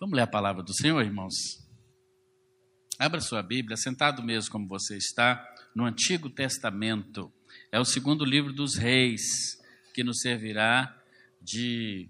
Vamos 0.00 0.16
ler 0.16 0.22
a 0.22 0.26
palavra 0.26 0.62
do 0.62 0.72
Senhor, 0.72 1.04
irmãos? 1.04 1.34
Abra 2.98 3.20
sua 3.20 3.42
Bíblia, 3.42 3.76
sentado 3.76 4.22
mesmo 4.22 4.50
como 4.50 4.66
você 4.66 4.96
está, 4.96 5.46
no 5.76 5.84
Antigo 5.84 6.30
Testamento. 6.30 7.30
É 7.70 7.78
o 7.78 7.84
segundo 7.84 8.24
livro 8.24 8.50
dos 8.50 8.76
Reis, 8.76 9.20
que 9.92 10.02
nos 10.02 10.20
servirá 10.20 10.98
de 11.38 12.08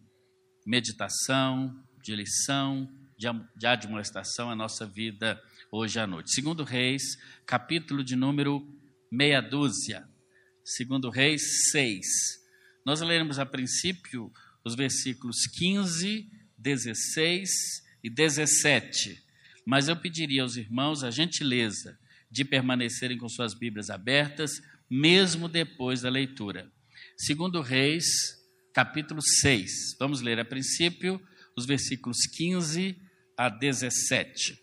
meditação, 0.65 1.85
de 2.01 2.15
lição, 2.15 2.88
de 3.56 3.67
admoestação 3.67 4.49
à 4.49 4.54
nossa 4.54 4.87
vida 4.87 5.43
hoje 5.69 5.99
à 5.99 6.07
noite. 6.07 6.33
Segundo 6.33 6.63
Reis, 6.63 7.03
capítulo 7.45 8.04
de 8.04 8.15
número 8.15 8.65
meia 9.11 9.41
dúzia. 9.41 10.09
Segundo 10.63 11.11
Reis 11.11 11.43
6. 11.72 12.07
Nós 12.87 13.01
leremos 13.01 13.41
a 13.41 13.45
princípio 13.45 14.33
os 14.65 14.77
versículos 14.77 15.38
15 15.59 16.38
16 16.61 17.51
e 18.05 18.10
17. 18.10 19.23
Mas 19.64 19.88
eu 19.88 19.96
pediria 19.96 20.42
aos 20.42 20.56
irmãos 20.56 21.02
a 21.02 21.10
gentileza 21.10 21.98
de 22.30 22.45
permanecerem 22.45 23.19
com 23.19 23.28
suas 23.28 23.55
Bíblias 23.55 23.91
abertas, 23.91 24.62
mesmo 24.88 25.48
depois 25.48 26.02
da 26.02 26.10
leitura. 26.10 26.70
Segundo 27.16 27.60
Reis, 27.60 28.06
capítulo 28.73 29.20
6. 29.20 29.96
Vamos 29.98 30.20
ler 30.20 30.38
a 30.38 30.45
princípio 30.45 31.20
os 31.56 31.66
versículos 31.66 32.19
15 32.27 32.97
a 33.36 33.48
17. 33.48 34.61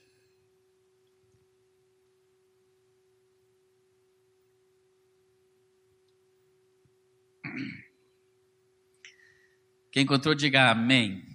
Quem 9.92 10.04
encontrou, 10.04 10.36
diga 10.36 10.70
amém. 10.70 11.27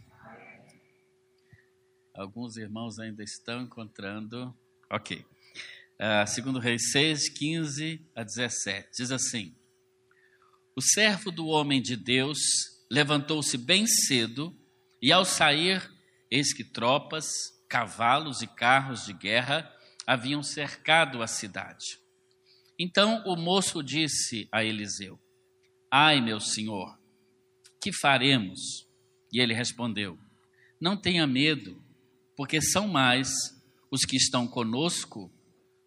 Alguns 2.14 2.58
irmãos 2.58 2.98
ainda 2.98 3.22
estão 3.22 3.62
encontrando. 3.62 4.54
Ok. 4.90 5.24
Uh, 5.98 6.26
segundo 6.26 6.58
Reis 6.58 6.90
6, 6.90 7.30
15 7.30 8.06
a 8.14 8.22
17. 8.22 8.90
Diz 8.94 9.10
assim: 9.10 9.54
O 10.76 10.82
servo 10.82 11.30
do 11.30 11.46
homem 11.46 11.80
de 11.80 11.96
Deus 11.96 12.38
levantou-se 12.90 13.56
bem 13.56 13.86
cedo, 13.86 14.54
e 15.00 15.10
ao 15.10 15.24
sair, 15.24 15.90
eis 16.30 16.52
que 16.52 16.62
tropas, 16.62 17.26
cavalos 17.66 18.42
e 18.42 18.46
carros 18.46 19.06
de 19.06 19.14
guerra 19.14 19.74
haviam 20.06 20.42
cercado 20.42 21.22
a 21.22 21.26
cidade. 21.26 21.98
Então 22.78 23.22
o 23.24 23.36
moço 23.36 23.82
disse 23.82 24.46
a 24.52 24.62
Eliseu: 24.62 25.18
Ai, 25.90 26.20
meu 26.20 26.38
senhor, 26.38 26.98
que 27.80 27.90
faremos? 27.90 28.86
E 29.32 29.40
ele 29.40 29.54
respondeu: 29.54 30.18
Não 30.78 30.94
tenha 30.94 31.26
medo 31.26 31.81
porque 32.42 32.60
são 32.60 32.88
mais 32.88 33.28
os 33.88 34.00
que 34.04 34.16
estão 34.16 34.48
conosco 34.48 35.32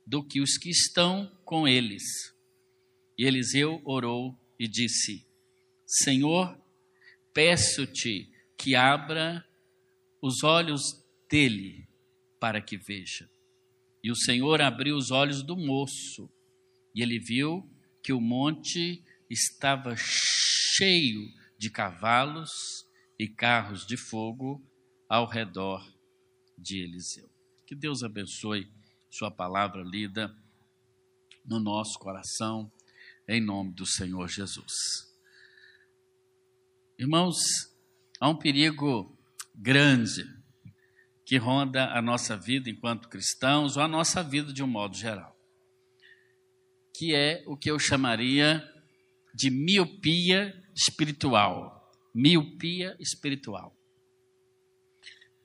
do 0.08 0.24
que 0.24 0.40
os 0.40 0.58
que 0.58 0.70
estão 0.70 1.30
com 1.44 1.68
eles. 1.68 2.02
E 3.18 3.26
Eliseu 3.26 3.82
orou 3.84 4.40
e 4.58 4.66
disse: 4.66 5.28
Senhor, 5.86 6.58
peço-te 7.34 8.32
que 8.58 8.74
abra 8.74 9.46
os 10.22 10.46
olhos 10.46 10.82
dele 11.30 11.90
para 12.40 12.62
que 12.62 12.78
veja. 12.78 13.30
E 14.02 14.10
o 14.10 14.16
Senhor 14.16 14.62
abriu 14.62 14.96
os 14.96 15.12
olhos 15.12 15.44
do 15.44 15.58
moço, 15.58 16.32
e 16.96 17.02
ele 17.02 17.20
viu 17.20 17.70
que 18.02 18.14
o 18.14 18.22
monte 18.22 19.04
estava 19.30 19.94
cheio 19.98 21.28
de 21.58 21.70
cavalos 21.70 22.50
e 23.20 23.28
carros 23.28 23.86
de 23.86 23.98
fogo 23.98 24.66
ao 25.10 25.28
redor 25.28 25.95
de 26.58 26.82
Eliseu. 26.84 27.30
Que 27.66 27.76
Deus 27.76 28.04
abençoe 28.04 28.72
Sua 29.10 29.32
palavra 29.32 29.82
lida 29.84 30.36
no 31.46 31.60
nosso 31.60 31.98
coração, 32.00 32.72
em 33.28 33.42
nome 33.42 33.74
do 33.74 33.86
Senhor 33.86 34.28
Jesus. 34.28 34.74
Irmãos, 36.98 37.38
há 38.20 38.30
um 38.30 38.36
perigo 38.36 39.18
grande 39.54 40.26
que 41.26 41.38
ronda 41.38 41.92
a 41.92 42.02
nossa 42.02 42.38
vida 42.38 42.70
enquanto 42.70 43.10
cristãos, 43.10 43.78
ou 43.78 43.84
a 43.84 43.88
nossa 43.88 44.22
vida 44.24 44.54
de 44.54 44.62
um 44.62 44.68
modo 44.68 44.96
geral, 44.96 45.36
que 46.94 47.16
é 47.16 47.44
o 47.48 47.58
que 47.58 47.70
eu 47.70 47.80
chamaria 47.80 48.64
de 49.34 49.50
miopia 49.50 50.54
espiritual. 50.74 51.92
Miopia 52.14 52.96
espiritual. 53.00 53.76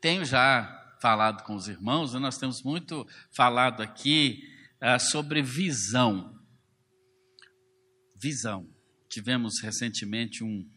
Tenho 0.01 0.25
já 0.25 0.80
falado 1.01 1.43
com 1.45 1.55
os 1.55 1.67
irmãos, 1.67 2.13
nós 2.15 2.39
temos 2.39 2.63
muito 2.63 3.07
falado 3.33 3.83
aqui 3.83 4.45
uh, 4.83 5.01
sobre 5.01 5.43
visão. 5.43 6.39
Visão. 8.15 8.69
Tivemos 9.09 9.61
recentemente 9.63 10.45
um, 10.45 10.69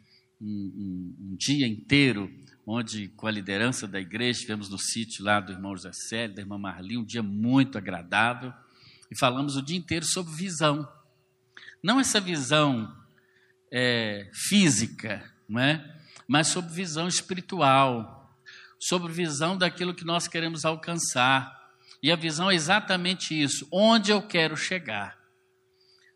um, 0.41 0.47
um, 0.47 1.15
um, 1.19 1.35
dia 1.35 1.67
inteiro 1.67 2.31
onde, 2.65 3.09
com 3.09 3.27
a 3.27 3.31
liderança 3.31 3.85
da 3.85 3.99
igreja, 3.99 4.39
estivemos 4.39 4.69
no 4.69 4.79
sítio 4.79 5.25
lá 5.25 5.41
do 5.41 5.51
irmão 5.51 5.75
José 5.75 5.91
Célio, 5.91 6.35
da 6.35 6.41
irmã 6.41 6.57
Marli, 6.57 6.97
um 6.97 7.03
dia 7.03 7.21
muito 7.21 7.77
agradável, 7.77 8.53
e 9.11 9.17
falamos 9.17 9.57
o 9.57 9.61
dia 9.61 9.77
inteiro 9.77 10.05
sobre 10.05 10.33
visão. 10.33 10.89
Não 11.83 11.99
essa 11.99 12.21
visão 12.21 12.95
é, 13.69 14.31
física, 14.33 15.29
não 15.49 15.59
é? 15.59 16.01
mas 16.25 16.47
sobre 16.47 16.73
visão 16.73 17.09
espiritual 17.09 18.22
sobre 18.87 19.11
visão 19.11 19.57
daquilo 19.57 19.93
que 19.93 20.05
nós 20.05 20.27
queremos 20.27 20.65
alcançar. 20.65 21.53
E 22.01 22.11
a 22.11 22.15
visão 22.15 22.51
é 22.51 22.55
exatamente 22.55 23.39
isso: 23.39 23.67
onde 23.71 24.11
eu 24.11 24.21
quero 24.21 24.57
chegar. 24.57 25.17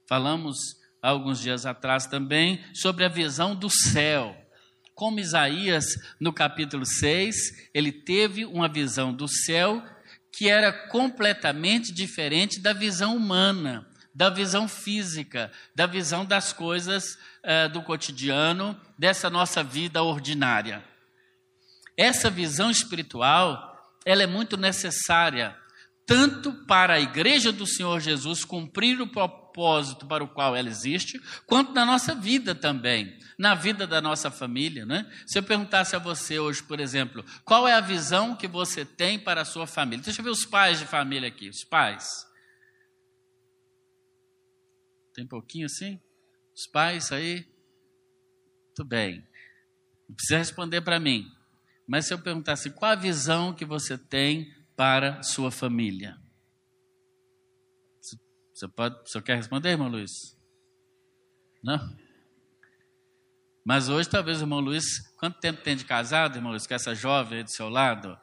Falamos 0.07 0.57
alguns 1.01 1.39
dias 1.39 1.65
atrás 1.65 2.05
também 2.07 2.63
sobre 2.73 3.05
a 3.05 3.09
visão 3.09 3.55
do 3.55 3.69
céu. 3.69 4.35
Como 4.93 5.19
Isaías, 5.19 5.85
no 6.19 6.33
capítulo 6.33 6.85
6, 6.85 7.69
ele 7.73 7.91
teve 7.91 8.45
uma 8.45 8.67
visão 8.67 9.13
do 9.13 9.27
céu 9.27 9.83
que 10.31 10.49
era 10.49 10.71
completamente 10.71 11.93
diferente 11.93 12.59
da 12.59 12.73
visão 12.73 13.15
humana, 13.15 13.87
da 14.13 14.29
visão 14.29 14.67
física, 14.67 15.51
da 15.75 15.85
visão 15.85 16.25
das 16.25 16.51
coisas 16.51 17.17
uh, 17.43 17.69
do 17.71 17.81
cotidiano, 17.81 18.79
dessa 18.97 19.29
nossa 19.29 19.63
vida 19.63 20.01
ordinária. 20.01 20.83
Essa 21.97 22.29
visão 22.29 22.69
espiritual, 22.69 23.75
ela 24.05 24.21
é 24.21 24.27
muito 24.27 24.55
necessária, 24.55 25.57
tanto 26.05 26.53
para 26.65 26.93
a 26.93 26.99
igreja 26.99 27.51
do 27.51 27.65
Senhor 27.65 27.99
Jesus 27.99 28.45
cumprir 28.45 29.01
o 29.01 29.07
propósito 29.07 30.05
para 30.05 30.23
o 30.23 30.27
qual 30.27 30.55
ela 30.55 30.69
existe, 30.69 31.19
quanto 31.47 31.73
na 31.73 31.83
nossa 31.83 32.13
vida 32.13 32.53
também, 32.53 33.17
na 33.37 33.55
vida 33.55 33.87
da 33.87 33.99
nossa 33.99 34.29
família. 34.29 34.85
Né? 34.85 35.11
Se 35.25 35.39
eu 35.39 35.43
perguntasse 35.43 35.95
a 35.95 35.99
você 35.99 36.37
hoje, 36.37 36.61
por 36.61 36.79
exemplo, 36.79 37.25
qual 37.43 37.67
é 37.67 37.73
a 37.73 37.81
visão 37.81 38.35
que 38.35 38.47
você 38.47 38.85
tem 38.85 39.17
para 39.17 39.41
a 39.41 39.45
sua 39.45 39.65
família? 39.65 40.05
Deixa 40.05 40.21
eu 40.21 40.23
ver 40.23 40.29
os 40.29 40.45
pais 40.45 40.77
de 40.77 40.85
família 40.85 41.27
aqui, 41.27 41.49
os 41.49 41.63
pais. 41.63 42.07
Tem 45.15 45.25
pouquinho 45.25 45.65
assim? 45.65 45.99
Os 46.55 46.67
pais 46.67 47.11
aí? 47.11 47.47
Muito 48.67 48.85
bem. 48.85 49.27
Não 50.07 50.15
precisa 50.15 50.37
responder 50.37 50.81
para 50.81 50.99
mim. 50.99 51.27
Mas 51.87 52.05
se 52.05 52.13
eu 52.13 52.19
perguntasse 52.19 52.69
qual 52.71 52.91
a 52.91 52.95
visão 52.95 53.53
que 53.53 53.63
você 53.63 53.97
tem 53.97 54.53
para 54.75 55.23
sua 55.23 55.49
família? 55.49 56.19
Você, 58.53 58.67
pode, 58.67 58.99
você 59.09 59.21
quer 59.21 59.37
responder, 59.37 59.69
irmão 59.69 59.87
Luiz? 59.87 60.11
Não? 61.63 61.97
Mas 63.63 63.87
hoje, 63.87 64.09
talvez 64.09 64.41
irmão 64.41 64.59
Luiz, 64.59 65.07
quanto 65.15 65.39
tempo 65.39 65.61
tem 65.61 65.77
de 65.77 65.85
casado, 65.85 66.35
irmão 66.35 66.51
Luiz, 66.51 66.67
com 66.67 66.73
essa 66.73 66.93
jovem 66.93 67.37
aí 67.37 67.43
do 67.43 67.51
seu 67.51 67.69
lado? 67.69 68.19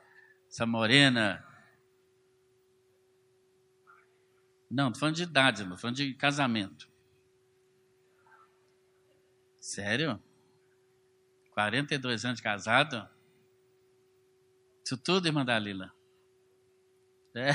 Essa 0.49 0.67
morena? 0.67 1.43
Não, 4.71 4.89
estou 4.89 5.01
falando 5.01 5.17
de 5.17 5.23
idade, 5.23 5.63
irmão, 5.63 5.79
falando 5.79 5.97
de 5.97 6.15
casamento. 6.15 6.89
Sério? 9.59 10.23
42 11.53 12.25
anos 12.25 12.39
de 12.39 12.43
casado? 12.43 13.14
Isso 14.85 14.99
tudo, 14.99 15.27
irmã 15.27 15.45
Dalila? 15.45 15.91
É? 17.35 17.53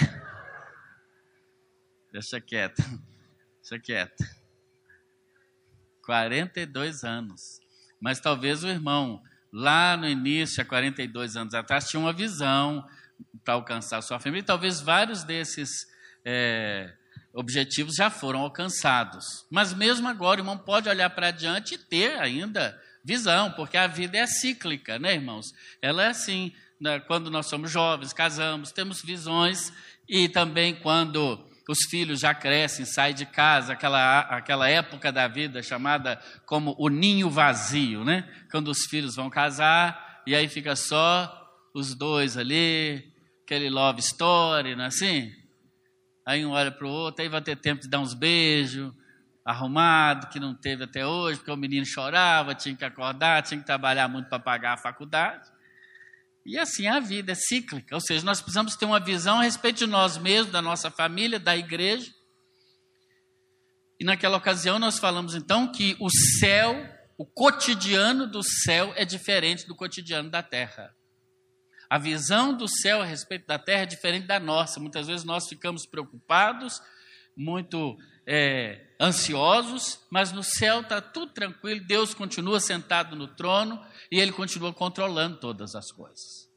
Deixa 2.11 2.41
quieto. 2.41 2.81
Deixa 3.61 3.79
quieto. 3.79 4.23
42 6.03 7.03
anos. 7.03 7.59
Mas 8.01 8.19
talvez 8.19 8.63
o 8.63 8.67
irmão, 8.67 9.21
lá 9.53 9.95
no 9.95 10.07
início, 10.07 10.61
há 10.61 10.65
42 10.65 11.35
anos 11.35 11.53
atrás, 11.53 11.87
tinha 11.87 11.99
uma 11.99 12.11
visão 12.11 12.83
para 13.43 13.53
alcançar 13.53 14.01
sua 14.01 14.19
família. 14.19 14.41
E 14.41 14.45
talvez 14.45 14.81
vários 14.81 15.23
desses 15.23 15.69
é, 16.25 16.91
objetivos 17.31 17.93
já 17.95 18.09
foram 18.09 18.39
alcançados. 18.39 19.45
Mas 19.51 19.71
mesmo 19.71 20.07
agora, 20.07 20.39
o 20.39 20.41
irmão 20.41 20.57
pode 20.57 20.89
olhar 20.89 21.11
para 21.11 21.27
adiante 21.27 21.75
e 21.75 21.77
ter 21.77 22.19
ainda 22.19 22.81
visão, 23.03 23.51
porque 23.51 23.77
a 23.77 23.85
vida 23.85 24.17
é 24.17 24.25
cíclica, 24.25 24.97
né, 24.97 25.13
irmãos? 25.13 25.53
Ela 25.81 26.05
é 26.05 26.07
assim, 26.07 26.53
né, 26.79 26.99
quando 26.99 27.29
nós 27.29 27.47
somos 27.47 27.71
jovens, 27.71 28.13
casamos, 28.13 28.71
temos 28.71 29.01
visões, 29.01 29.71
e 30.07 30.29
também 30.29 30.75
quando 30.75 31.45
os 31.69 31.85
filhos 31.87 32.21
já 32.21 32.33
crescem, 32.33 32.83
saem 32.83 33.13
de 33.13 33.25
casa, 33.27 33.73
aquela, 33.73 34.21
aquela 34.21 34.67
época 34.67 35.11
da 35.11 35.27
vida 35.27 35.61
chamada 35.61 36.19
como 36.45 36.75
o 36.79 36.89
ninho 36.89 37.29
vazio, 37.29 38.03
né? 38.03 38.27
Quando 38.49 38.69
os 38.69 38.85
filhos 38.85 39.15
vão 39.15 39.29
casar, 39.29 40.23
e 40.25 40.33
aí 40.35 40.47
fica 40.47 40.75
só 40.75 41.31
os 41.73 41.93
dois 41.93 42.37
ali, 42.37 43.13
aquele 43.43 43.69
love 43.69 43.99
story, 43.99 44.75
não 44.75 44.85
é 44.85 44.87
assim? 44.87 45.31
Aí 46.25 46.43
um 46.43 46.51
olha 46.51 46.71
para 46.71 46.87
o 46.87 46.89
outro, 46.89 47.21
aí 47.21 47.29
vai 47.29 47.41
ter 47.41 47.55
tempo 47.55 47.83
de 47.83 47.87
dar 47.87 47.99
uns 47.99 48.15
beijos, 48.15 48.91
arrumado, 49.45 50.27
que 50.29 50.39
não 50.39 50.55
teve 50.55 50.83
até 50.83 51.05
hoje, 51.05 51.37
porque 51.37 51.51
o 51.51 51.57
menino 51.57 51.85
chorava, 51.85 52.55
tinha 52.55 52.75
que 52.75 52.85
acordar, 52.85 53.43
tinha 53.43 53.59
que 53.59 53.65
trabalhar 53.65 54.07
muito 54.07 54.27
para 54.27 54.39
pagar 54.39 54.73
a 54.73 54.77
faculdade. 54.77 55.47
E 56.45 56.57
assim 56.57 56.87
a 56.87 56.99
vida 56.99 57.33
é 57.33 57.35
cíclica, 57.35 57.93
ou 57.93 58.01
seja, 58.01 58.25
nós 58.25 58.41
precisamos 58.41 58.75
ter 58.75 58.85
uma 58.85 58.99
visão 58.99 59.39
a 59.39 59.43
respeito 59.43 59.79
de 59.79 59.87
nós 59.87 60.17
mesmos, 60.17 60.51
da 60.51 60.61
nossa 60.61 60.89
família, 60.89 61.39
da 61.39 61.55
igreja. 61.55 62.11
E 63.99 64.05
naquela 64.05 64.37
ocasião 64.37 64.79
nós 64.79 64.97
falamos 64.97 65.35
então 65.35 65.71
que 65.71 65.95
o 65.99 66.09
céu, 66.39 66.75
o 67.17 67.25
cotidiano 67.25 68.25
do 68.25 68.41
céu 68.41 68.93
é 68.95 69.03
diferente 69.03 69.67
do 69.67 69.75
cotidiano 69.75 70.29
da 70.29 70.41
terra. 70.41 70.95
A 71.89 71.97
visão 71.97 72.55
do 72.55 72.67
céu 72.67 73.01
a 73.01 73.05
respeito 73.05 73.47
da 73.47 73.59
terra 73.59 73.81
é 73.81 73.85
diferente 73.85 74.27
da 74.27 74.39
nossa. 74.39 74.79
Muitas 74.79 75.07
vezes 75.07 75.25
nós 75.25 75.47
ficamos 75.47 75.85
preocupados, 75.85 76.79
muito 77.35 77.97
é, 78.27 78.85
ansiosos, 79.01 79.99
mas 80.11 80.31
no 80.31 80.43
céu 80.43 80.81
está 80.81 81.01
tudo 81.01 81.33
tranquilo, 81.33 81.83
Deus 81.85 82.13
continua 82.13 82.59
sentado 82.59 83.15
no 83.15 83.27
trono 83.27 83.83
e 84.11 84.19
Ele 84.19 84.31
continua 84.31 84.73
controlando 84.73 85.39
todas 85.39 85.75
as 85.75 85.91
coisas. 85.91 86.49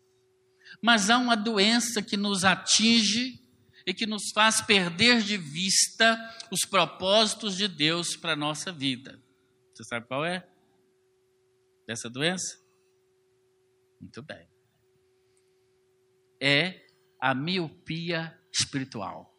Mas 0.81 1.11
há 1.11 1.19
uma 1.19 1.37
doença 1.37 2.03
que 2.03 2.17
nos 2.17 2.45
atinge 2.45 3.41
e 3.87 3.93
que 3.93 4.07
nos 4.07 4.31
faz 4.33 4.61
perder 4.61 5.23
de 5.23 5.37
vista 5.37 6.17
os 6.51 6.61
propósitos 6.61 7.57
de 7.57 7.69
Deus 7.69 8.17
para 8.17 8.33
a 8.33 8.37
nossa 8.37 8.73
vida. 8.73 9.21
Você 9.75 9.85
sabe 9.85 10.07
qual 10.07 10.25
é? 10.25 10.47
Essa 11.87 12.09
doença? 12.09 12.61
Muito 14.01 14.23
bem. 14.23 14.49
É 16.41 16.87
a 17.21 17.35
miopia 17.35 18.39
espiritual. 18.53 19.33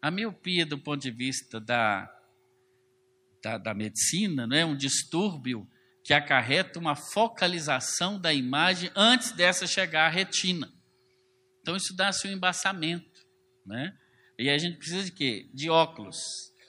A 0.00 0.10
miopia, 0.10 0.64
do 0.64 0.78
ponto 0.78 1.02
de 1.02 1.10
vista 1.10 1.60
da, 1.60 2.08
da, 3.42 3.58
da 3.58 3.74
medicina, 3.74 4.46
não 4.46 4.56
é 4.56 4.64
um 4.64 4.76
distúrbio 4.76 5.68
que 6.10 6.14
acarreta 6.14 6.76
uma 6.76 6.96
focalização 6.96 8.18
da 8.20 8.34
imagem 8.34 8.90
antes 8.96 9.30
dessa 9.30 9.64
chegar 9.64 10.06
à 10.06 10.08
retina. 10.08 10.68
Então, 11.60 11.76
isso 11.76 11.94
dá-se 11.94 12.26
um 12.26 12.32
embaçamento. 12.32 13.24
Né? 13.64 13.96
E 14.36 14.50
a 14.50 14.58
gente 14.58 14.76
precisa 14.76 15.04
de 15.04 15.12
quê? 15.12 15.48
De 15.54 15.70
óculos. 15.70 16.16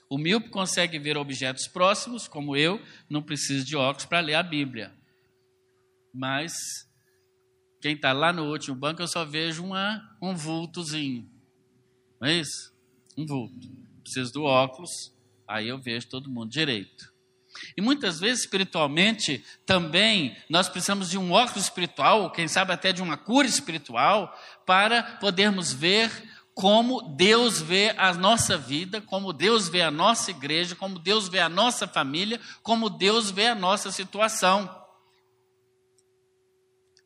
O 0.08 0.16
míope 0.20 0.50
consegue 0.50 1.00
ver 1.00 1.18
objetos 1.18 1.68
próximos, 1.68 2.28
como 2.28 2.56
eu, 2.56 2.80
não 3.10 3.24
preciso 3.24 3.66
de 3.66 3.76
óculos 3.76 4.06
para 4.06 4.20
ler 4.20 4.36
a 4.36 4.44
Bíblia. 4.44 4.94
Mas 6.14 6.54
quem 7.82 7.96
está 7.96 8.14
lá 8.14 8.32
no 8.32 8.44
último 8.44 8.76
banco, 8.76 9.02
eu 9.02 9.08
só 9.08 9.26
vejo 9.26 9.66
uma, 9.66 10.08
um 10.22 10.36
vultozinho. 10.36 11.28
Não 12.20 12.28
é 12.28 12.36
isso? 12.36 12.72
um 13.18 13.26
vulto. 13.26 13.68
Preciso 14.04 14.34
do 14.34 14.44
óculos, 14.44 15.12
aí 15.48 15.68
eu 15.68 15.80
vejo 15.80 16.08
todo 16.08 16.30
mundo 16.30 16.52
direito. 16.52 17.12
E 17.76 17.82
muitas 17.82 18.20
vezes, 18.20 18.42
espiritualmente, 18.42 19.44
também 19.66 20.36
nós 20.50 20.70
precisamos 20.70 21.10
de 21.10 21.18
um 21.18 21.32
óculos 21.32 21.66
espiritual, 21.66 22.32
quem 22.32 22.48
sabe 22.48 22.74
até 22.74 22.92
de 22.92 23.02
uma 23.02 23.18
cura 23.18 23.48
espiritual, 23.48 24.38
para 24.66 25.04
podermos 25.04 25.74
ver 25.74 26.12
como 26.54 27.16
Deus 27.16 27.62
vê 27.62 27.94
a 27.98 28.14
nossa 28.14 28.58
vida, 28.58 29.02
como 29.02 29.34
Deus 29.34 29.70
vê 29.70 29.82
a 29.82 29.92
nossa 29.92 30.32
igreja, 30.32 30.76
como 30.76 31.00
Deus 31.00 31.28
vê 31.28 31.40
a 31.40 31.50
nossa 31.50 31.88
família, 31.88 32.40
como 32.62 32.90
Deus 32.90 33.32
vê 33.32 33.48
a 33.48 33.56
nossa 33.56 33.92
situação. 33.92 34.70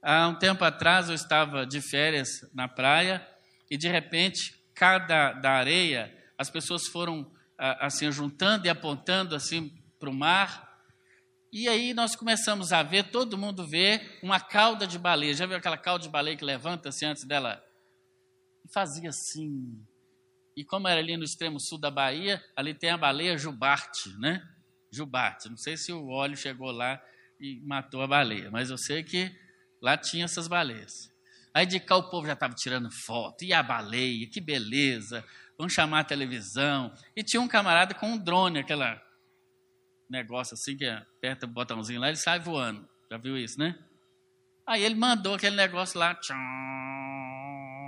Há 0.02 0.28
um 0.28 0.36
tempo 0.36 0.64
atrás 0.64 1.10
eu 1.10 1.16
estava 1.16 1.66
de 1.66 1.82
férias 1.82 2.30
na 2.54 2.68
praia 2.68 3.26
e 3.70 3.78
de 3.78 3.88
repente 3.88 4.56
cada 4.74 5.34
da 5.34 5.52
areia, 5.52 6.16
as 6.38 6.50
pessoas 6.50 6.88
foram 6.88 7.32
assim 7.58 8.12
juntando 8.12 8.68
e 8.68 8.70
apontando 8.70 9.36
assim 9.36 9.74
para 10.00 10.10
o 10.10 10.14
mar. 10.14 10.76
E 11.52 11.68
aí 11.70 11.94
nós 11.94 12.16
começamos 12.16 12.74
a 12.74 12.84
ver, 12.84 13.12
todo 13.12 13.38
mundo 13.38 13.66
vê 13.66 14.02
uma 14.22 14.40
cauda 14.40 14.86
de 14.86 15.00
baleia. 15.00 15.34
Já 15.34 15.46
viu 15.46 15.58
aquela 15.58 15.78
cauda 15.78 16.04
de 16.04 16.10
baleia 16.10 16.36
que 16.36 16.44
levanta 16.44 16.90
assim 16.90 17.06
antes 17.06 17.24
dela? 17.24 17.64
E 18.66 18.74
fazia 18.74 19.10
assim. 19.10 19.82
E 20.58 20.64
como 20.64 20.88
era 20.88 21.00
ali 21.00 21.18
no 21.18 21.24
extremo 21.24 21.60
sul 21.60 21.78
da 21.78 21.92
Bahia, 21.92 22.44
ali 22.56 22.74
tem 22.74 22.90
a 22.90 22.98
baleia 22.98 23.38
jubarte, 23.38 24.10
né? 24.20 24.42
Jubarte. 24.92 25.50
Não 25.50 25.58
sei 25.58 25.78
se 25.78 25.92
o 25.92 26.08
óleo 26.10 26.36
chegou 26.36 26.72
lá 26.72 27.02
e 27.40 27.62
matou 27.66 28.02
a 28.02 28.08
baleia, 28.08 28.50
mas 28.50 28.70
eu 28.70 28.78
sei 28.78 29.04
que 29.04 29.34
lá 29.82 29.98
tinha 29.98 30.26
essas 30.26 30.48
baleias. 30.48 31.14
Aí 31.54 31.66
de 31.66 31.80
cá 31.80 31.96
o 31.96 32.10
povo 32.10 32.28
já 32.28 32.34
estava 32.34 32.54
tirando 32.54 32.92
foto, 32.92 33.44
e 33.44 33.54
a 33.54 33.64
baleia, 33.64 34.28
que 34.30 34.42
beleza, 34.42 35.24
vamos 35.58 35.74
chamar 35.74 36.02
a 36.02 36.04
televisão. 36.04 36.94
E 37.16 37.24
tinha 37.24 37.42
um 37.42 37.48
camarada 37.48 37.94
com 37.94 38.08
um 38.08 38.18
drone, 38.18 38.60
aquela 38.60 39.02
negócio 40.10 40.54
assim 40.54 40.78
que 40.78 40.86
aperta 40.86 41.46
o 41.46 41.50
botãozinho 41.50 42.00
lá, 42.00 42.08
ele 42.08 42.18
sai 42.18 42.40
voando. 42.40 42.88
Já 43.10 43.18
viu 43.18 43.38
isso, 43.38 43.60
né? 43.60 43.78
Aí 44.66 44.84
ele 44.84 44.96
mandou 44.96 45.36
aquele 45.36 45.56
negócio 45.56 46.00
lá, 46.00 46.16
tchum, 46.16 46.34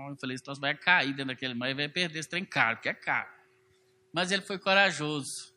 eu 0.10 0.16
falei, 0.19 0.36
esse 0.36 0.44
troço 0.44 0.62
vai 0.62 0.75
cair 0.75 1.10
dentro 1.10 1.28
daquele 1.28 1.54
mar 1.54 1.69
e 1.69 1.74
vai 1.74 1.90
perder 1.90 2.19
esse 2.19 2.30
trem 2.30 2.46
caro, 2.46 2.78
porque 2.78 2.90
é 2.90 2.94
caro. 2.94 3.30
Mas 4.14 4.31
ele 4.31 4.42
foi 4.42 4.60
corajoso. 4.60 5.54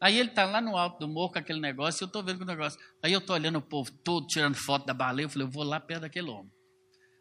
Aí 0.00 0.16
ele 0.16 0.28
está 0.28 0.44
lá 0.44 0.60
no 0.60 0.76
alto 0.76 1.00
do 1.00 1.08
morro 1.08 1.32
com 1.32 1.38
aquele 1.38 1.60
negócio, 1.60 2.02
e 2.02 2.04
eu 2.04 2.06
estou 2.06 2.22
vendo 2.22 2.42
o 2.42 2.44
negócio. 2.44 2.78
Aí 3.02 3.12
eu 3.12 3.18
estou 3.18 3.34
olhando 3.34 3.56
o 3.56 3.62
povo 3.62 3.90
todo 4.04 4.26
tirando 4.26 4.54
foto 4.54 4.86
da 4.86 4.94
baleia, 4.94 5.24
eu 5.24 5.30
falei, 5.30 5.46
eu 5.46 5.50
vou 5.50 5.64
lá 5.64 5.80
perto 5.80 6.02
daquele 6.02 6.30
homem. 6.30 6.52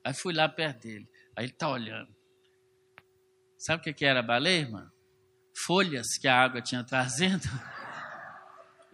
Aí 0.04 0.14
fui 0.14 0.34
lá 0.34 0.48
perto 0.48 0.84
dele. 0.84 1.08
Aí 1.36 1.46
ele 1.46 1.54
está 1.54 1.70
olhando. 1.70 2.16
Sabe 3.58 3.90
o 3.90 3.94
que, 3.94 4.06
era 4.06 4.20
a 4.20 4.24
baleia, 4.24 4.60
irmã? 4.60 4.92
Folhas 5.66 6.18
que 6.20 6.28
a 6.28 6.40
água 6.40 6.62
tinha 6.62 6.84
trazendo. 6.84 7.44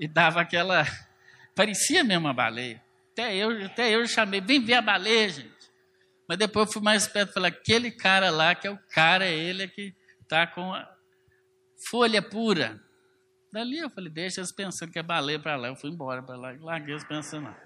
E 0.04 0.08
dava 0.08 0.42
aquela. 0.42 0.84
Parecia 1.56 2.04
mesmo 2.04 2.28
a 2.28 2.34
baleia. 2.34 2.84
Até 3.14 3.34
eu, 3.38 3.66
até 3.66 3.96
eu 3.96 4.06
chamei, 4.06 4.42
vem 4.42 4.62
ver 4.62 4.74
a 4.74 4.82
baleia, 4.82 5.30
gente. 5.30 5.72
Mas 6.28 6.38
depois 6.38 6.68
eu 6.68 6.74
fui 6.74 6.82
mais 6.82 7.08
perto 7.08 7.30
e 7.30 7.34
falei, 7.34 7.52
aquele 7.52 7.90
cara 7.90 8.30
lá, 8.30 8.54
que 8.54 8.68
é 8.68 8.72
o 8.72 8.78
cara, 8.90 9.26
é 9.26 9.34
ele 9.34 9.66
que 9.70 9.96
está 10.22 10.46
com 10.46 10.74
a 10.74 10.86
folha 11.90 12.22
pura. 12.22 12.82
Dali 13.50 13.78
eu 13.78 13.90
falei, 13.90 14.12
deixa 14.12 14.42
eles 14.42 14.52
pensando 14.52 14.92
que 14.92 15.00
é 15.00 15.04
baleia 15.04 15.40
para 15.40 15.56
lá. 15.56 15.70
Eu 15.70 15.76
fui 15.76 15.90
embora 15.90 16.22
para 16.22 16.36
lá 16.36 16.54
e 16.54 16.58
larguei 16.58 16.96
eles 16.96 17.06
pensando 17.06 17.46
lá. 17.46 17.58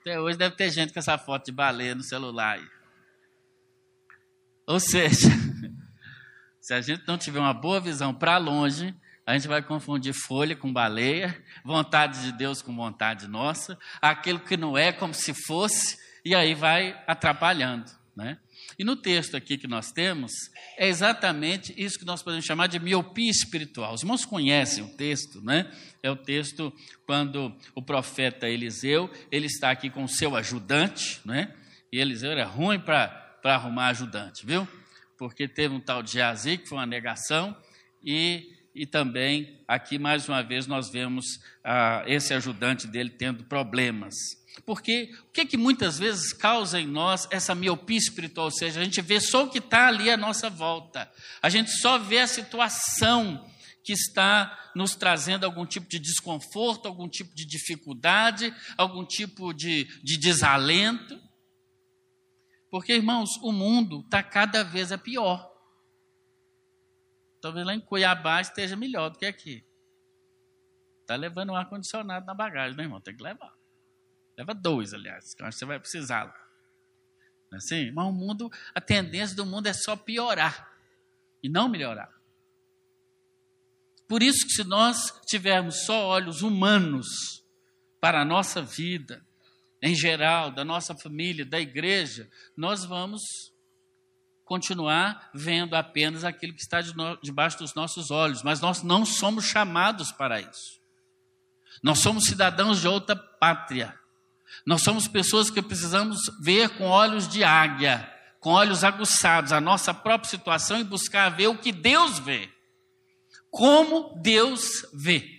Até 0.00 0.18
hoje 0.18 0.36
deve 0.36 0.56
ter 0.56 0.70
gente 0.70 0.92
com 0.92 0.98
essa 0.98 1.16
foto 1.16 1.44
de 1.44 1.52
baleia 1.52 1.94
no 1.94 2.02
celular 2.02 2.58
aí. 2.58 2.66
Ou 4.66 4.80
seja, 4.80 5.28
se 6.60 6.74
a 6.74 6.80
gente 6.80 7.06
não 7.06 7.16
tiver 7.16 7.38
uma 7.38 7.54
boa 7.54 7.80
visão 7.80 8.12
para 8.12 8.38
longe, 8.38 8.92
a 9.26 9.32
gente 9.32 9.48
vai 9.48 9.62
confundir 9.62 10.12
folha 10.12 10.54
com 10.54 10.72
baleia, 10.72 11.42
vontade 11.64 12.22
de 12.22 12.32
Deus 12.32 12.60
com 12.60 12.74
vontade 12.74 13.26
nossa, 13.26 13.78
aquilo 14.00 14.40
que 14.40 14.56
não 14.56 14.76
é 14.76 14.92
como 14.92 15.14
se 15.14 15.32
fosse, 15.32 15.96
e 16.24 16.34
aí 16.34 16.54
vai 16.54 17.02
atrapalhando. 17.06 17.90
Né? 18.16 18.38
E 18.78 18.84
no 18.84 18.94
texto 18.94 19.36
aqui 19.36 19.58
que 19.58 19.66
nós 19.66 19.90
temos, 19.90 20.30
é 20.78 20.86
exatamente 20.86 21.74
isso 21.76 21.98
que 21.98 22.04
nós 22.04 22.22
podemos 22.22 22.44
chamar 22.44 22.68
de 22.68 22.78
miopia 22.78 23.30
espiritual. 23.30 23.92
Os 23.92 24.02
irmãos 24.02 24.24
conhecem 24.24 24.84
o 24.84 24.88
texto, 24.96 25.42
né? 25.42 25.68
É 26.00 26.10
o 26.10 26.16
texto 26.16 26.72
quando 27.06 27.52
o 27.74 27.82
profeta 27.82 28.48
Eliseu, 28.48 29.10
ele 29.32 29.46
está 29.46 29.70
aqui 29.70 29.90
com 29.90 30.04
o 30.04 30.08
seu 30.08 30.36
ajudante, 30.36 31.20
né? 31.24 31.52
E 31.92 31.98
Eliseu 31.98 32.30
era 32.30 32.44
ruim 32.44 32.78
para 32.78 33.36
arrumar 33.44 33.88
ajudante, 33.88 34.46
viu? 34.46 34.66
Porque 35.18 35.48
teve 35.48 35.74
um 35.74 35.80
tal 35.80 36.02
de 36.02 36.12
Geazi, 36.12 36.58
que 36.58 36.68
foi 36.68 36.78
uma 36.78 36.86
negação, 36.86 37.56
e, 38.04 38.53
e 38.74 38.84
também 38.86 39.60
aqui, 39.68 39.98
mais 39.98 40.28
uma 40.28 40.42
vez, 40.42 40.66
nós 40.66 40.90
vemos 40.90 41.40
ah, 41.62 42.02
esse 42.06 42.34
ajudante 42.34 42.86
dele 42.88 43.10
tendo 43.10 43.44
problemas. 43.44 44.14
Porque 44.66 45.14
o 45.28 45.32
que, 45.32 45.46
que 45.46 45.56
muitas 45.56 45.98
vezes 45.98 46.32
causa 46.32 46.80
em 46.80 46.86
nós 46.86 47.28
essa 47.30 47.54
miopia 47.54 47.98
espiritual? 47.98 48.46
Ou 48.46 48.50
seja, 48.50 48.80
a 48.80 48.84
gente 48.84 49.00
vê 49.00 49.20
só 49.20 49.44
o 49.44 49.50
que 49.50 49.58
está 49.58 49.88
ali 49.88 50.10
à 50.10 50.16
nossa 50.16 50.50
volta, 50.50 51.10
a 51.40 51.48
gente 51.48 51.70
só 51.70 51.98
vê 51.98 52.18
a 52.18 52.26
situação 52.26 53.48
que 53.84 53.92
está 53.92 54.70
nos 54.74 54.94
trazendo 54.96 55.44
algum 55.44 55.66
tipo 55.66 55.86
de 55.86 55.98
desconforto, 55.98 56.86
algum 56.88 57.08
tipo 57.08 57.34
de 57.34 57.46
dificuldade, 57.46 58.52
algum 58.78 59.04
tipo 59.04 59.52
de, 59.52 59.84
de 60.02 60.18
desalento. 60.18 61.20
Porque, 62.70 62.94
irmãos, 62.94 63.30
o 63.42 63.52
mundo 63.52 64.00
está 64.00 64.22
cada 64.22 64.64
vez 64.64 64.90
a 64.90 64.96
pior. 64.96 65.53
Talvez 67.44 67.66
lá 67.66 67.74
em 67.74 67.80
Cuiabá 67.80 68.40
esteja 68.40 68.74
melhor 68.74 69.10
do 69.10 69.18
que 69.18 69.26
aqui. 69.26 69.62
Está 71.02 71.14
levando 71.14 71.50
um 71.50 71.54
ar-condicionado 71.54 72.24
na 72.24 72.32
bagagem, 72.32 72.74
né, 72.74 72.84
irmão? 72.84 73.02
Tem 73.02 73.14
que 73.14 73.22
levar. 73.22 73.54
Leva 74.34 74.54
dois, 74.54 74.94
aliás, 74.94 75.34
que 75.34 75.42
eu 75.42 75.46
acho 75.46 75.56
que 75.56 75.58
você 75.58 75.66
vai 75.66 75.78
precisar 75.78 76.24
lá. 76.24 76.48
É 77.52 77.56
assim? 77.56 77.90
Mas 77.90 78.06
o 78.06 78.12
mundo, 78.12 78.50
a 78.74 78.80
tendência 78.80 79.36
do 79.36 79.44
mundo 79.44 79.66
é 79.66 79.74
só 79.74 79.94
piorar 79.94 80.74
e 81.42 81.50
não 81.50 81.68
melhorar. 81.68 82.10
Por 84.08 84.22
isso 84.22 84.46
que 84.46 84.52
se 84.54 84.64
nós 84.64 85.12
tivermos 85.26 85.84
só 85.84 86.06
olhos 86.06 86.40
humanos 86.40 87.44
para 88.00 88.22
a 88.22 88.24
nossa 88.24 88.62
vida, 88.62 89.22
em 89.82 89.94
geral, 89.94 90.50
da 90.50 90.64
nossa 90.64 90.94
família, 90.96 91.44
da 91.44 91.60
igreja, 91.60 92.26
nós 92.56 92.86
vamos 92.86 93.20
continuar 94.44 95.30
vendo 95.34 95.74
apenas 95.74 96.22
aquilo 96.22 96.52
que 96.52 96.60
está 96.60 96.80
debaixo 97.22 97.58
dos 97.58 97.74
nossos 97.74 98.10
olhos, 98.10 98.42
mas 98.42 98.60
nós 98.60 98.82
não 98.82 99.04
somos 99.04 99.44
chamados 99.44 100.12
para 100.12 100.40
isso. 100.40 100.80
Nós 101.82 101.98
somos 101.98 102.24
cidadãos 102.24 102.80
de 102.80 102.88
outra 102.88 103.16
pátria. 103.16 103.98
Nós 104.66 104.82
somos 104.82 105.08
pessoas 105.08 105.50
que 105.50 105.60
precisamos 105.60 106.18
ver 106.40 106.70
com 106.70 106.84
olhos 106.84 107.26
de 107.26 107.42
águia, 107.42 108.10
com 108.38 108.50
olhos 108.50 108.84
aguçados 108.84 109.52
a 109.52 109.60
nossa 109.60 109.92
própria 109.92 110.30
situação 110.30 110.78
e 110.78 110.84
buscar 110.84 111.30
ver 111.30 111.48
o 111.48 111.58
que 111.58 111.72
Deus 111.72 112.18
vê. 112.18 112.50
Como 113.50 114.18
Deus 114.20 114.86
vê. 114.92 115.34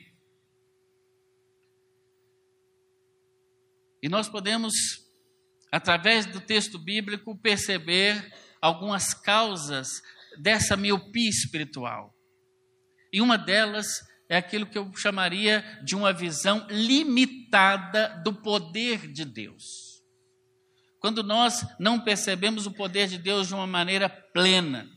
E 4.01 4.09
nós 4.09 4.29
podemos, 4.29 4.73
através 5.71 6.25
do 6.25 6.39
texto 6.39 6.77
bíblico, 6.77 7.35
perceber 7.37 8.31
algumas 8.65 9.13
causas 9.13 10.01
dessa 10.39 10.75
miopia 10.75 11.29
espiritual. 11.29 12.13
E 13.13 13.21
uma 13.21 13.37
delas 13.37 13.87
é 14.27 14.35
aquilo 14.35 14.65
que 14.65 14.77
eu 14.77 14.91
chamaria 14.95 15.63
de 15.83 15.95
uma 15.95 16.11
visão 16.11 16.65
limitada 16.69 18.21
do 18.23 18.33
poder 18.33 19.11
de 19.11 19.23
Deus. 19.23 20.03
Quando 20.99 21.23
nós 21.23 21.63
não 21.79 21.99
percebemos 21.99 22.65
o 22.65 22.71
poder 22.71 23.07
de 23.07 23.19
Deus 23.19 23.47
de 23.47 23.53
uma 23.53 23.67
maneira 23.67 24.09
plena, 24.09 24.89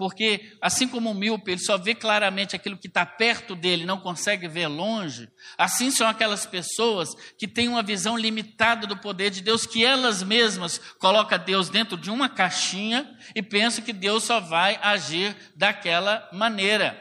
porque 0.00 0.56
assim 0.62 0.88
como 0.88 1.10
o 1.10 1.14
míope, 1.14 1.50
ele 1.50 1.60
só 1.60 1.76
vê 1.76 1.94
claramente 1.94 2.56
aquilo 2.56 2.78
que 2.78 2.86
está 2.86 3.04
perto 3.04 3.54
dele, 3.54 3.84
não 3.84 4.00
consegue 4.00 4.48
ver 4.48 4.66
longe, 4.66 5.28
assim 5.58 5.90
são 5.90 6.08
aquelas 6.08 6.46
pessoas 6.46 7.10
que 7.38 7.46
têm 7.46 7.68
uma 7.68 7.82
visão 7.82 8.16
limitada 8.16 8.86
do 8.86 8.96
poder 8.96 9.28
de 9.28 9.42
Deus, 9.42 9.66
que 9.66 9.84
elas 9.84 10.22
mesmas 10.22 10.78
colocam 10.98 11.38
Deus 11.38 11.68
dentro 11.68 11.98
de 11.98 12.10
uma 12.10 12.30
caixinha 12.30 13.14
e 13.34 13.42
pensam 13.42 13.84
que 13.84 13.92
Deus 13.92 14.24
só 14.24 14.40
vai 14.40 14.78
agir 14.80 15.36
daquela 15.54 16.26
maneira. 16.32 16.98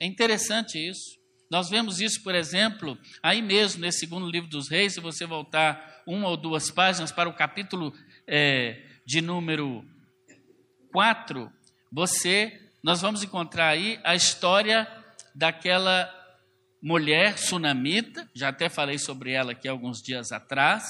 É 0.00 0.06
interessante 0.06 0.76
isso. 0.76 1.16
Nós 1.48 1.70
vemos 1.70 2.00
isso, 2.00 2.20
por 2.24 2.34
exemplo, 2.34 2.98
aí 3.22 3.40
mesmo, 3.40 3.80
nesse 3.80 4.00
segundo 4.00 4.28
livro 4.28 4.50
dos 4.50 4.68
reis, 4.68 4.94
se 4.94 5.00
você 5.00 5.24
voltar 5.24 6.02
uma 6.04 6.28
ou 6.28 6.36
duas 6.36 6.68
páginas 6.68 7.12
para 7.12 7.28
o 7.28 7.32
capítulo 7.32 7.94
é, 8.26 8.82
de 9.06 9.20
número 9.20 9.84
4, 10.94 11.50
você, 11.90 12.56
nós 12.80 13.00
vamos 13.00 13.24
encontrar 13.24 13.70
aí 13.70 13.98
a 14.04 14.14
história 14.14 14.86
daquela 15.34 16.08
mulher 16.80 17.36
sunamita, 17.36 18.30
já 18.32 18.50
até 18.50 18.68
falei 18.68 18.96
sobre 18.96 19.32
ela 19.32 19.50
aqui 19.50 19.66
alguns 19.66 20.00
dias 20.00 20.30
atrás, 20.30 20.84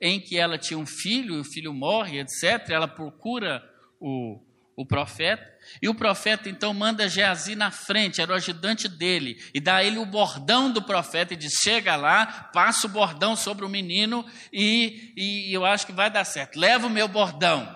em 0.00 0.18
que 0.18 0.38
ela 0.38 0.56
tinha 0.56 0.78
um 0.78 0.86
filho, 0.86 1.38
o 1.38 1.44
filho 1.44 1.74
morre, 1.74 2.18
etc. 2.18 2.70
Ela 2.70 2.88
procura 2.88 3.62
o, 4.00 4.40
o 4.74 4.86
profeta, 4.86 5.46
e 5.82 5.88
o 5.90 5.94
profeta 5.94 6.48
então 6.48 6.72
manda 6.72 7.06
Geazi 7.06 7.54
na 7.54 7.70
frente, 7.70 8.22
era 8.22 8.32
o 8.32 8.36
ajudante 8.36 8.88
dele, 8.88 9.36
e 9.52 9.60
dá 9.60 9.76
a 9.76 9.84
ele 9.84 9.98
o 9.98 10.06
bordão 10.06 10.72
do 10.72 10.80
profeta 10.80 11.34
e 11.34 11.36
diz: 11.36 11.52
chega 11.62 11.94
lá, 11.94 12.24
passa 12.54 12.86
o 12.86 12.90
bordão 12.90 13.36
sobre 13.36 13.66
o 13.66 13.68
menino 13.68 14.24
e, 14.50 15.12
e 15.14 15.52
eu 15.52 15.66
acho 15.66 15.84
que 15.84 15.92
vai 15.92 16.10
dar 16.10 16.24
certo. 16.24 16.58
Leva 16.58 16.86
o 16.86 16.90
meu 16.90 17.06
bordão. 17.06 17.75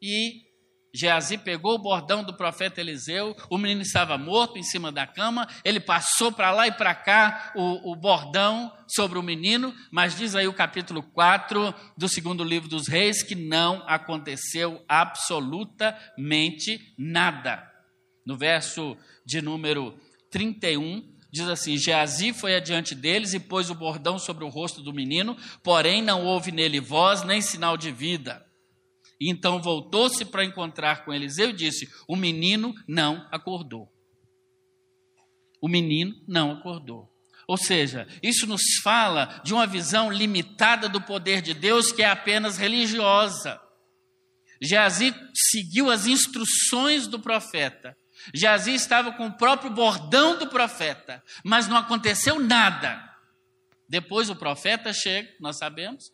E 0.00 0.46
Geazi 0.96 1.36
pegou 1.36 1.74
o 1.74 1.78
bordão 1.78 2.24
do 2.24 2.32
profeta 2.34 2.80
Eliseu, 2.80 3.36
o 3.50 3.58
menino 3.58 3.82
estava 3.82 4.16
morto 4.16 4.58
em 4.58 4.62
cima 4.62 4.90
da 4.90 5.06
cama, 5.06 5.46
ele 5.62 5.78
passou 5.78 6.32
para 6.32 6.50
lá 6.50 6.66
e 6.66 6.72
para 6.72 6.94
cá 6.94 7.52
o, 7.54 7.92
o, 7.92 7.94
bordão 7.94 8.72
sobre 8.88 9.18
o 9.18 9.22
menino, 9.22 9.74
mas 9.92 10.16
diz 10.16 10.34
aí 10.34 10.48
o 10.48 10.54
capítulo 10.54 11.02
4 11.02 11.74
do 11.98 12.08
segundo 12.08 12.42
livro 12.42 12.68
dos 12.68 12.88
reis 12.88 13.22
que 13.22 13.34
não 13.34 13.84
aconteceu 13.86 14.82
absolutamente 14.88 16.80
nada. 16.98 17.70
No 18.24 18.36
verso 18.36 18.96
de 19.24 19.42
número 19.42 20.00
31, 20.30 21.06
diz 21.30 21.46
assim: 21.46 21.76
Geazi 21.76 22.32
foi 22.32 22.56
adiante 22.56 22.94
deles 22.94 23.34
e 23.34 23.40
pôs 23.40 23.68
o 23.68 23.74
bordão 23.74 24.18
sobre 24.18 24.44
o 24.44 24.48
rosto 24.48 24.80
do 24.80 24.94
menino, 24.94 25.36
porém 25.62 26.00
não 26.00 26.24
houve 26.24 26.50
nele 26.50 26.80
voz 26.80 27.22
nem 27.22 27.42
sinal 27.42 27.76
de 27.76 27.92
vida. 27.92 28.46
E 29.20 29.30
então 29.30 29.60
voltou-se 29.60 30.24
para 30.24 30.44
encontrar 30.44 31.04
com 31.04 31.12
Eliseu 31.12 31.50
e 31.50 31.54
disse: 31.54 31.88
O 32.06 32.16
menino 32.16 32.74
não 32.86 33.26
acordou. 33.30 33.90
O 35.60 35.68
menino 35.68 36.14
não 36.28 36.52
acordou. 36.52 37.10
Ou 37.48 37.56
seja, 37.56 38.06
isso 38.22 38.46
nos 38.46 38.62
fala 38.82 39.40
de 39.44 39.54
uma 39.54 39.66
visão 39.66 40.10
limitada 40.10 40.88
do 40.88 41.00
poder 41.00 41.40
de 41.40 41.54
Deus 41.54 41.92
que 41.92 42.02
é 42.02 42.10
apenas 42.10 42.58
religiosa. 42.58 43.60
Geazi 44.60 45.14
seguiu 45.34 45.90
as 45.90 46.06
instruções 46.06 47.06
do 47.06 47.20
profeta. 47.20 47.96
Geazi 48.34 48.74
estava 48.74 49.12
com 49.12 49.26
o 49.26 49.36
próprio 49.36 49.70
bordão 49.70 50.38
do 50.38 50.48
profeta, 50.48 51.22
mas 51.44 51.68
não 51.68 51.76
aconteceu 51.76 52.40
nada. 52.40 53.02
Depois 53.88 54.28
o 54.28 54.36
profeta 54.36 54.92
chega, 54.92 55.28
nós 55.38 55.58
sabemos, 55.58 56.10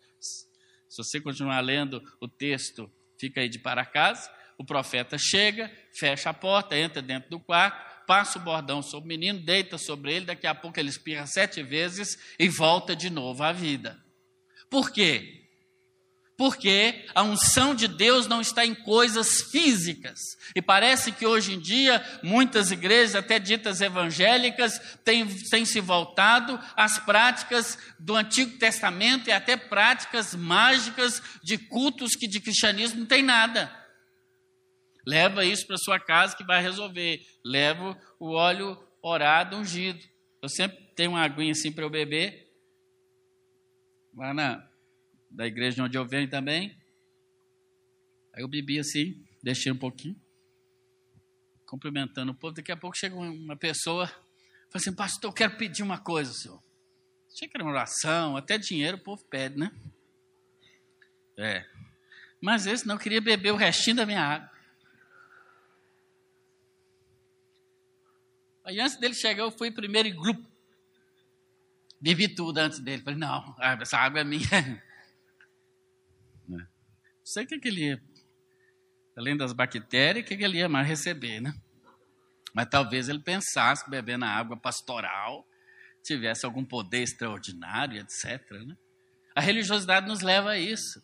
se 0.93 1.03
você 1.03 1.21
continuar 1.21 1.61
lendo 1.61 2.03
o 2.21 2.29
texto, 2.29 2.93
fica 3.19 3.41
aí 3.41 3.49
de 3.49 3.59
para 3.59 3.85
casa. 3.87 4.31
O 4.59 4.65
profeta 4.65 5.17
chega, 5.19 5.73
fecha 5.99 6.29
a 6.29 6.35
porta, 6.35 6.77
entra 6.77 7.01
dentro 7.01 7.31
do 7.31 7.41
quarto, 7.41 8.07
passa 8.07 8.39
o 8.39 8.43
bordão 8.43 8.83
sobre 8.83 9.07
o 9.07 9.09
menino, 9.09 9.41
deita 9.41 9.79
sobre 9.79 10.13
ele, 10.13 10.27
daqui 10.27 10.47
a 10.47 10.55
pouco 10.55 10.79
ele 10.79 10.91
espirra 10.91 11.27
sete 11.27 11.63
vezes 11.63 12.35
e 12.39 12.47
volta 12.47 12.95
de 12.95 13.09
novo 13.09 13.43
à 13.43 13.53
vida. 13.53 13.99
Por 14.69 14.93
quê? 14.93 15.42
Porque 16.43 17.05
a 17.15 17.23
unção 17.23 17.73
de 17.73 17.87
Deus 17.87 18.27
não 18.27 18.41
está 18.41 18.67
em 18.67 18.75
coisas 18.75 19.43
físicas. 19.53 20.19
E 20.57 20.61
parece 20.61 21.13
que 21.13 21.25
hoje 21.25 21.55
em 21.55 21.61
dia, 21.61 22.05
muitas 22.21 22.73
igrejas, 22.73 23.15
até 23.15 23.39
ditas 23.39 23.81
evangélicas, 23.81 24.77
têm, 25.05 25.25
têm 25.25 25.65
se 25.65 25.81
voltado 25.81 26.59
às 26.75 26.99
práticas 26.99 27.79
do 27.97 28.17
Antigo 28.17 28.59
Testamento 28.59 29.29
e 29.29 29.33
até 29.33 29.57
práticas 29.57 30.35
mágicas 30.35 31.23
de 31.45 31.57
cultos 31.57 32.17
que 32.17 32.27
de 32.27 32.41
cristianismo 32.41 32.99
não 32.99 33.07
tem 33.07 33.23
nada. 33.23 33.73
Leva 35.07 35.45
isso 35.45 35.65
para 35.65 35.77
sua 35.79 36.01
casa 36.01 36.37
que 36.37 36.43
vai 36.43 36.61
resolver. 36.61 37.21
Leva 37.45 37.97
o 38.19 38.33
óleo 38.33 38.77
orado 39.01 39.57
ungido. 39.57 40.01
Eu 40.43 40.49
sempre 40.49 40.77
tenho 40.97 41.13
uma 41.13 41.23
aguinha 41.23 41.53
assim 41.53 41.71
para 41.71 41.85
eu 41.85 41.91
beber. 41.91 42.51
Lá 44.13 44.35
na, 44.35 44.72
da 45.33 45.47
igreja 45.47 45.77
de 45.77 45.83
onde 45.83 45.99
eu 45.99 46.07
venho 46.07 46.29
também. 46.29 46.77
Aí 48.33 48.43
eu 48.43 48.49
bebi 48.49 48.79
assim, 48.79 49.23
deixei 49.43 49.71
um 49.73 49.77
pouquinho, 49.77 50.17
cumprimentando 51.67 52.33
o 52.33 52.35
povo. 52.35 52.55
Daqui 52.55 52.73
a 52.73 52.77
pouco 52.77 52.97
chega 52.97 53.15
uma 53.15 53.57
pessoa, 53.57 54.07
fala 54.07 54.21
assim: 54.75 54.95
Pastor, 54.95 55.31
eu 55.31 55.35
quero 55.35 55.57
pedir 55.57 55.83
uma 55.83 55.99
coisa, 55.99 56.33
senhor. 56.33 56.63
Achei 57.33 57.49
que 57.49 57.57
era 57.57 57.65
uma 57.65 57.73
oração, 57.73 58.37
até 58.37 58.59
dinheiro 58.59 58.97
o 58.97 59.01
povo 59.01 59.25
pede, 59.25 59.59
né? 59.59 59.73
É. 61.37 61.67
Mas 62.41 62.67
esse 62.67 62.87
não 62.87 62.99
queria 62.99 63.21
beber 63.21 63.53
o 63.53 63.57
restinho 63.57 63.97
da 63.97 64.07
minha 64.07 64.21
água. 64.21 64.51
Aí 68.65 68.79
antes 68.81 68.97
dele 68.97 69.15
chegar, 69.15 69.43
eu 69.43 69.51
fui 69.51 69.71
primeiro 69.71 70.09
em 70.09 70.15
grupo. 70.15 70.47
Bebi 72.01 72.29
tudo 72.29 72.59
antes 72.59 72.81
dele. 72.81 73.03
Falei, 73.03 73.19
não, 73.19 73.57
essa 73.81 73.97
água 73.97 74.21
é 74.21 74.25
minha. 74.25 74.43
sei 77.33 77.45
o 77.45 77.47
que, 77.47 77.59
que 77.59 77.69
ele 77.69 77.87
ia, 77.87 78.03
além 79.17 79.37
das 79.37 79.53
bactérias, 79.53 80.25
o 80.25 80.29
que, 80.29 80.37
que 80.37 80.45
ele 80.45 80.59
ia 80.59 80.69
mais 80.69 80.87
receber, 80.87 81.41
né? 81.41 81.53
Mas 82.55 82.67
talvez 82.71 83.09
ele 83.09 83.21
pensasse 83.21 83.85
que 83.85 83.91
bebendo 83.91 84.25
a 84.25 84.29
água 84.29 84.57
pastoral 84.57 85.47
tivesse 86.03 86.45
algum 86.45 86.65
poder 86.65 87.03
extraordinário, 87.03 88.01
etc. 88.01 88.51
Né? 88.67 88.77
A 89.35 89.41
religiosidade 89.41 90.07
nos 90.07 90.21
leva 90.21 90.51
a 90.51 90.59
isso 90.59 91.03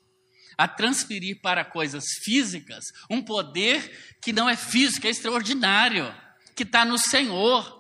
a 0.58 0.66
transferir 0.66 1.40
para 1.40 1.64
coisas 1.64 2.04
físicas 2.25 2.87
um 3.08 3.23
poder 3.23 4.16
que 4.20 4.32
não 4.32 4.49
é 4.49 4.56
físico, 4.56 5.06
é 5.06 5.11
extraordinário, 5.11 6.12
que 6.56 6.64
está 6.64 6.85
no 6.85 6.99
Senhor. 6.99 7.77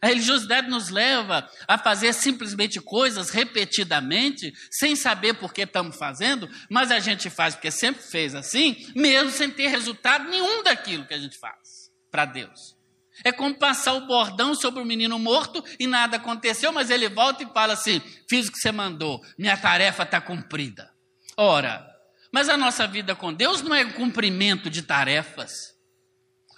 A 0.00 0.06
religiosidade 0.06 0.68
nos 0.68 0.88
leva 0.88 1.48
a 1.68 1.76
fazer 1.76 2.12
simplesmente 2.12 2.80
coisas 2.80 3.30
repetidamente, 3.30 4.52
sem 4.70 4.96
saber 4.96 5.34
por 5.34 5.52
que 5.52 5.62
estamos 5.62 5.96
fazendo, 5.96 6.48
mas 6.70 6.90
a 6.90 6.98
gente 6.98 7.28
faz 7.28 7.54
porque 7.54 7.70
sempre 7.70 8.02
fez 8.02 8.34
assim, 8.34 8.90
mesmo 8.94 9.30
sem 9.30 9.50
ter 9.50 9.68
resultado 9.68 10.28
nenhum 10.28 10.62
daquilo 10.62 11.06
que 11.06 11.14
a 11.14 11.18
gente 11.18 11.38
faz 11.38 11.90
para 12.10 12.24
Deus. 12.24 12.76
É 13.24 13.30
como 13.30 13.54
passar 13.54 13.92
o 13.92 14.06
bordão 14.06 14.54
sobre 14.54 14.80
o 14.80 14.84
menino 14.84 15.18
morto 15.18 15.62
e 15.78 15.86
nada 15.86 16.16
aconteceu, 16.16 16.72
mas 16.72 16.90
ele 16.90 17.08
volta 17.08 17.42
e 17.42 17.52
fala 17.52 17.74
assim: 17.74 18.00
fiz 18.28 18.48
o 18.48 18.52
que 18.52 18.58
você 18.58 18.72
mandou, 18.72 19.20
minha 19.38 19.56
tarefa 19.56 20.02
está 20.02 20.20
cumprida. 20.20 20.90
Ora, 21.36 21.86
mas 22.32 22.48
a 22.48 22.56
nossa 22.56 22.86
vida 22.86 23.14
com 23.14 23.32
Deus 23.32 23.60
não 23.60 23.74
é 23.74 23.84
cumprimento 23.84 24.70
de 24.70 24.82
tarefas. 24.82 25.72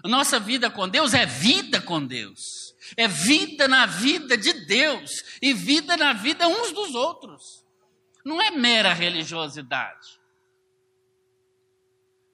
A 0.04 0.08
nossa 0.08 0.38
vida 0.38 0.70
com 0.70 0.88
Deus 0.88 1.14
é 1.14 1.26
vida 1.26 1.80
com 1.80 2.04
Deus. 2.04 2.63
É 2.96 3.08
vida 3.08 3.66
na 3.66 3.86
vida 3.86 4.36
de 4.36 4.52
Deus 4.66 5.10
e 5.40 5.52
vida 5.52 5.96
na 5.96 6.12
vida 6.12 6.46
uns 6.46 6.72
dos 6.72 6.94
outros. 6.94 7.64
Não 8.24 8.40
é 8.40 8.50
mera 8.50 8.92
religiosidade. 8.92 10.20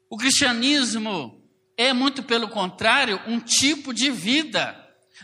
O 0.09 0.17
cristianismo 0.17 1.41
é 1.77 1.93
muito 1.93 2.23
pelo 2.23 2.49
contrário 2.49 3.21
um 3.27 3.41
tipo 3.41 3.95
de 3.95 4.11
vida. 4.11 4.77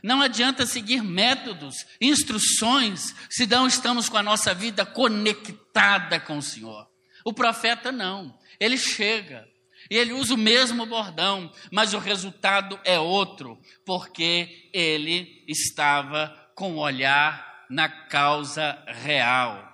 Não 0.02 0.21
adianta 0.21 0.66
seguir 0.66 1.02
métodos, 1.02 1.75
instruções, 2.00 3.14
se 3.30 3.47
não 3.47 3.66
estamos 3.66 4.09
com 4.09 4.16
a 4.16 4.23
nossa 4.23 4.54
vida 4.54 4.85
conectada 4.85 6.21
com 6.21 6.38
o 6.38 6.42
Senhor. 6.42 6.88
O 7.25 7.33
profeta 7.33 7.90
não, 7.90 8.38
ele 8.61 8.78
chega 8.78 9.49
e 9.90 9.97
ele 9.97 10.12
usa 10.12 10.35
o 10.35 10.38
mesmo 10.38 10.87
bordão, 10.87 11.52
mas 11.73 11.95
o 11.95 11.99
resultado 11.99 12.78
é 12.85 12.99
outro, 12.99 13.61
porque 13.85 14.71
ele 14.73 15.45
estava 15.49 16.28
com 16.55 16.75
o 16.75 16.78
olhar 16.78 17.66
na 17.71 17.88
causa 17.88 18.83
real. 18.87 19.64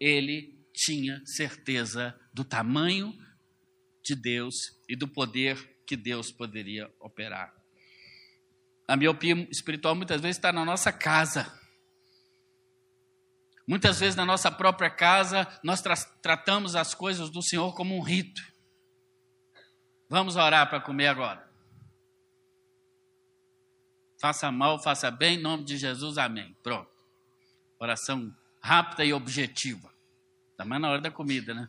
Ele 0.00 0.54
tinha 0.72 1.20
certeza 1.24 2.18
do 2.32 2.44
tamanho 2.44 3.16
de 4.04 4.14
Deus 4.14 4.54
e 4.88 4.96
do 4.96 5.06
poder 5.06 5.56
que 5.86 5.96
Deus 5.96 6.30
poderia 6.32 6.90
operar. 7.00 7.52
A 8.86 8.96
miopia 8.96 9.48
espiritual 9.50 9.94
muitas 9.94 10.20
vezes 10.20 10.36
está 10.36 10.52
na 10.52 10.64
nossa 10.64 10.92
casa. 10.92 11.50
Muitas 13.66 13.98
vezes 13.98 14.14
na 14.14 14.26
nossa 14.26 14.50
própria 14.50 14.90
casa 14.90 15.46
nós 15.62 15.80
tra 15.80 15.96
tratamos 16.22 16.76
as 16.76 16.94
coisas 16.94 17.30
do 17.30 17.42
Senhor 17.42 17.74
como 17.74 17.96
um 17.96 18.02
rito. 18.02 18.42
Vamos 20.14 20.36
orar 20.36 20.70
para 20.70 20.80
comer 20.80 21.08
agora. 21.08 21.44
Faça 24.16 24.52
mal, 24.52 24.80
faça 24.80 25.10
bem, 25.10 25.36
em 25.36 25.42
nome 25.42 25.64
de 25.64 25.76
Jesus, 25.76 26.18
amém. 26.18 26.56
Pronto. 26.62 26.88
Oração 27.80 28.32
rápida 28.60 29.04
e 29.04 29.12
objetiva. 29.12 29.92
Está 30.52 30.64
mais 30.64 30.80
na 30.80 30.88
hora 30.88 31.00
da 31.00 31.10
comida, 31.10 31.52
né? 31.52 31.68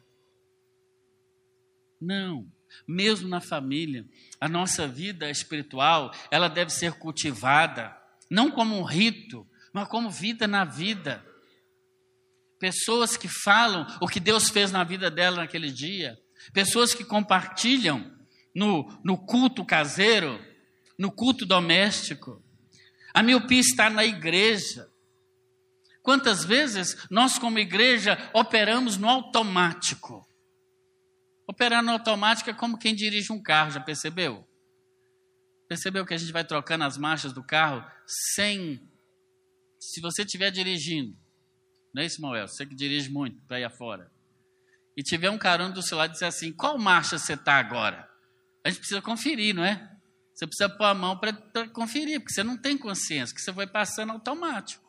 Não. 1.99 2.47
Mesmo 2.87 3.27
na 3.27 3.41
família, 3.41 4.05
a 4.39 4.47
nossa 4.47 4.87
vida 4.87 5.27
espiritual, 5.27 6.13
ela 6.29 6.47
deve 6.47 6.69
ser 6.69 6.93
cultivada, 6.99 7.99
não 8.29 8.51
como 8.51 8.77
um 8.77 8.83
rito, 8.83 9.49
mas 9.73 9.87
como 9.87 10.11
vida 10.11 10.47
na 10.47 10.63
vida. 10.63 11.25
Pessoas 12.59 13.17
que 13.17 13.27
falam 13.27 13.87
o 13.99 14.07
que 14.07 14.19
Deus 14.19 14.51
fez 14.51 14.71
na 14.71 14.83
vida 14.83 15.09
dela 15.09 15.37
naquele 15.37 15.71
dia, 15.71 16.15
pessoas 16.53 16.93
que 16.93 17.03
compartilham 17.03 18.13
no, 18.55 18.87
no 19.03 19.17
culto 19.17 19.65
caseiro, 19.65 20.39
no 20.97 21.11
culto 21.11 21.45
doméstico. 21.45 22.41
A 23.13 23.21
miopia 23.21 23.59
está 23.59 23.89
na 23.89 24.05
igreja. 24.05 24.89
Quantas 26.01 26.45
vezes 26.45 26.95
nós, 27.11 27.37
como 27.37 27.59
igreja, 27.59 28.17
operamos 28.33 28.97
no 28.97 29.09
automático? 29.09 30.25
Operar 31.47 31.83
no 31.83 31.91
automático 31.91 32.49
é 32.49 32.53
como 32.53 32.77
quem 32.77 32.95
dirige 32.95 33.31
um 33.33 33.41
carro, 33.41 33.71
já 33.71 33.79
percebeu? 33.79 34.47
Percebeu 35.67 36.05
que 36.05 36.13
a 36.13 36.17
gente 36.17 36.31
vai 36.31 36.45
trocando 36.45 36.83
as 36.83 36.97
marchas 36.97 37.33
do 37.33 37.43
carro 37.43 37.83
sem. 38.07 38.87
Se 39.79 39.99
você 39.99 40.23
estiver 40.23 40.49
dirigindo, 40.51 41.15
não 41.93 42.01
é 42.01 42.05
isso, 42.05 42.21
Moel? 42.21 42.47
Você 42.47 42.65
que 42.65 42.75
dirige 42.75 43.09
muito 43.09 43.41
para 43.47 43.59
ir 43.59 43.63
afora. 43.63 44.11
E 44.95 45.03
tiver 45.03 45.29
um 45.29 45.37
carão 45.37 45.71
do 45.71 45.81
seu 45.81 45.97
lado 45.97 46.11
e 46.11 46.13
dizer 46.13 46.25
assim: 46.25 46.53
qual 46.53 46.77
marcha 46.77 47.17
você 47.17 47.33
está 47.33 47.55
agora? 47.55 48.09
A 48.65 48.69
gente 48.69 48.79
precisa 48.79 49.01
conferir, 49.01 49.55
não 49.55 49.63
é? 49.63 49.89
Você 50.33 50.45
precisa 50.45 50.67
pôr 50.67 50.83
a 50.83 50.93
mão 50.93 51.17
para 51.17 51.31
conferir, 51.69 52.19
porque 52.19 52.33
você 52.33 52.43
não 52.43 52.57
tem 52.57 52.77
consciência, 52.77 53.33
que 53.33 53.41
você 53.41 53.51
vai 53.53 53.65
passando 53.67 54.11
automático. 54.11 54.83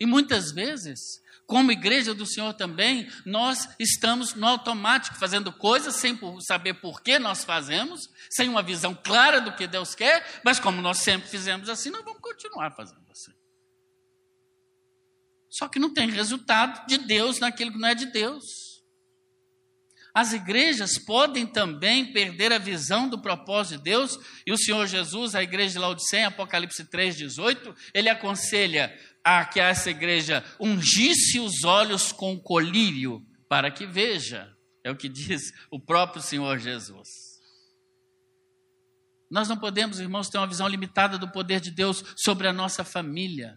E 0.00 0.06
muitas 0.06 0.50
vezes 0.50 1.20
como 1.48 1.72
igreja 1.72 2.12
do 2.12 2.26
Senhor 2.26 2.52
também, 2.52 3.10
nós 3.24 3.70
estamos 3.78 4.34
no 4.34 4.46
automático 4.46 5.16
fazendo 5.16 5.50
coisas 5.50 5.94
sem 5.94 6.18
saber 6.46 6.74
por 6.74 7.00
que 7.00 7.18
nós 7.18 7.42
fazemos, 7.42 8.10
sem 8.28 8.50
uma 8.50 8.62
visão 8.62 8.94
clara 8.94 9.40
do 9.40 9.56
que 9.56 9.66
Deus 9.66 9.94
quer, 9.94 10.42
mas 10.44 10.60
como 10.60 10.82
nós 10.82 10.98
sempre 10.98 11.26
fizemos 11.26 11.70
assim, 11.70 11.88
nós 11.88 12.04
vamos 12.04 12.20
continuar 12.20 12.72
fazendo 12.72 13.10
assim. 13.10 13.32
Só 15.48 15.68
que 15.68 15.78
não 15.78 15.94
tem 15.94 16.10
resultado 16.10 16.86
de 16.86 16.98
Deus 16.98 17.40
naquilo 17.40 17.72
que 17.72 17.78
não 17.78 17.88
é 17.88 17.94
de 17.94 18.04
Deus. 18.12 18.44
As 20.18 20.32
igrejas 20.32 20.98
podem 20.98 21.46
também 21.46 22.12
perder 22.12 22.52
a 22.52 22.58
visão 22.58 23.08
do 23.08 23.22
propósito 23.22 23.78
de 23.78 23.84
Deus, 23.84 24.18
e 24.44 24.50
o 24.50 24.58
Senhor 24.58 24.84
Jesus, 24.84 25.36
a 25.36 25.44
igreja 25.44 25.74
de 25.74 25.78
Laodiceia, 25.78 26.26
Apocalipse 26.26 26.84
3,18, 26.86 27.72
ele 27.94 28.08
aconselha 28.08 28.92
a 29.22 29.44
que 29.44 29.60
essa 29.60 29.90
igreja 29.90 30.44
ungisse 30.58 31.38
os 31.38 31.62
olhos 31.62 32.10
com 32.10 32.36
colírio 32.36 33.24
para 33.48 33.70
que 33.70 33.86
veja. 33.86 34.52
É 34.82 34.90
o 34.90 34.96
que 34.96 35.08
diz 35.08 35.52
o 35.70 35.78
próprio 35.78 36.20
Senhor 36.20 36.58
Jesus. 36.58 37.08
Nós 39.30 39.48
não 39.48 39.56
podemos, 39.56 40.00
irmãos, 40.00 40.28
ter 40.28 40.38
uma 40.38 40.48
visão 40.48 40.66
limitada 40.66 41.16
do 41.16 41.30
poder 41.30 41.60
de 41.60 41.70
Deus 41.70 42.02
sobre 42.16 42.48
a 42.48 42.52
nossa 42.52 42.82
família. 42.82 43.56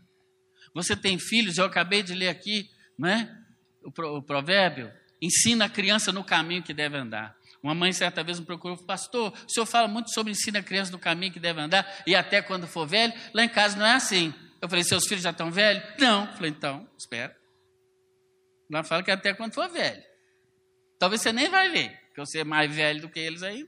Você 0.75 0.95
tem 0.95 1.17
filhos, 1.17 1.57
eu 1.57 1.65
acabei 1.65 2.03
de 2.03 2.13
ler 2.13 2.29
aqui, 2.29 2.69
não 2.99 3.09
é? 3.09 3.35
O 3.83 4.21
provérbio 4.21 5.00
ensina 5.21 5.65
a 5.65 5.69
criança 5.69 6.11
no 6.11 6.23
caminho 6.23 6.63
que 6.63 6.73
deve 6.73 6.97
andar. 6.97 7.35
Uma 7.61 7.75
mãe 7.75 7.93
certa 7.93 8.23
vez 8.23 8.39
me 8.39 8.45
procurou, 8.45 8.75
pastor, 8.77 9.31
o 9.31 9.51
senhor 9.51 9.65
fala 9.65 9.87
muito 9.87 10.11
sobre 10.11 10.31
ensina 10.31 10.59
a 10.59 10.63
criança 10.63 10.91
no 10.91 10.97
caminho 10.97 11.31
que 11.31 11.39
deve 11.39 11.61
andar 11.61 11.85
e 12.07 12.15
até 12.15 12.41
quando 12.41 12.67
for 12.67 12.87
velho. 12.87 13.13
Lá 13.33 13.43
em 13.43 13.49
casa 13.49 13.77
não 13.77 13.85
é 13.85 13.93
assim. 13.93 14.33
Eu 14.59 14.67
falei, 14.67 14.83
seus 14.83 15.07
filhos 15.07 15.23
já 15.23 15.29
estão 15.29 15.51
velhos? 15.51 15.83
Não. 15.99 16.25
Eu 16.25 16.33
falei, 16.33 16.49
então, 16.49 16.89
espera. 16.97 17.35
Lá 18.69 18.83
fala 18.83 19.03
que 19.03 19.11
até 19.11 19.33
quando 19.33 19.53
for 19.53 19.69
velho. 19.69 20.01
Talvez 20.97 21.21
você 21.21 21.31
nem 21.31 21.49
vai 21.49 21.69
ver, 21.69 21.89
porque 22.07 22.21
você 22.21 22.39
é 22.39 22.43
mais 22.43 22.73
velho 22.73 23.01
do 23.01 23.09
que 23.09 23.19
eles 23.19 23.43
aí. 23.43 23.67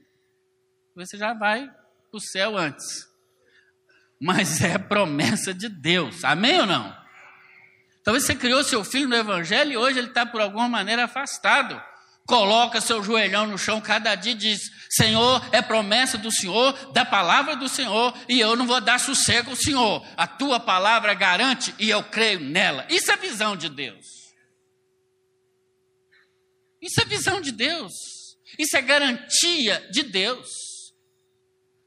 Você 0.96 1.18
já 1.18 1.34
vai 1.34 1.68
para 1.68 2.18
o 2.18 2.20
céu 2.20 2.58
antes. 2.58 3.08
Mas 4.20 4.62
é 4.62 4.78
promessa 4.78 5.54
de 5.54 5.68
Deus. 5.68 6.24
Amém 6.24 6.60
ou 6.62 6.66
não? 6.66 7.03
Talvez 8.04 8.26
você 8.26 8.36
criou 8.36 8.64
seu 8.64 8.84
filho 8.84 9.08
no 9.08 9.16
Evangelho 9.16 9.72
e 9.72 9.78
hoje 9.78 10.00
ele 10.00 10.10
está 10.10 10.26
por 10.26 10.42
alguma 10.42 10.68
maneira 10.68 11.06
afastado 11.06 11.82
coloca 12.26 12.82
seu 12.82 13.04
joelhão 13.04 13.48
no 13.48 13.58
chão 13.58 13.82
cada 13.82 14.16
dia 14.16 14.32
e 14.32 14.36
diz: 14.36 14.62
Senhor, 14.90 15.46
é 15.52 15.62
promessa 15.62 16.18
do 16.18 16.32
Senhor, 16.32 16.74
da 16.92 17.06
palavra 17.06 17.56
do 17.56 17.68
Senhor, 17.68 18.14
e 18.28 18.40
eu 18.40 18.56
não 18.56 18.66
vou 18.66 18.80
dar 18.82 19.00
sossego 19.00 19.52
ao 19.52 19.56
Senhor. 19.56 20.06
A 20.16 20.28
tua 20.28 20.60
palavra 20.60 21.14
garante 21.14 21.74
e 21.80 21.90
eu 21.90 22.04
creio 22.04 22.40
nela. 22.40 22.86
Isso 22.90 23.12
é 23.12 23.18
visão 23.18 23.56
de 23.56 23.70
Deus. 23.70 24.06
Isso 26.82 27.02
é 27.02 27.06
visão 27.06 27.40
de 27.40 27.52
Deus. 27.52 27.94
Isso 28.58 28.76
é 28.78 28.82
garantia 28.82 29.88
de 29.92 30.04
Deus. 30.04 30.63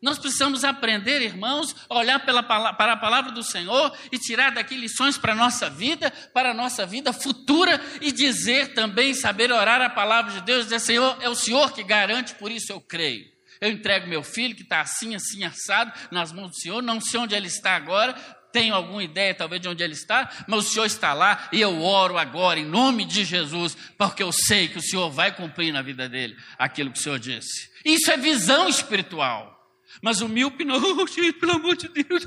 Nós 0.01 0.19
precisamos 0.19 0.63
aprender, 0.63 1.23
irmãos, 1.23 1.75
a 1.89 1.95
olhar 1.97 2.25
pela, 2.25 2.43
para 2.43 2.93
a 2.93 2.97
palavra 2.97 3.33
do 3.33 3.43
Senhor 3.43 3.97
e 4.13 4.19
tirar 4.19 4.53
daqui 4.53 4.77
lições 4.77 5.17
para 5.17 5.33
a 5.33 5.37
nossa 5.37 5.71
vida, 5.71 6.11
para 6.35 6.51
a 6.51 6.55
nossa 6.55 6.85
vida 6.85 7.13
futura 7.13 7.81
e 8.01 8.13
dizer 8.13 8.75
também, 8.75 9.15
saber 9.15 9.51
orar 9.51 9.81
a 9.81 9.89
palavra 9.89 10.33
de 10.33 10.43
Deus, 10.43 10.65
dizer, 10.65 10.81
Senhor, 10.81 11.17
é 11.23 11.29
o 11.29 11.35
Senhor 11.35 11.73
que 11.73 11.83
garante, 11.83 12.35
por 12.35 12.51
isso 12.51 12.73
eu 12.73 12.81
creio. 12.81 13.25
Eu 13.59 13.71
entrego 13.71 14.07
meu 14.07 14.23
filho 14.23 14.55
que 14.55 14.63
está 14.63 14.83
assim, 14.83 15.15
assim, 15.15 15.45
assado, 15.45 15.91
nas 16.11 16.31
mãos 16.31 16.51
do 16.51 16.61
Senhor, 16.61 16.83
não 16.83 17.01
sei 17.01 17.19
onde 17.19 17.35
ele 17.35 17.47
está 17.47 17.75
agora, 17.75 18.15
tenho 18.53 18.75
alguma 18.75 19.03
ideia 19.03 19.35
talvez 19.35 19.61
de 19.61 19.69
onde 19.69 19.83
ele 19.83 19.95
está, 19.95 20.31
mas 20.47 20.67
o 20.67 20.71
Senhor 20.71 20.87
está 20.87 21.15
lá 21.15 21.49
e 21.53 21.61
eu 21.61 21.83
oro 21.83 22.19
agora 22.19 22.61
em 22.61 22.65
nome 22.65 23.05
de 23.05 23.25
Jesus, 23.25 23.77
porque 23.97 24.23
eu 24.23 24.31
sei 24.33 24.69
que 24.69 24.79
o 24.79 24.83
Senhor 24.83 25.11
vai 25.11 25.35
cumprir 25.35 25.73
na 25.73 25.83
vida 25.83 26.09
dele 26.09 26.37
aquilo 26.59 26.91
que 26.91 26.99
o 26.99 27.03
Senhor 27.03 27.19
disse. 27.19 27.71
Isso 27.85 28.11
é 28.11 28.17
visão 28.17 28.69
espiritual. 28.69 29.56
Mas 30.03 30.21
o 30.21 30.29
míope 30.29 30.65
não, 30.65 31.07
gente, 31.07 31.35
pelo 31.35 31.53
amor 31.53 31.77
de 31.77 31.89
Deus. 31.89 32.27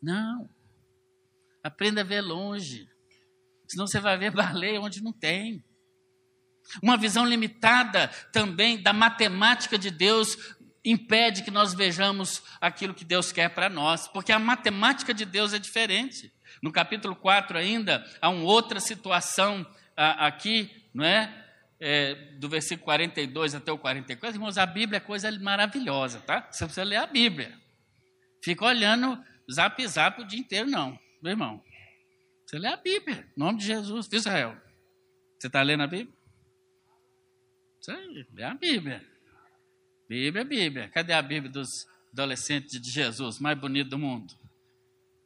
Não. 0.00 0.50
Aprenda 1.62 2.00
a 2.00 2.04
ver 2.04 2.20
longe. 2.20 2.88
Senão 3.68 3.86
você 3.86 4.00
vai 4.00 4.18
ver 4.18 4.32
baleia 4.32 4.80
onde 4.80 5.02
não 5.02 5.12
tem. 5.12 5.64
Uma 6.82 6.96
visão 6.96 7.24
limitada 7.24 8.08
também 8.32 8.82
da 8.82 8.92
matemática 8.92 9.78
de 9.78 9.90
Deus 9.90 10.36
impede 10.84 11.42
que 11.42 11.50
nós 11.50 11.74
vejamos 11.74 12.42
aquilo 12.60 12.94
que 12.94 13.04
Deus 13.04 13.30
quer 13.30 13.48
para 13.50 13.68
nós, 13.68 14.08
porque 14.08 14.32
a 14.32 14.38
matemática 14.38 15.14
de 15.14 15.24
Deus 15.24 15.52
é 15.52 15.58
diferente. 15.58 16.32
No 16.60 16.72
capítulo 16.72 17.14
4 17.14 17.56
ainda, 17.56 18.04
há 18.20 18.28
uma 18.28 18.44
outra 18.44 18.80
situação 18.80 19.66
aqui, 19.96 20.88
não 20.92 21.04
é? 21.04 21.41
É, 21.84 22.14
do 22.38 22.48
versículo 22.48 22.84
42 22.84 23.56
até 23.56 23.72
o 23.72 23.76
44, 23.76 24.36
irmãos, 24.36 24.56
a 24.56 24.64
Bíblia 24.64 24.98
é 24.98 25.00
coisa 25.00 25.36
maravilhosa, 25.40 26.20
tá? 26.20 26.46
Você 26.48 26.64
precisa 26.64 26.84
ler 26.84 26.96
a 26.96 27.06
Bíblia. 27.06 27.58
Fica 28.40 28.64
olhando 28.64 29.20
zap 29.52 29.84
zap 29.88 30.20
o 30.22 30.24
dia 30.24 30.38
inteiro, 30.38 30.70
não, 30.70 30.96
meu 31.20 31.32
irmão. 31.32 31.60
Você 32.46 32.56
lê 32.56 32.68
a 32.68 32.76
Bíblia, 32.76 33.28
nome 33.36 33.58
de 33.58 33.66
Jesus, 33.66 34.06
de 34.06 34.16
Israel. 34.16 34.56
Você 35.36 35.48
está 35.48 35.60
lendo 35.60 35.82
a 35.82 35.88
Bíblia? 35.88 36.16
Isso 37.80 37.90
aí, 37.90 38.26
lê 38.32 38.44
a 38.44 38.54
Bíblia. 38.54 39.04
Bíblia, 40.08 40.44
Bíblia. 40.44 40.88
Cadê 40.88 41.12
a 41.12 41.22
Bíblia 41.22 41.50
dos 41.50 41.84
adolescentes 42.12 42.80
de 42.80 42.90
Jesus, 42.92 43.40
mais 43.40 43.58
bonito 43.58 43.90
do 43.90 43.98
mundo? 43.98 44.32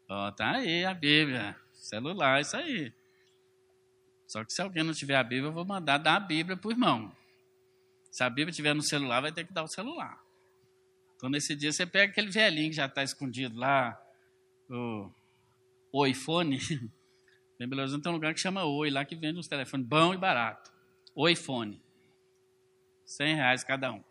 Ó, 0.08 0.28
oh, 0.28 0.32
tá 0.32 0.52
aí 0.52 0.86
a 0.86 0.94
Bíblia. 0.94 1.54
Celular, 1.74 2.40
isso 2.40 2.56
aí. 2.56 2.94
Só 4.26 4.44
que 4.44 4.52
se 4.52 4.60
alguém 4.60 4.82
não 4.82 4.92
tiver 4.92 5.16
a 5.16 5.22
Bíblia, 5.22 5.48
eu 5.48 5.52
vou 5.52 5.64
mandar 5.64 5.98
dar 5.98 6.16
a 6.16 6.20
Bíblia 6.20 6.56
para 6.56 6.68
o 6.68 6.72
irmão. 6.72 7.14
Se 8.10 8.24
a 8.24 8.30
Bíblia 8.30 8.50
estiver 8.50 8.74
no 8.74 8.82
celular, 8.82 9.20
vai 9.20 9.32
ter 9.32 9.44
que 9.44 9.52
dar 9.52 9.62
o 9.62 9.68
celular. 9.68 10.20
Então, 11.16 11.30
nesse 11.30 11.54
dia, 11.54 11.72
você 11.72 11.86
pega 11.86 12.10
aquele 12.10 12.30
velhinho 12.30 12.70
que 12.70 12.76
já 12.76 12.86
está 12.86 13.02
escondido 13.02 13.58
lá, 13.58 13.98
o, 14.68 15.10
o 15.92 16.06
iPhone. 16.06 16.58
Em 17.58 17.66
Belo 17.66 17.82
Horizonte 17.82 18.02
tem 18.02 18.12
um 18.12 18.16
lugar 18.16 18.34
que 18.34 18.40
chama 18.40 18.64
Oi, 18.64 18.90
lá 18.90 19.04
que 19.04 19.16
vende 19.16 19.38
uns 19.38 19.48
telefones 19.48 19.86
bom 19.86 20.12
e 20.12 20.18
barato. 20.18 20.70
O 21.14 21.28
iPhone. 21.28 21.80
100 23.06 23.34
reais 23.36 23.64
cada 23.64 23.92
um. 23.92 24.04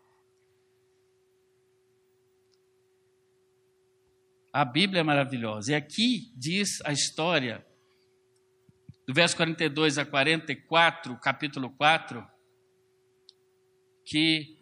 A 4.52 4.64
Bíblia 4.64 5.00
é 5.00 5.04
maravilhosa. 5.04 5.72
E 5.72 5.74
aqui 5.74 6.32
diz 6.34 6.80
a 6.84 6.90
história, 6.90 7.64
do 9.06 9.14
verso 9.14 9.36
42 9.36 9.98
a 9.98 10.04
44, 10.04 11.16
capítulo 11.18 11.70
4, 11.70 12.26
que 14.04 14.56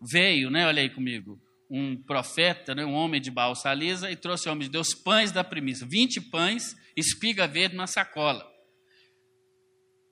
veio, 0.00 0.48
né, 0.48 0.66
olha 0.66 0.80
aí 0.80 0.88
comigo, 0.88 1.40
um 1.68 2.00
profeta, 2.00 2.74
né, 2.74 2.84
um 2.84 2.92
homem 2.92 3.20
de 3.20 3.30
Baal 3.30 3.56
Salisa, 3.56 4.10
e 4.10 4.16
trouxe 4.16 4.48
ao 4.48 4.54
homem 4.54 4.68
de 4.68 4.72
Deus 4.72 4.94
pães 4.94 5.32
da 5.32 5.42
primícia, 5.42 5.86
20 5.86 6.20
pães, 6.22 6.76
espiga 6.96 7.48
verde 7.48 7.74
na 7.74 7.88
sacola. 7.88 8.46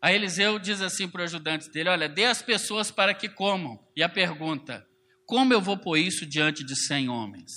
Aí 0.03 0.17
Eliseu 0.17 0.59
diz 0.59 0.83
assim 0.83 1.09
para 1.09 1.23
o 1.23 1.25
ajudante 1.25 1.71
dele: 1.71 1.89
Olha, 1.89 2.07
dê 2.11 2.27
as 2.27 2.43
pessoas 2.43 2.91
para 2.91 3.15
que 3.15 3.27
comam. 3.27 3.83
E 3.97 4.03
a 4.03 4.09
pergunta: 4.09 4.87
Como 5.25 5.55
eu 5.55 5.63
vou 5.63 5.79
pôr 5.79 5.97
isso 5.97 6.27
diante 6.27 6.63
de 6.63 6.77
cem 6.77 7.09
homens? 7.09 7.51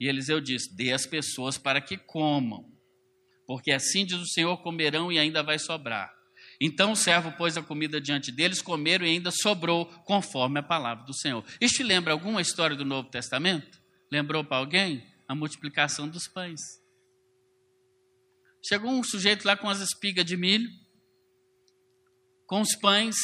E 0.00 0.08
Eliseu 0.08 0.40
diz: 0.40 0.66
Dê 0.74 0.92
as 0.92 1.06
pessoas 1.06 1.56
para 1.56 1.80
que 1.80 1.96
comam, 1.96 2.73
porque 3.46 3.72
assim 3.72 4.04
diz 4.04 4.18
o 4.18 4.26
Senhor: 4.26 4.56
comerão 4.58 5.10
e 5.10 5.18
ainda 5.18 5.42
vai 5.42 5.58
sobrar. 5.58 6.12
Então 6.60 6.92
o 6.92 6.96
servo 6.96 7.32
pôs 7.32 7.56
a 7.56 7.62
comida 7.62 8.00
diante 8.00 8.30
deles, 8.30 8.62
comeram 8.62 9.04
e 9.04 9.10
ainda 9.10 9.30
sobrou, 9.30 9.86
conforme 10.04 10.60
a 10.60 10.62
palavra 10.62 11.04
do 11.04 11.14
Senhor. 11.14 11.44
Isto 11.60 11.82
lembra 11.82 12.12
alguma 12.12 12.40
história 12.40 12.76
do 12.76 12.84
Novo 12.84 13.10
Testamento? 13.10 13.82
Lembrou 14.10 14.44
para 14.44 14.58
alguém? 14.58 15.04
A 15.26 15.34
multiplicação 15.34 16.08
dos 16.08 16.28
pães. 16.28 16.60
Chegou 18.66 18.90
um 18.90 19.02
sujeito 19.02 19.44
lá 19.44 19.56
com 19.56 19.68
as 19.68 19.80
espigas 19.80 20.24
de 20.24 20.36
milho, 20.36 20.68
com 22.46 22.60
os 22.60 22.74
pães, 22.76 23.16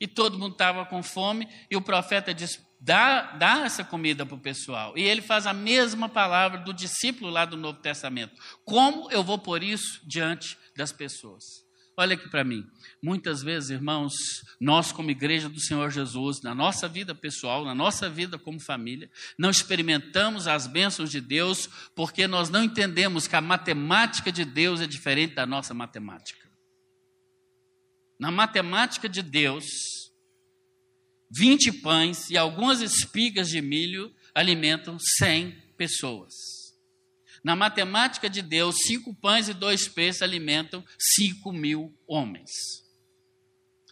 e 0.00 0.06
todo 0.06 0.38
mundo 0.38 0.52
estava 0.52 0.86
com 0.86 1.02
fome, 1.02 1.48
e 1.70 1.76
o 1.76 1.82
profeta 1.82 2.32
disse: 2.32 2.60
dá, 2.80 3.32
dá 3.32 3.64
essa 3.64 3.84
comida 3.84 4.24
para 4.24 4.34
o 4.34 4.40
pessoal. 4.40 4.96
E 4.96 5.02
ele 5.02 5.22
faz 5.22 5.46
a 5.46 5.52
mesma 5.52 6.08
palavra 6.08 6.58
do 6.60 6.72
discípulo 6.72 7.30
lá 7.30 7.44
do 7.44 7.56
Novo 7.56 7.80
Testamento. 7.80 8.34
Como 8.64 9.10
eu 9.10 9.22
vou 9.22 9.38
pôr 9.38 9.62
isso 9.62 10.00
diante 10.06 10.56
das 10.76 10.92
pessoas? 10.92 11.44
Olha 12.00 12.14
aqui 12.14 12.28
para 12.28 12.44
mim. 12.44 12.64
Muitas 13.02 13.42
vezes, 13.42 13.70
irmãos, 13.70 14.14
nós, 14.60 14.92
como 14.92 15.10
igreja 15.10 15.48
do 15.48 15.60
Senhor 15.60 15.90
Jesus, 15.90 16.40
na 16.42 16.54
nossa 16.54 16.86
vida 16.86 17.12
pessoal, 17.12 17.64
na 17.64 17.74
nossa 17.74 18.08
vida 18.08 18.38
como 18.38 18.60
família, 18.60 19.10
não 19.36 19.50
experimentamos 19.50 20.46
as 20.46 20.68
bênçãos 20.68 21.10
de 21.10 21.20
Deus 21.20 21.68
porque 21.96 22.28
nós 22.28 22.50
não 22.50 22.62
entendemos 22.62 23.26
que 23.26 23.34
a 23.34 23.40
matemática 23.40 24.30
de 24.30 24.44
Deus 24.44 24.80
é 24.80 24.86
diferente 24.86 25.34
da 25.34 25.44
nossa 25.44 25.74
matemática. 25.74 26.48
Na 28.16 28.30
matemática 28.30 29.08
de 29.08 29.20
Deus, 29.20 29.64
20 31.30 31.72
pães 31.80 32.30
e 32.30 32.36
algumas 32.36 32.80
espigas 32.80 33.48
de 33.48 33.60
milho 33.60 34.14
alimentam 34.34 34.98
100 34.98 35.52
pessoas. 35.76 36.32
Na 37.42 37.54
matemática 37.54 38.28
de 38.28 38.42
Deus, 38.42 38.76
cinco 38.86 39.14
pães 39.14 39.48
e 39.48 39.54
dois 39.54 39.88
peixes 39.88 40.22
alimentam 40.22 40.84
cinco 40.98 41.52
mil 41.52 41.96
homens. 42.06 42.50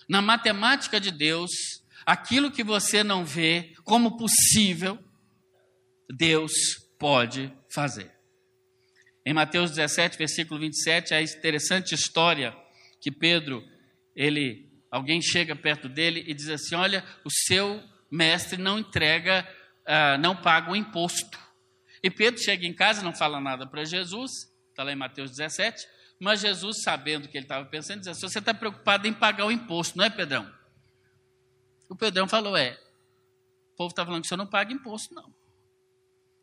Na 0.09 0.21
matemática 0.21 1.01
de 1.01 1.11
Deus, 1.11 1.51
aquilo 2.05 2.51
que 2.51 2.65
você 2.65 3.03
não 3.03 3.25
vê 3.25 3.75
como 3.85 4.17
possível, 4.17 4.99
Deus 6.11 6.53
pode 6.99 7.53
fazer. 7.73 8.13
Em 9.25 9.35
Mateus 9.35 9.73
17, 9.73 10.17
versículo 10.17 10.61
27, 10.61 11.13
a 11.13 11.21
interessante 11.21 11.95
história 11.95 12.57
que 13.01 13.11
Pedro, 13.11 13.63
ele, 14.15 14.66
alguém 14.97 15.21
chega 15.21 15.55
perto 15.55 15.89
dele 15.89 16.25
e 16.27 16.35
diz 16.35 16.49
assim: 16.49 16.75
Olha, 16.75 17.05
o 17.25 17.31
seu 17.31 17.83
mestre 18.11 18.61
não 18.61 18.79
entrega, 18.79 19.47
uh, 19.83 20.19
não 20.19 20.35
paga 20.35 20.73
o 20.73 20.77
imposto. 20.77 21.39
E 22.03 22.11
Pedro 22.11 22.41
chega 22.41 22.67
em 22.67 22.73
casa, 22.73 23.03
não 23.03 23.15
fala 23.15 23.41
nada 23.41 23.67
para 23.67 23.85
Jesus, 23.85 24.31
está 24.71 24.83
lá 24.83 24.93
em 24.93 24.97
Mateus 24.97 25.31
17, 25.31 25.87
mas 26.19 26.41
Jesus, 26.41 26.83
sabendo 26.83 27.27
o 27.27 27.29
que 27.29 27.37
ele 27.37 27.45
estava 27.45 27.65
pensando, 27.67 28.01
diz 28.01 28.09
assim: 28.09 28.29
Você 28.29 28.39
está 28.39 28.55
preocupado 28.55 29.07
em 29.07 29.13
pagar 29.13 29.45
o 29.45 29.53
imposto, 29.53 29.99
não 29.99 30.05
é, 30.05 30.11
Pedrão? 30.11 30.51
O 31.89 31.95
Pedrão 31.95 32.27
falou: 32.27 32.57
É. 32.57 32.81
O 33.75 33.77
povo 33.77 33.91
está 33.91 34.05
falando 34.07 34.23
que 34.23 34.29
você 34.29 34.37
não 34.37 34.47
paga 34.47 34.73
imposto, 34.73 35.15
não. 35.15 35.35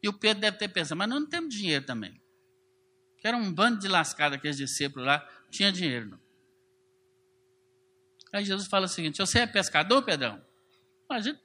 E 0.02 0.08
o 0.08 0.14
Pedro 0.14 0.42
deve 0.42 0.58
ter 0.58 0.68
pensado: 0.68 0.98
Mas 0.98 1.10
nós 1.10 1.20
não 1.20 1.28
temos 1.28 1.54
dinheiro 1.54 1.84
também. 1.86 2.22
Que 3.18 3.28
era 3.28 3.36
um 3.36 3.52
bando 3.52 3.80
de 3.80 3.88
lascada 3.88 4.36
aqueles 4.36 4.58
discípulos 4.58 5.08
lá, 5.08 5.28
tinha 5.50 5.72
dinheiro, 5.72 6.10
não. 6.10 6.23
Aí 8.34 8.44
Jesus 8.44 8.68
fala 8.68 8.86
o 8.86 8.90
seguinte: 8.90 9.20
Você 9.20 9.40
é 9.40 9.48
pescador, 9.48 10.04
Pedrão? 10.04 10.44
A 11.08 11.22
gente 11.22 11.40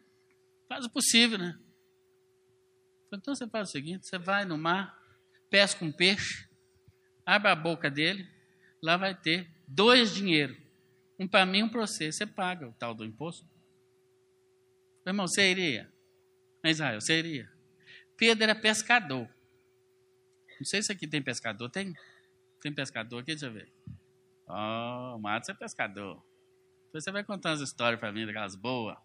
faz 0.66 0.86
o 0.86 0.90
possível, 0.90 1.36
né? 1.36 1.58
Então 3.12 3.34
você 3.34 3.46
faz 3.46 3.68
o 3.68 3.72
seguinte: 3.72 4.06
você 4.06 4.16
vai 4.18 4.46
no 4.46 4.56
mar, 4.56 4.98
pesca 5.50 5.84
um 5.84 5.92
peixe, 5.92 6.48
abre 7.26 7.50
a 7.50 7.54
boca 7.54 7.90
dele, 7.90 8.26
lá 8.82 8.96
vai 8.96 9.14
ter 9.14 9.50
dois 9.66 10.14
dinheiros. 10.14 10.56
Um 11.18 11.28
para 11.28 11.44
mim, 11.44 11.64
um 11.64 11.68
para 11.68 11.82
você. 11.82 12.10
Você 12.10 12.24
paga 12.24 12.66
o 12.66 12.72
tal 12.72 12.94
do 12.94 13.04
imposto. 13.04 13.44
Meu 15.04 15.12
irmão, 15.12 15.26
você 15.26 15.50
iria? 15.50 15.92
Israel, 16.64 17.00
você 17.00 17.18
iria? 17.18 17.50
Pedro 18.16 18.44
era 18.44 18.54
pescador. 18.54 19.28
Não 20.58 20.64
sei 20.64 20.82
se 20.82 20.90
aqui 20.90 21.06
tem 21.06 21.22
pescador. 21.22 21.68
Tem? 21.70 21.92
Tem 22.60 22.72
pescador 22.72 23.18
aqui? 23.18 23.32
Deixa 23.32 23.46
eu 23.46 23.52
ver. 23.52 23.72
Oh, 24.46 25.16
o 25.16 25.18
Matos 25.18 25.48
é 25.48 25.54
pescador. 25.54 26.22
Depois 26.88 27.04
você 27.04 27.12
vai 27.12 27.22
contar 27.22 27.50
umas 27.50 27.60
histórias 27.60 28.00
para 28.00 28.10
mim, 28.10 28.26
daquelas 28.26 28.56
boas. 28.56 28.96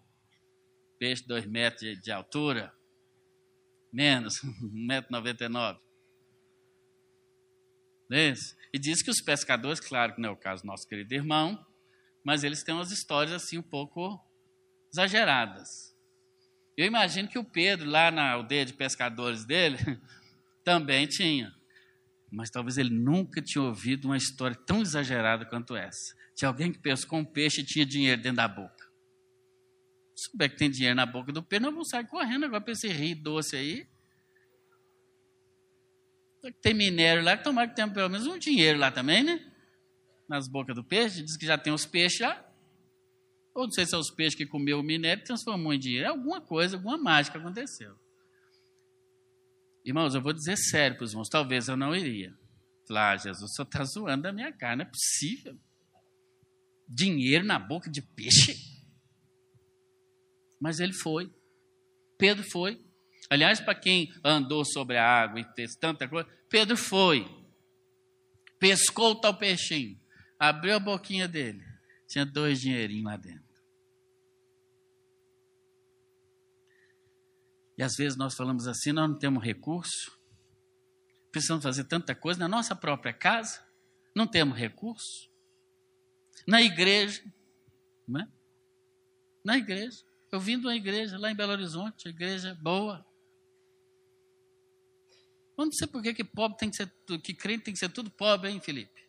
Peixe 0.98 1.28
dois 1.28 1.46
metros 1.46 1.82
de, 1.82 2.02
de 2.02 2.12
altura 2.12 2.74
menos, 3.92 4.42
1,99m. 4.74 5.80
E 8.74 8.80
diz 8.80 9.02
que 9.02 9.12
os 9.12 9.22
pescadores, 9.22 9.80
claro 9.80 10.16
que 10.16 10.22
não 10.22 10.30
é 10.30 10.32
o 10.32 10.38
caso 10.38 10.64
do 10.64 10.68
nosso 10.68 10.88
querido 10.88 11.14
irmão, 11.14 11.64
mas 12.24 12.44
eles 12.44 12.64
têm 12.64 12.74
umas 12.74 12.92
histórias 12.92 13.34
assim 13.34 13.58
um 13.58 13.64
pouco 13.64 14.20
exageradas. 14.92 15.94
Eu 16.78 16.86
imagino 16.88 17.28
que 17.28 17.38
o 17.38 17.44
Pedro, 17.44 17.90
lá 17.90 18.10
na 18.10 18.32
aldeia 18.32 18.66
de 18.66 18.74
pescadores 18.74 19.46
dele, 19.46 19.78
também 20.64 21.06
tinha. 21.06 21.54
Mas 22.34 22.50
talvez 22.50 22.80
ele 22.80 22.90
nunca 22.90 23.40
tinha 23.44 23.64
ouvido 23.64 24.06
uma 24.06 24.18
história 24.18 24.56
tão 24.56 24.82
exagerada 24.82 25.46
quanto 25.46 25.76
essa. 25.76 26.16
De 26.36 26.44
alguém 26.48 26.72
que 26.72 26.80
pescou 26.80 27.20
um 27.20 27.26
peixe 27.26 27.62
e 27.62 27.64
tinha 27.64 27.86
dinheiro 27.86 28.20
dentro 28.20 28.38
da 28.38 28.48
boca. 28.48 28.92
Se 30.16 30.32
souber 30.32 30.50
que 30.50 30.58
tem 30.58 30.70
dinheiro 30.70 30.96
na 30.96 31.06
boca 31.06 31.32
do 31.32 31.44
peixe, 31.44 31.62
nós 31.62 31.72
vamos 31.72 31.90
sair 31.90 32.08
correndo 32.08 32.46
agora 32.46 32.60
para 32.60 32.74
esse 32.74 32.88
rio 32.88 33.16
doce 33.22 33.56
aí. 33.56 33.88
Tem 36.60 36.74
minério 36.74 37.24
lá, 37.24 37.38
que 37.38 37.44
tomara 37.44 37.68
que 37.68 37.76
tenha 37.76 37.88
pelo 37.88 38.10
menos 38.10 38.26
um 38.26 38.40
dinheiro 38.40 38.80
lá 38.80 38.90
também, 38.90 39.24
né? 39.24 39.40
Nas 40.28 40.48
bocas 40.48 40.76
do 40.76 40.84
peixe, 40.84 41.22
diz 41.22 41.38
que 41.38 41.46
já 41.46 41.58
tem 41.58 41.72
os 41.72 41.86
peixes 41.86 42.20
lá. 42.20 42.44
Ou 43.54 43.66
não 43.66 43.72
sei 43.72 43.86
se 43.86 43.94
é 43.94 43.98
os 43.98 44.10
peixes 44.10 44.36
que 44.36 44.48
comeu 44.48 44.80
o 44.80 44.84
minério 44.84 45.22
e 45.22 45.24
transformou 45.24 45.72
em 45.72 45.80
dinheiro. 45.80 46.10
Alguma 46.10 46.42
coisa, 46.42 46.78
alguma 46.78 46.98
mágica 46.98 47.38
aconteceu. 47.38 47.96
Irmãos, 49.86 50.16
eu 50.16 50.22
vou 50.22 50.34
dizer 50.34 50.58
sério 50.58 50.96
para 50.96 51.04
os 51.04 51.12
irmãos, 51.12 51.30
talvez 51.30 51.68
eu 51.68 51.76
não 51.76 51.96
iria. 51.96 52.34
Falar, 52.88 53.12
ah, 53.12 53.18
Jesus, 53.18 53.54
só 53.54 53.64
está 53.64 53.84
zoando 53.84 54.24
da 54.24 54.32
minha 54.32 54.52
cara, 54.52 54.78
não 54.78 54.86
é 54.86 54.88
possível. 54.88 55.58
Dinheiro 56.88 57.46
na 57.46 57.60
boca 57.60 57.90
de 57.90 58.02
peixe? 58.02 58.58
Mas 60.60 60.80
ele 60.80 60.94
foi. 60.94 61.32
Pedro 62.18 62.44
foi. 62.44 62.82
Aliás, 63.30 63.60
para 63.60 63.76
quem 63.76 64.14
andou 64.24 64.64
sobre 64.64 64.98
a 64.98 65.06
água 65.06 65.40
e 65.40 65.56
fez 65.56 65.76
tanta 65.76 66.08
coisa, 66.08 66.30
Pedro 66.50 66.78
foi. 66.78 67.26
Pescou 68.60 69.12
o 69.12 69.16
tal 69.16 69.38
peixinho. 69.38 70.00
Abriu 70.40 70.76
a 70.76 70.80
boquinha 70.80 71.28
dele. 71.28 71.62
Tinha 72.08 72.26
dois 72.26 72.62
dinheirinhos 72.62 73.06
lá 73.06 73.18
dentro. 73.18 73.53
E 77.78 77.84
às 77.84 77.96
vezes 77.96 78.18
nós 78.18 78.36
falamos 78.36 78.68
assim: 78.68 78.92
nós 78.92 79.10
não 79.10 79.18
temos 79.18 79.44
recurso, 79.44 80.18
precisamos 81.32 81.64
fazer 81.64 81.86
tanta 81.86 82.14
coisa 82.14 82.40
na 82.40 82.48
nossa 82.48 82.76
própria 82.76 83.14
casa, 83.14 83.66
não 84.16 84.28
temos 84.28 84.58
recurso. 84.58 85.30
Na 86.48 86.62
igreja, 86.62 87.24
não 88.08 88.22
é? 88.22 88.28
Na 89.44 89.58
igreja. 89.58 90.04
Eu 90.32 90.40
vim 90.40 90.60
de 90.60 90.66
uma 90.66 90.76
igreja 90.76 91.18
lá 91.18 91.32
em 91.32 91.36
Belo 91.36 91.52
Horizonte, 91.52 92.10
igreja 92.10 92.58
boa. 92.62 93.06
Eu 95.56 95.66
não 95.66 95.72
sei 95.72 95.88
por 95.88 96.02
que, 96.02 96.14
que 96.14 96.24
pobre 96.24 96.58
tem 96.58 96.70
que 96.70 96.76
ser, 96.76 96.92
que 97.24 97.34
crente 97.34 97.66
tem 97.66 97.74
que 97.74 97.80
ser 97.80 97.90
tudo 97.90 98.10
pobre, 98.10 98.50
hein, 98.50 98.60
Felipe? 98.60 99.03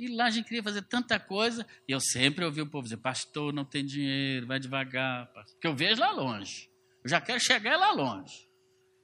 E 0.00 0.08
lá 0.08 0.24
a 0.24 0.30
gente 0.30 0.46
queria 0.46 0.62
fazer 0.62 0.80
tanta 0.80 1.20
coisa, 1.20 1.66
e 1.86 1.92
eu 1.92 2.00
sempre 2.00 2.42
ouvi 2.42 2.62
o 2.62 2.66
povo 2.66 2.84
dizer, 2.84 2.96
pastor, 2.96 3.52
não 3.52 3.66
tem 3.66 3.84
dinheiro, 3.84 4.46
vai 4.46 4.58
devagar. 4.58 5.26
Porque 5.26 5.66
eu 5.66 5.76
vejo 5.76 6.00
lá 6.00 6.10
longe. 6.10 6.70
Eu 7.04 7.10
já 7.10 7.20
quero 7.20 7.38
chegar 7.38 7.76
lá 7.76 7.92
longe. 7.92 8.48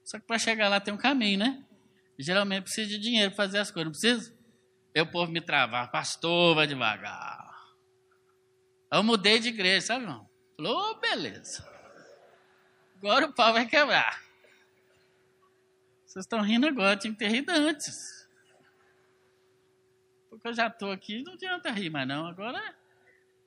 Só 0.03 0.17
que 0.19 0.25
para 0.25 0.39
chegar 0.39 0.69
lá 0.69 0.79
tem 0.79 0.91
um 0.91 0.97
caminho, 0.97 1.37
né? 1.37 1.63
Geralmente 2.17 2.63
precisa 2.63 2.89
de 2.89 2.97
dinheiro 2.97 3.29
para 3.29 3.45
fazer 3.45 3.59
as 3.59 3.69
coisas, 3.69 3.85
não 3.85 3.91
precisa? 3.91 4.35
Aí 4.95 4.99
o 5.03 5.05
povo 5.05 5.31
me 5.31 5.39
travar, 5.39 5.91
pastor, 5.91 6.55
vai 6.55 6.65
devagar. 6.65 7.47
Aí 8.89 8.97
eu 8.97 9.03
mudei 9.03 9.37
de 9.37 9.49
igreja, 9.49 9.85
sabe, 9.85 10.03
irmão? 10.03 10.27
Falou, 10.55 10.93
oh, 10.93 10.99
beleza. 10.99 11.63
Agora 12.95 13.27
o 13.27 13.33
pau 13.35 13.53
vai 13.53 13.67
quebrar. 13.67 14.19
Vocês 16.07 16.25
estão 16.25 16.41
rindo 16.41 16.65
agora, 16.65 16.97
tinha 16.97 17.13
que 17.13 17.19
ter 17.19 17.27
rido 17.27 17.51
antes. 17.51 18.16
Porque 20.37 20.49
eu 20.49 20.53
já 20.53 20.67
estou 20.67 20.91
aqui, 20.91 21.23
não 21.23 21.33
adianta 21.33 21.71
rir 21.71 21.89
mais 21.89 22.07
não. 22.07 22.27
Agora 22.27 22.61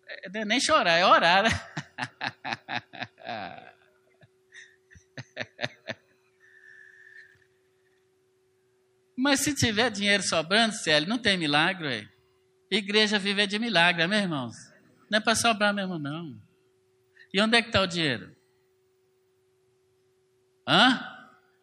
é, 0.09 0.41
é 0.41 0.45
nem 0.45 0.61
chorar, 0.61 0.99
é 0.99 1.07
orar. 1.07 1.45
Né? 1.45 1.51
Mas 9.17 9.41
se 9.41 9.55
tiver 9.55 9.91
dinheiro 9.91 10.23
sobrando, 10.23 10.75
Célio, 10.75 11.09
não 11.09 11.19
tem 11.19 11.39
milagre. 11.39 12.09
Igreja 12.69 13.19
vive 13.19 13.47
de 13.47 13.59
milagre, 13.59 14.07
né, 14.07 14.21
irmãos? 14.23 14.55
Não 15.09 15.17
é 15.19 15.21
para 15.21 15.35
sobrar 15.35 15.73
mesmo, 15.73 15.99
não. 15.99 16.39
E 17.33 17.41
onde 17.41 17.57
é 17.57 17.63
que 17.63 17.69
está 17.69 17.81
o 17.83 17.87
dinheiro? 17.87 18.37
Hã? 20.67 21.07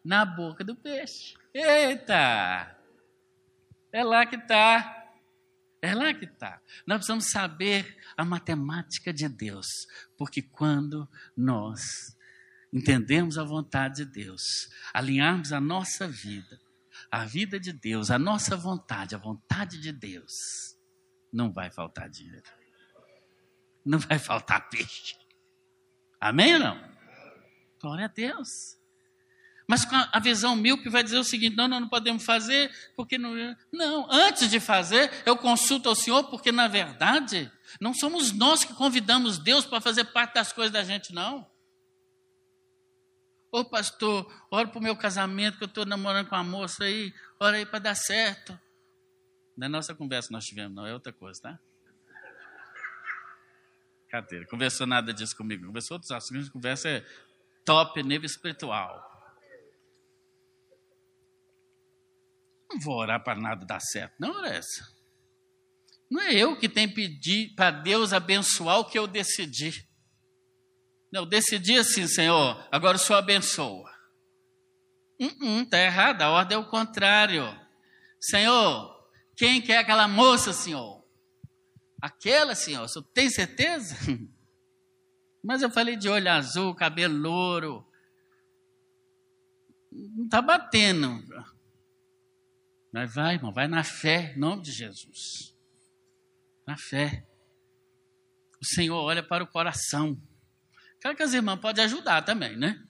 Na 0.02 0.24
boca 0.24 0.64
do 0.64 0.74
peixe. 0.74 1.36
Eita! 1.52 2.74
É 3.92 4.02
lá 4.04 4.24
que 4.24 4.36
está. 4.36 4.97
É 5.80 5.94
lá 5.94 6.12
que 6.12 6.24
está. 6.24 6.60
Nós 6.86 6.98
precisamos 6.98 7.30
saber 7.30 7.96
a 8.16 8.24
matemática 8.24 9.12
de 9.12 9.28
Deus, 9.28 9.66
porque 10.16 10.42
quando 10.42 11.08
nós 11.36 12.16
entendemos 12.72 13.38
a 13.38 13.44
vontade 13.44 14.04
de 14.04 14.10
Deus, 14.24 14.42
alinharmos 14.92 15.52
a 15.52 15.60
nossa 15.60 16.08
vida, 16.08 16.60
a 17.10 17.24
vida 17.24 17.58
de 17.60 17.72
Deus, 17.72 18.10
a 18.10 18.18
nossa 18.18 18.56
vontade, 18.56 19.14
a 19.14 19.18
vontade 19.18 19.80
de 19.80 19.92
Deus, 19.92 20.32
não 21.32 21.52
vai 21.52 21.70
faltar 21.70 22.08
dinheiro. 22.08 22.42
Não 23.84 23.98
vai 23.98 24.18
faltar 24.18 24.68
peixe. 24.68 25.16
Amém 26.20 26.54
ou 26.54 26.60
não? 26.60 26.98
Glória 27.80 28.06
a 28.06 28.08
Deus. 28.08 28.77
Mas 29.68 29.84
com 29.84 29.94
a 29.94 30.18
visão 30.18 30.56
míope 30.56 30.88
vai 30.88 31.04
dizer 31.04 31.18
o 31.18 31.24
seguinte: 31.24 31.54
não, 31.54 31.68
nós 31.68 31.80
não 31.82 31.88
podemos 31.88 32.24
fazer, 32.24 32.74
porque 32.96 33.18
não. 33.18 33.34
Não, 33.70 34.10
antes 34.10 34.48
de 34.48 34.58
fazer, 34.58 35.12
eu 35.26 35.36
consulto 35.36 35.90
ao 35.90 35.94
Senhor, 35.94 36.24
porque 36.30 36.50
na 36.50 36.66
verdade, 36.66 37.52
não 37.78 37.92
somos 37.92 38.32
nós 38.32 38.64
que 38.64 38.72
convidamos 38.72 39.38
Deus 39.38 39.66
para 39.66 39.78
fazer 39.78 40.04
parte 40.06 40.34
das 40.34 40.54
coisas 40.54 40.72
da 40.72 40.82
gente, 40.82 41.12
não. 41.12 41.46
Ô 43.52 43.62
pastor, 43.62 44.26
ora 44.50 44.66
para 44.66 44.78
o 44.78 44.82
meu 44.82 44.96
casamento, 44.96 45.58
que 45.58 45.64
eu 45.64 45.68
estou 45.68 45.84
namorando 45.84 46.28
com 46.28 46.34
a 46.34 46.42
moça 46.42 46.84
aí, 46.84 47.12
ora 47.38 47.58
aí 47.58 47.66
para 47.66 47.78
dar 47.78 47.94
certo. 47.94 48.58
Não 49.54 49.66
é 49.66 49.68
nossa 49.68 49.94
conversa 49.94 50.28
que 50.28 50.32
nós 50.32 50.46
tivemos, 50.46 50.74
não, 50.74 50.86
é 50.86 50.94
outra 50.94 51.12
coisa, 51.12 51.42
tá? 51.42 51.58
Cadê? 54.08 54.46
Conversou 54.46 54.86
nada 54.86 55.12
disso 55.12 55.36
comigo. 55.36 55.66
Conversou 55.66 55.96
outros 55.96 56.10
assuntos, 56.10 56.48
conversa 56.48 56.88
é 56.88 57.06
top, 57.64 58.02
nível 58.02 58.24
espiritual. 58.24 59.07
Não 62.70 62.78
vou 62.80 62.96
orar 62.96 63.22
para 63.22 63.40
nada 63.40 63.64
dar 63.64 63.80
certo. 63.80 64.14
Não 64.18 64.44
é 64.44 64.56
essa. 64.58 64.86
Não 66.10 66.20
é 66.22 66.34
eu 66.34 66.56
que 66.58 66.68
tenho 66.68 66.88
que 66.88 66.94
pedir 66.94 67.54
para 67.54 67.70
Deus 67.70 68.12
abençoar 68.12 68.78
o 68.80 68.84
que 68.84 68.98
eu 68.98 69.06
decidi. 69.06 69.86
Não, 71.12 71.22
eu 71.22 71.26
decidi 71.26 71.78
assim, 71.78 72.06
Senhor, 72.06 72.66
agora 72.70 72.96
o 72.96 73.00
Senhor 73.00 73.18
abençoa. 73.18 73.90
Está 75.18 75.44
uh 75.44 75.80
-uh, 75.80 75.84
errado, 75.84 76.22
a 76.22 76.30
ordem 76.30 76.56
é 76.56 76.60
o 76.60 76.68
contrário. 76.68 77.44
Senhor, 78.20 78.94
quem 79.36 79.60
quer 79.60 79.78
aquela 79.78 80.06
moça, 80.06 80.52
Senhor? 80.52 81.04
Aquela, 82.00 82.54
Senhor, 82.54 82.84
o 82.84 82.88
Senhor 82.88 83.04
tem 83.12 83.28
certeza? 83.28 83.96
Mas 85.42 85.62
eu 85.62 85.70
falei 85.70 85.96
de 85.96 86.08
olho 86.08 86.30
azul, 86.30 86.74
cabelo 86.74 87.16
louro. 87.16 87.86
Não 89.90 90.24
está 90.24 90.42
batendo. 90.42 91.24
Mas 92.92 93.14
vai, 93.14 93.34
irmão, 93.34 93.52
vai 93.52 93.68
na 93.68 93.84
fé, 93.84 94.32
em 94.34 94.38
nome 94.38 94.62
de 94.62 94.72
Jesus. 94.72 95.54
Na 96.66 96.76
fé. 96.76 97.26
O 98.60 98.64
Senhor 98.64 98.96
olha 98.96 99.22
para 99.22 99.44
o 99.44 99.46
coração. 99.46 100.20
Claro 101.00 101.16
que 101.16 101.22
as 101.22 101.32
irmãs 101.32 101.60
podem 101.60 101.84
ajudar 101.84 102.22
também, 102.22 102.56
né? 102.56 102.82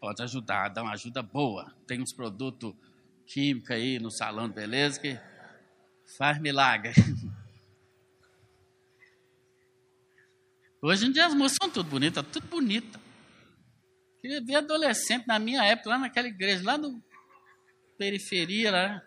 Pode 0.00 0.22
ajudar, 0.22 0.68
dar 0.68 0.82
uma 0.82 0.92
ajuda 0.92 1.22
boa. 1.22 1.74
Tem 1.86 2.00
uns 2.00 2.12
produtos 2.12 2.74
químicos 3.26 3.70
aí 3.70 3.98
no 3.98 4.10
salão 4.10 4.48
de 4.48 4.54
beleza 4.54 4.98
que 4.98 5.20
faz 6.16 6.40
milagre. 6.40 6.92
Hoje 10.82 11.06
em 11.06 11.12
dia 11.12 11.26
as 11.26 11.34
moças 11.34 11.58
são 11.60 11.70
tudo 11.70 11.90
bonitas, 11.90 12.24
tudo 12.32 12.46
bonita. 12.46 12.98
Queria 14.20 14.42
ver 14.42 14.56
adolescente 14.56 15.26
na 15.26 15.38
minha 15.38 15.62
época, 15.64 15.90
lá 15.90 15.98
naquela 15.98 16.26
igreja, 16.26 16.64
lá 16.64 16.78
no 16.78 17.02
periferia, 17.98 18.72
lá. 18.72 19.02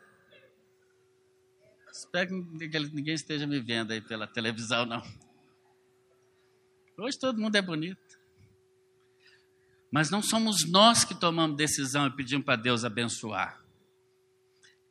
Espero 1.93 2.27
que 2.27 2.79
ninguém 2.91 3.13
esteja 3.13 3.45
me 3.45 3.59
vendo 3.59 3.91
aí 3.91 4.01
pela 4.01 4.25
televisão, 4.25 4.83
não. 4.83 5.03
Hoje 6.97 7.19
todo 7.19 7.39
mundo 7.39 7.55
é 7.55 7.61
bonito. 7.61 8.19
Mas 9.91 10.09
não 10.09 10.23
somos 10.23 10.67
nós 10.67 11.05
que 11.05 11.13
tomamos 11.13 11.55
decisão 11.55 12.07
e 12.07 12.15
pedimos 12.15 12.45
para 12.45 12.55
Deus 12.55 12.83
abençoar. 12.83 13.63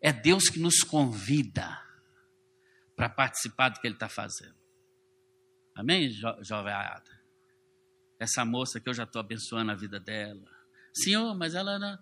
É 0.00 0.12
Deus 0.12 0.48
que 0.48 0.60
nos 0.60 0.84
convida 0.84 1.82
para 2.94 3.08
participar 3.08 3.70
do 3.70 3.80
que 3.80 3.86
Ele 3.88 3.94
está 3.94 4.08
fazendo. 4.08 4.54
Amém, 5.74 6.08
jo 6.08 6.28
jovem 6.42 6.72
Essa 8.16 8.44
moça 8.44 8.78
que 8.78 8.88
eu 8.88 8.94
já 8.94 9.02
estou 9.02 9.18
abençoando 9.18 9.72
a 9.72 9.74
vida 9.74 9.98
dela. 9.98 10.48
Senhor, 10.94 11.34
mas 11.34 11.56
ela 11.56 11.80
não. 11.80 11.98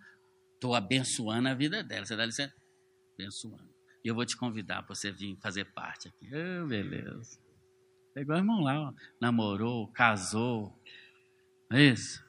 Estou 0.55 0.75
abençoando 0.75 1.49
a 1.49 1.55
vida 1.55 1.83
dela. 1.83 2.05
Você 2.05 2.15
dá 2.15 2.27
licença? 2.27 2.55
Abençoando. 3.15 3.70
E 4.03 4.09
eu 4.09 4.15
vou 4.15 4.25
te 4.25 4.37
convidar 4.37 4.83
para 4.83 4.95
você 4.95 5.13
vir 5.13 5.37
fazer 5.41 5.67
parte 5.73 6.09
aqui. 6.09 6.29
Oh, 6.35 6.67
beleza. 6.67 7.39
Pegou 8.15 8.35
o 8.35 8.39
irmão 8.39 8.61
lá, 8.61 8.81
ó. 8.81 8.95
namorou, 9.21 9.89
casou. 9.89 10.77
É 11.71 11.83
isso? 11.83 12.25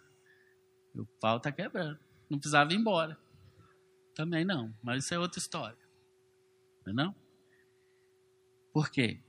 E 0.93 0.99
o 0.99 1.05
pau 1.19 1.37
está 1.37 1.51
quebrando. 1.51 1.99
Não 2.29 2.37
precisava 2.37 2.71
ir 2.73 2.75
embora. 2.75 3.17
Também 4.13 4.43
não, 4.43 4.73
mas 4.83 5.05
isso 5.05 5.13
é 5.13 5.19
outra 5.19 5.39
história. 5.39 5.77
Não 6.85 6.91
é 6.91 6.95
não? 6.95 7.15
Por 8.73 8.89
quê? 8.89 9.21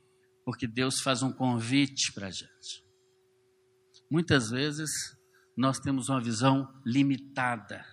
Porque 0.44 0.66
Deus 0.66 1.00
faz 1.00 1.22
um 1.22 1.32
convite 1.32 2.12
para 2.12 2.26
a 2.26 2.30
gente. 2.30 2.84
Muitas 4.10 4.50
vezes 4.50 4.90
nós 5.56 5.78
temos 5.78 6.08
uma 6.08 6.20
visão 6.20 6.68
limitada 6.84 7.84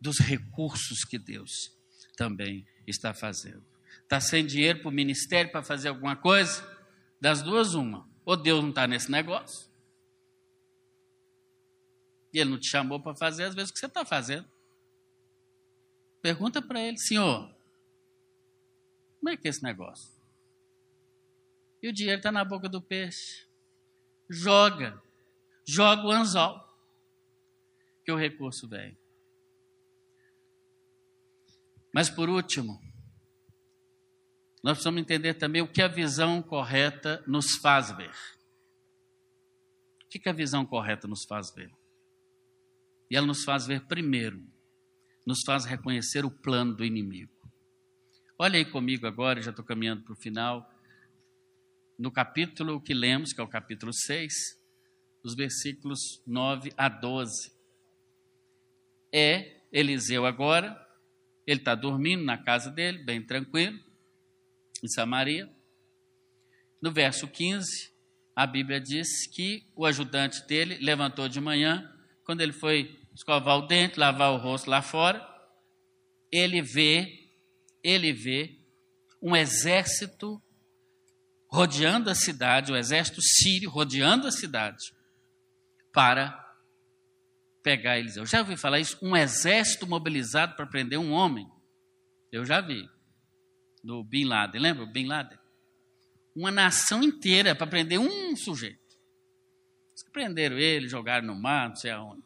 dos 0.00 0.18
recursos 0.18 1.04
que 1.04 1.18
Deus 1.18 1.50
também 2.16 2.66
está 2.86 3.14
fazendo 3.14 3.71
está 4.12 4.20
sem 4.20 4.44
dinheiro 4.44 4.80
para 4.80 4.90
o 4.90 4.92
ministério 4.92 5.50
para 5.50 5.62
fazer 5.62 5.88
alguma 5.88 6.14
coisa, 6.14 6.62
das 7.18 7.40
duas, 7.40 7.72
uma. 7.72 8.06
Ou 8.26 8.36
Deus 8.36 8.60
não 8.60 8.68
está 8.68 8.86
nesse 8.86 9.10
negócio, 9.10 9.70
e 12.30 12.38
Ele 12.38 12.50
não 12.50 12.60
te 12.60 12.68
chamou 12.68 13.00
para 13.00 13.16
fazer 13.16 13.44
às 13.44 13.54
vezes 13.54 13.70
o 13.70 13.72
que 13.72 13.78
você 13.80 13.86
está 13.86 14.04
fazendo. 14.04 14.46
Pergunta 16.20 16.60
para 16.60 16.78
Ele, 16.78 16.98
Senhor, 16.98 17.50
como 19.18 19.30
é 19.30 19.36
que 19.36 19.48
é 19.48 19.50
esse 19.50 19.62
negócio? 19.62 20.12
E 21.82 21.88
o 21.88 21.92
dinheiro 21.92 22.18
está 22.18 22.30
na 22.30 22.44
boca 22.44 22.68
do 22.68 22.82
peixe. 22.82 23.46
Joga, 24.28 25.02
joga 25.64 26.06
o 26.06 26.10
anzol, 26.10 26.62
que 28.04 28.12
o 28.12 28.16
recurso 28.16 28.68
vem. 28.68 28.96
Mas 31.94 32.10
por 32.10 32.28
último, 32.28 32.91
nós 34.62 34.74
precisamos 34.74 35.00
entender 35.00 35.34
também 35.34 35.60
o 35.60 35.66
que 35.66 35.82
a 35.82 35.88
visão 35.88 36.40
correta 36.40 37.22
nos 37.26 37.56
faz 37.56 37.90
ver. 37.96 38.14
O 40.04 40.08
que 40.08 40.28
a 40.28 40.32
visão 40.32 40.64
correta 40.64 41.08
nos 41.08 41.24
faz 41.24 41.52
ver? 41.52 41.70
E 43.10 43.16
ela 43.16 43.26
nos 43.26 43.42
faz 43.42 43.66
ver 43.66 43.80
primeiro, 43.86 44.40
nos 45.26 45.42
faz 45.44 45.64
reconhecer 45.64 46.24
o 46.24 46.30
plano 46.30 46.74
do 46.74 46.84
inimigo. 46.84 47.32
Olha 48.38 48.56
aí 48.56 48.64
comigo 48.64 49.06
agora, 49.06 49.42
já 49.42 49.50
estou 49.50 49.64
caminhando 49.64 50.02
para 50.04 50.12
o 50.12 50.16
final, 50.16 50.68
no 51.98 52.10
capítulo 52.10 52.80
que 52.80 52.94
lemos, 52.94 53.32
que 53.32 53.40
é 53.40 53.44
o 53.44 53.48
capítulo 53.48 53.92
6, 53.92 54.32
os 55.24 55.34
versículos 55.34 56.22
9 56.26 56.72
a 56.76 56.88
12. 56.88 57.52
É 59.12 59.60
Eliseu 59.72 60.24
agora, 60.24 60.76
ele 61.46 61.60
está 61.60 61.74
dormindo 61.74 62.24
na 62.24 62.38
casa 62.38 62.70
dele, 62.70 62.98
bem 62.98 63.24
tranquilo, 63.24 63.78
em 64.82 64.88
Samaria. 64.88 65.50
No 66.80 66.90
verso 66.90 67.28
15, 67.28 67.92
a 68.34 68.46
Bíblia 68.46 68.80
diz 68.80 69.26
que 69.26 69.66
o 69.76 69.86
ajudante 69.86 70.46
dele 70.46 70.78
levantou 70.80 71.28
de 71.28 71.40
manhã, 71.40 71.88
quando 72.24 72.40
ele 72.40 72.52
foi 72.52 72.98
escovar 73.14 73.58
o 73.58 73.66
dente, 73.66 73.98
lavar 73.98 74.32
o 74.32 74.38
rosto 74.38 74.68
lá 74.68 74.82
fora, 74.82 75.26
ele 76.30 76.62
vê, 76.62 77.30
ele 77.84 78.12
vê 78.12 78.58
um 79.20 79.36
exército 79.36 80.42
rodeando 81.46 82.08
a 82.08 82.14
cidade, 82.14 82.72
o 82.72 82.76
exército 82.76 83.20
sírio 83.20 83.68
rodeando 83.68 84.26
a 84.26 84.32
cidade 84.32 84.94
para 85.92 86.42
pegar 87.62 87.98
Eliseu. 87.98 88.24
Já 88.24 88.40
ouvi 88.40 88.56
falar 88.56 88.80
isso? 88.80 88.98
Um 89.02 89.14
exército 89.14 89.86
mobilizado 89.86 90.56
para 90.56 90.66
prender 90.66 90.98
um 90.98 91.12
homem. 91.12 91.46
Eu 92.32 92.44
já 92.44 92.60
vi. 92.60 92.88
Do 93.82 94.04
Bin 94.04 94.24
Laden, 94.24 94.60
lembra 94.60 94.86
Bin 94.86 95.06
Laden? 95.06 95.38
Uma 96.34 96.50
nação 96.50 97.02
inteira 97.02 97.54
para 97.54 97.66
prender 97.66 97.98
um 97.98 98.36
sujeito. 98.36 98.80
Eles 99.90 100.02
prenderam 100.12 100.58
ele, 100.58 100.88
jogaram 100.88 101.26
no 101.26 101.34
mar, 101.34 101.68
não 101.68 101.76
sei 101.76 101.90
aonde. 101.90 102.22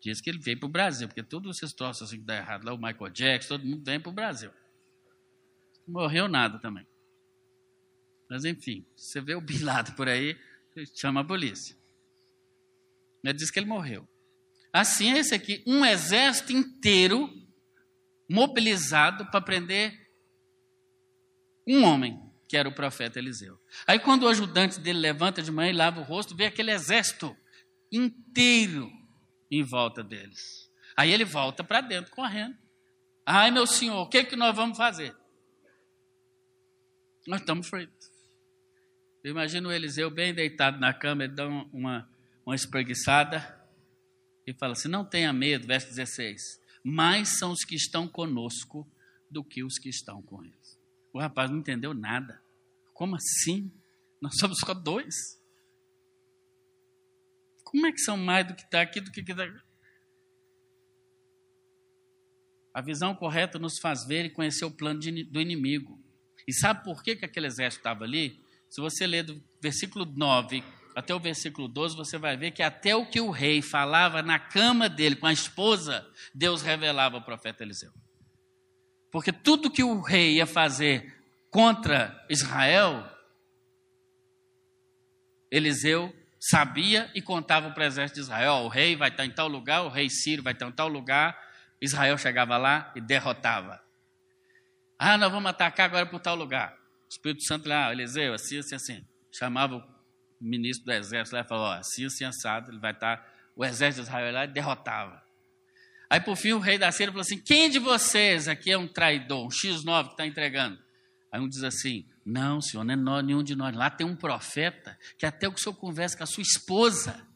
Diz 0.00 0.20
que 0.20 0.30
ele 0.30 0.38
veio 0.38 0.58
para 0.58 0.66
o 0.66 0.70
Brasil, 0.70 1.08
porque 1.08 1.22
todos 1.22 1.56
esses 1.56 1.72
troços 1.72 2.08
assim 2.08 2.18
que 2.18 2.24
dá 2.24 2.36
errado 2.36 2.64
lá, 2.64 2.72
o 2.72 2.78
Michael 2.78 3.10
Jackson, 3.10 3.48
todo 3.48 3.66
mundo 3.66 3.84
vem 3.84 3.98
para 3.98 4.10
o 4.10 4.14
Brasil. 4.14 4.50
Não 5.86 6.00
morreu 6.00 6.28
nada 6.28 6.58
também. 6.58 6.86
Mas 8.30 8.44
enfim, 8.44 8.86
você 8.94 9.20
vê 9.20 9.34
o 9.34 9.40
Bin 9.40 9.58
Laden 9.58 9.94
por 9.94 10.08
aí, 10.08 10.38
chama 10.94 11.20
a 11.20 11.24
polícia. 11.24 11.76
Ele 13.24 13.32
diz 13.34 13.50
que 13.50 13.58
ele 13.58 13.66
morreu. 13.66 14.08
Assim 14.72 15.12
esse 15.12 15.34
aqui, 15.34 15.62
um 15.66 15.84
exército 15.84 16.52
inteiro 16.52 17.28
mobilizado 18.28 19.26
para 19.26 19.40
prender 19.40 20.08
um 21.66 21.84
homem, 21.84 22.20
que 22.46 22.56
era 22.56 22.68
o 22.68 22.74
profeta 22.74 23.18
Eliseu. 23.18 23.58
Aí 23.86 23.98
quando 23.98 24.24
o 24.24 24.28
ajudante 24.28 24.80
dele 24.80 24.98
levanta 24.98 25.42
de 25.42 25.50
manhã 25.50 25.70
e 25.70 25.76
lava 25.76 26.00
o 26.00 26.04
rosto, 26.04 26.34
vê 26.34 26.46
aquele 26.46 26.70
exército 26.70 27.36
inteiro 27.90 28.90
em 29.50 29.62
volta 29.62 30.02
deles. 30.02 30.70
Aí 30.96 31.12
ele 31.12 31.24
volta 31.24 31.62
para 31.62 31.80
dentro 31.80 32.10
correndo. 32.12 32.56
Ai, 33.24 33.50
meu 33.50 33.66
senhor, 33.66 34.02
o 34.02 34.08
que, 34.08 34.24
que 34.24 34.36
nós 34.36 34.54
vamos 34.54 34.76
fazer? 34.76 35.14
Nós 37.26 37.40
estamos 37.40 37.68
feitos. 37.68 38.10
Eu 39.22 39.32
imagino 39.32 39.68
o 39.68 39.72
Eliseu 39.72 40.10
bem 40.10 40.32
deitado 40.32 40.78
na 40.78 40.94
cama, 40.94 41.24
ele 41.24 41.34
dá 41.34 41.46
uma, 41.46 42.08
uma 42.46 42.54
espreguiçada 42.54 43.58
e 44.46 44.54
fala 44.54 44.72
assim: 44.72 44.88
Não 44.88 45.04
tenha 45.04 45.32
medo, 45.32 45.66
verso 45.66 45.88
16. 45.88 46.57
Mais 46.82 47.38
são 47.38 47.52
os 47.52 47.64
que 47.64 47.74
estão 47.74 48.08
conosco 48.08 48.88
do 49.30 49.44
que 49.44 49.62
os 49.62 49.78
que 49.78 49.88
estão 49.88 50.22
com 50.22 50.44
eles. 50.44 50.78
O 51.12 51.20
rapaz 51.20 51.50
não 51.50 51.58
entendeu 51.58 51.92
nada. 51.92 52.42
Como 52.94 53.16
assim? 53.16 53.70
Nós 54.20 54.36
somos 54.38 54.58
só 54.58 54.74
dois. 54.74 55.14
Como 57.64 57.86
é 57.86 57.92
que 57.92 58.00
são 58.00 58.16
mais 58.16 58.46
do 58.46 58.54
que 58.54 58.62
está 58.62 58.80
aqui 58.80 59.00
do 59.00 59.10
que 59.10 59.20
está. 59.20 59.44
A 62.72 62.80
visão 62.80 63.14
correta 63.14 63.58
nos 63.58 63.78
faz 63.78 64.06
ver 64.06 64.24
e 64.24 64.30
conhecer 64.30 64.64
o 64.64 64.70
plano 64.70 65.00
de, 65.00 65.24
do 65.24 65.40
inimigo. 65.40 66.00
E 66.46 66.52
sabe 66.52 66.84
por 66.84 67.02
que, 67.02 67.16
que 67.16 67.24
aquele 67.24 67.46
exército 67.46 67.80
estava 67.80 68.04
ali? 68.04 68.40
Se 68.70 68.80
você 68.80 69.06
ler 69.06 69.24
do 69.24 69.42
versículo 69.60 70.06
9 70.06 70.62
até 70.98 71.14
o 71.14 71.20
versículo 71.20 71.68
12, 71.68 71.96
você 71.96 72.18
vai 72.18 72.36
ver 72.36 72.50
que 72.50 72.60
até 72.60 72.96
o 72.96 73.06
que 73.06 73.20
o 73.20 73.30
rei 73.30 73.62
falava 73.62 74.20
na 74.20 74.36
cama 74.36 74.88
dele 74.88 75.14
com 75.14 75.28
a 75.28 75.32
esposa, 75.32 76.04
Deus 76.34 76.60
revelava 76.60 77.16
ao 77.16 77.22
profeta 77.22 77.62
Eliseu. 77.62 77.92
Porque 79.12 79.32
tudo 79.32 79.70
que 79.70 79.84
o 79.84 80.00
rei 80.00 80.34
ia 80.34 80.46
fazer 80.46 81.16
contra 81.50 82.26
Israel, 82.28 83.08
Eliseu 85.50 86.12
sabia 86.40 87.08
e 87.14 87.22
contava 87.22 87.70
para 87.70 87.84
o 87.84 87.86
exército 87.86 88.16
de 88.16 88.22
Israel: 88.22 88.54
o 88.64 88.68
rei 88.68 88.96
vai 88.96 89.08
estar 89.08 89.24
em 89.24 89.30
tal 89.30 89.46
lugar, 89.46 89.82
o 89.82 89.88
rei 89.88 90.10
Sírio 90.10 90.42
vai 90.42 90.52
estar 90.52 90.66
em 90.66 90.72
tal 90.72 90.88
lugar. 90.88 91.38
Israel 91.80 92.18
chegava 92.18 92.56
lá 92.56 92.92
e 92.96 93.00
derrotava. 93.00 93.80
Ah, 94.98 95.16
nós 95.16 95.30
vamos 95.30 95.48
atacar 95.48 95.86
agora 95.86 96.06
por 96.06 96.18
tal 96.18 96.34
lugar. 96.34 96.76
O 97.04 97.08
Espírito 97.08 97.44
Santo 97.44 97.68
lá, 97.68 97.86
ah, 97.86 97.92
Eliseu, 97.92 98.34
assim, 98.34 98.58
assim, 98.58 98.74
assim. 98.74 99.06
Chamava 99.30 99.76
o 99.76 99.97
ministro 100.40 100.84
do 100.84 100.92
exército 100.92 101.36
lá 101.36 101.44
falou: 101.44 101.66
assim, 101.66 102.06
assim, 102.06 102.24
assado, 102.24 102.70
ele 102.70 102.78
vai 102.78 102.92
estar. 102.92 103.36
O 103.56 103.64
exército 103.64 104.02
de 104.02 104.08
Israel 104.08 104.32
lá 104.32 104.46
derrotava. 104.46 105.22
Aí, 106.10 106.20
por 106.20 106.36
fim, 106.36 106.52
o 106.52 106.58
rei 106.58 106.78
da 106.78 106.90
Síria 106.90 107.12
falou 107.12 107.22
assim: 107.22 107.38
quem 107.38 107.68
de 107.68 107.78
vocês 107.78 108.48
aqui 108.48 108.70
é 108.70 108.78
um 108.78 108.88
traidor, 108.88 109.44
um 109.44 109.48
X9 109.48 110.04
que 110.04 110.10
está 110.12 110.26
entregando? 110.26 110.78
Aí 111.30 111.40
um 111.40 111.48
diz 111.48 111.62
assim: 111.62 112.06
Não, 112.24 112.60
senhor, 112.60 112.84
não 112.84 112.94
é 112.94 112.96
nós, 112.96 113.24
nenhum 113.24 113.42
de 113.42 113.54
nós. 113.54 113.74
Lá 113.74 113.90
tem 113.90 114.06
um 114.06 114.16
profeta 114.16 114.98
que 115.18 115.26
até 115.26 115.46
o 115.46 115.52
que 115.52 115.60
o 115.60 115.62
senhor 115.62 115.74
conversa 115.74 116.16
com 116.16 116.24
a 116.24 116.26
sua 116.26 116.42
esposa, 116.42 117.26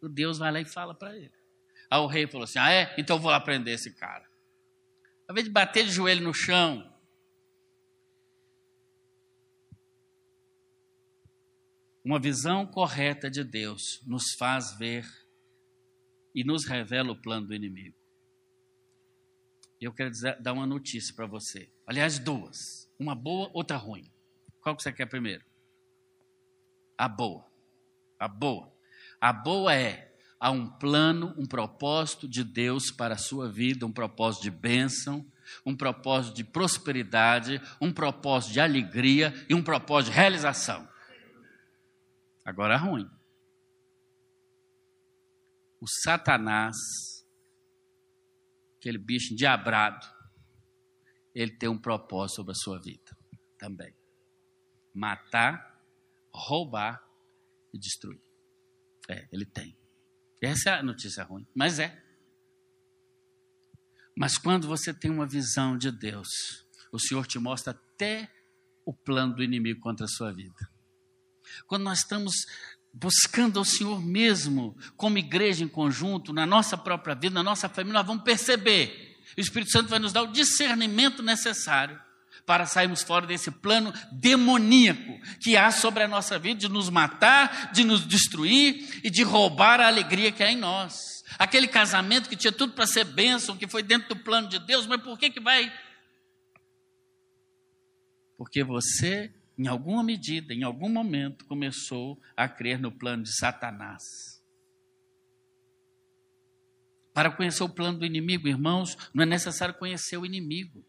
o 0.00 0.08
Deus 0.08 0.38
vai 0.38 0.52
lá 0.52 0.60
e 0.60 0.64
fala 0.64 0.94
para 0.94 1.16
ele. 1.16 1.32
Aí 1.90 1.98
o 1.98 2.06
rei 2.06 2.26
falou 2.26 2.44
assim: 2.44 2.58
Ah, 2.58 2.70
é? 2.70 2.94
Então 2.96 3.16
eu 3.16 3.20
vou 3.20 3.30
lá 3.30 3.40
prender 3.40 3.74
esse 3.74 3.92
cara. 3.94 4.24
Ao 5.28 5.32
invés 5.32 5.46
de 5.46 5.52
bater 5.52 5.84
de 5.84 5.90
joelho 5.90 6.22
no 6.22 6.32
chão, 6.32 6.88
uma 12.06 12.20
visão 12.20 12.64
correta 12.64 13.28
de 13.28 13.42
Deus 13.42 14.00
nos 14.06 14.32
faz 14.38 14.78
ver 14.78 15.04
e 16.32 16.44
nos 16.44 16.64
revela 16.64 17.10
o 17.10 17.20
plano 17.20 17.48
do 17.48 17.54
inimigo. 17.54 17.96
Eu 19.80 19.92
quero 19.92 20.12
dizer, 20.12 20.40
dar 20.40 20.52
uma 20.52 20.68
notícia 20.68 21.12
para 21.16 21.26
você. 21.26 21.68
Aliás, 21.84 22.20
duas. 22.20 22.88
Uma 22.96 23.16
boa, 23.16 23.50
outra 23.52 23.76
ruim. 23.76 24.08
Qual 24.60 24.76
que 24.76 24.84
você 24.84 24.92
quer 24.92 25.06
primeiro? 25.06 25.44
A 26.96 27.08
boa. 27.08 27.44
A 28.20 28.28
boa. 28.28 28.72
A 29.20 29.32
boa 29.32 29.74
é 29.74 30.14
há 30.38 30.52
um 30.52 30.70
plano, 30.78 31.34
um 31.36 31.44
propósito 31.44 32.28
de 32.28 32.44
Deus 32.44 32.92
para 32.92 33.14
a 33.14 33.18
sua 33.18 33.50
vida, 33.50 33.84
um 33.84 33.92
propósito 33.92 34.44
de 34.44 34.50
bênção, 34.52 35.26
um 35.64 35.76
propósito 35.76 36.36
de 36.36 36.44
prosperidade, 36.44 37.60
um 37.80 37.92
propósito 37.92 38.52
de 38.52 38.60
alegria 38.60 39.34
e 39.50 39.54
um 39.56 39.62
propósito 39.62 40.12
de 40.12 40.16
realização. 40.16 40.88
Agora 42.46 42.74
é 42.74 42.76
ruim. 42.76 43.10
O 45.80 45.86
Satanás, 46.04 46.76
aquele 48.78 48.98
bicho 48.98 49.34
endiabrado, 49.34 50.06
ele 51.34 51.50
tem 51.50 51.68
um 51.68 51.76
propósito 51.76 52.36
sobre 52.36 52.52
a 52.52 52.54
sua 52.54 52.80
vida 52.80 53.16
também: 53.58 53.92
matar, 54.94 55.82
roubar 56.32 57.04
e 57.74 57.78
destruir. 57.78 58.22
É, 59.08 59.26
ele 59.32 59.44
tem. 59.44 59.76
Essa 60.40 60.70
é 60.70 60.72
a 60.74 60.82
notícia 60.84 61.24
ruim, 61.24 61.44
mas 61.52 61.80
é. 61.80 62.00
Mas 64.14 64.38
quando 64.38 64.68
você 64.68 64.94
tem 64.94 65.10
uma 65.10 65.26
visão 65.26 65.76
de 65.76 65.90
Deus, 65.90 66.28
o 66.92 66.98
Senhor 66.98 67.26
te 67.26 67.40
mostra 67.40 67.72
até 67.72 68.32
o 68.84 68.94
plano 68.94 69.34
do 69.34 69.42
inimigo 69.42 69.80
contra 69.80 70.06
a 70.06 70.08
sua 70.08 70.32
vida. 70.32 70.75
Quando 71.66 71.84
nós 71.84 71.98
estamos 71.98 72.34
buscando 72.92 73.58
ao 73.58 73.64
Senhor 73.64 74.02
mesmo, 74.02 74.76
como 74.96 75.18
igreja 75.18 75.62
em 75.62 75.68
conjunto, 75.68 76.32
na 76.32 76.46
nossa 76.46 76.76
própria 76.76 77.14
vida, 77.14 77.34
na 77.34 77.42
nossa 77.42 77.68
família, 77.68 77.98
nós 77.98 78.06
vamos 78.06 78.24
perceber. 78.24 79.16
O 79.36 79.40
Espírito 79.40 79.70
Santo 79.70 79.88
vai 79.88 79.98
nos 79.98 80.12
dar 80.12 80.22
o 80.22 80.32
discernimento 80.32 81.22
necessário 81.22 82.00
para 82.46 82.64
sairmos 82.64 83.02
fora 83.02 83.26
desse 83.26 83.50
plano 83.50 83.92
demoníaco 84.12 85.20
que 85.40 85.56
há 85.56 85.70
sobre 85.70 86.04
a 86.04 86.08
nossa 86.08 86.38
vida 86.38 86.60
de 86.60 86.68
nos 86.68 86.88
matar, 86.88 87.72
de 87.72 87.84
nos 87.84 88.06
destruir 88.06 89.00
e 89.02 89.10
de 89.10 89.22
roubar 89.24 89.80
a 89.80 89.88
alegria 89.88 90.30
que 90.30 90.42
há 90.42 90.50
em 90.50 90.56
nós. 90.56 91.24
Aquele 91.38 91.66
casamento 91.66 92.28
que 92.28 92.36
tinha 92.36 92.52
tudo 92.52 92.72
para 92.72 92.86
ser 92.86 93.04
bênção, 93.04 93.56
que 93.56 93.66
foi 93.66 93.82
dentro 93.82 94.10
do 94.10 94.16
plano 94.16 94.48
de 94.48 94.60
Deus, 94.60 94.86
mas 94.86 95.02
por 95.02 95.18
que 95.18 95.28
que 95.28 95.40
vai? 95.40 95.72
Porque 98.38 98.62
você, 98.62 99.34
em 99.58 99.66
alguma 99.66 100.02
medida, 100.02 100.52
em 100.52 100.62
algum 100.62 100.88
momento, 100.88 101.46
começou 101.46 102.20
a 102.36 102.48
crer 102.48 102.78
no 102.78 102.92
plano 102.92 103.22
de 103.22 103.34
Satanás. 103.34 104.02
Para 107.14 107.30
conhecer 107.30 107.62
o 107.62 107.68
plano 107.68 107.98
do 107.98 108.04
inimigo, 108.04 108.46
irmãos, 108.46 108.96
não 109.14 109.22
é 109.22 109.26
necessário 109.26 109.74
conhecer 109.74 110.18
o 110.18 110.26
inimigo. 110.26 110.84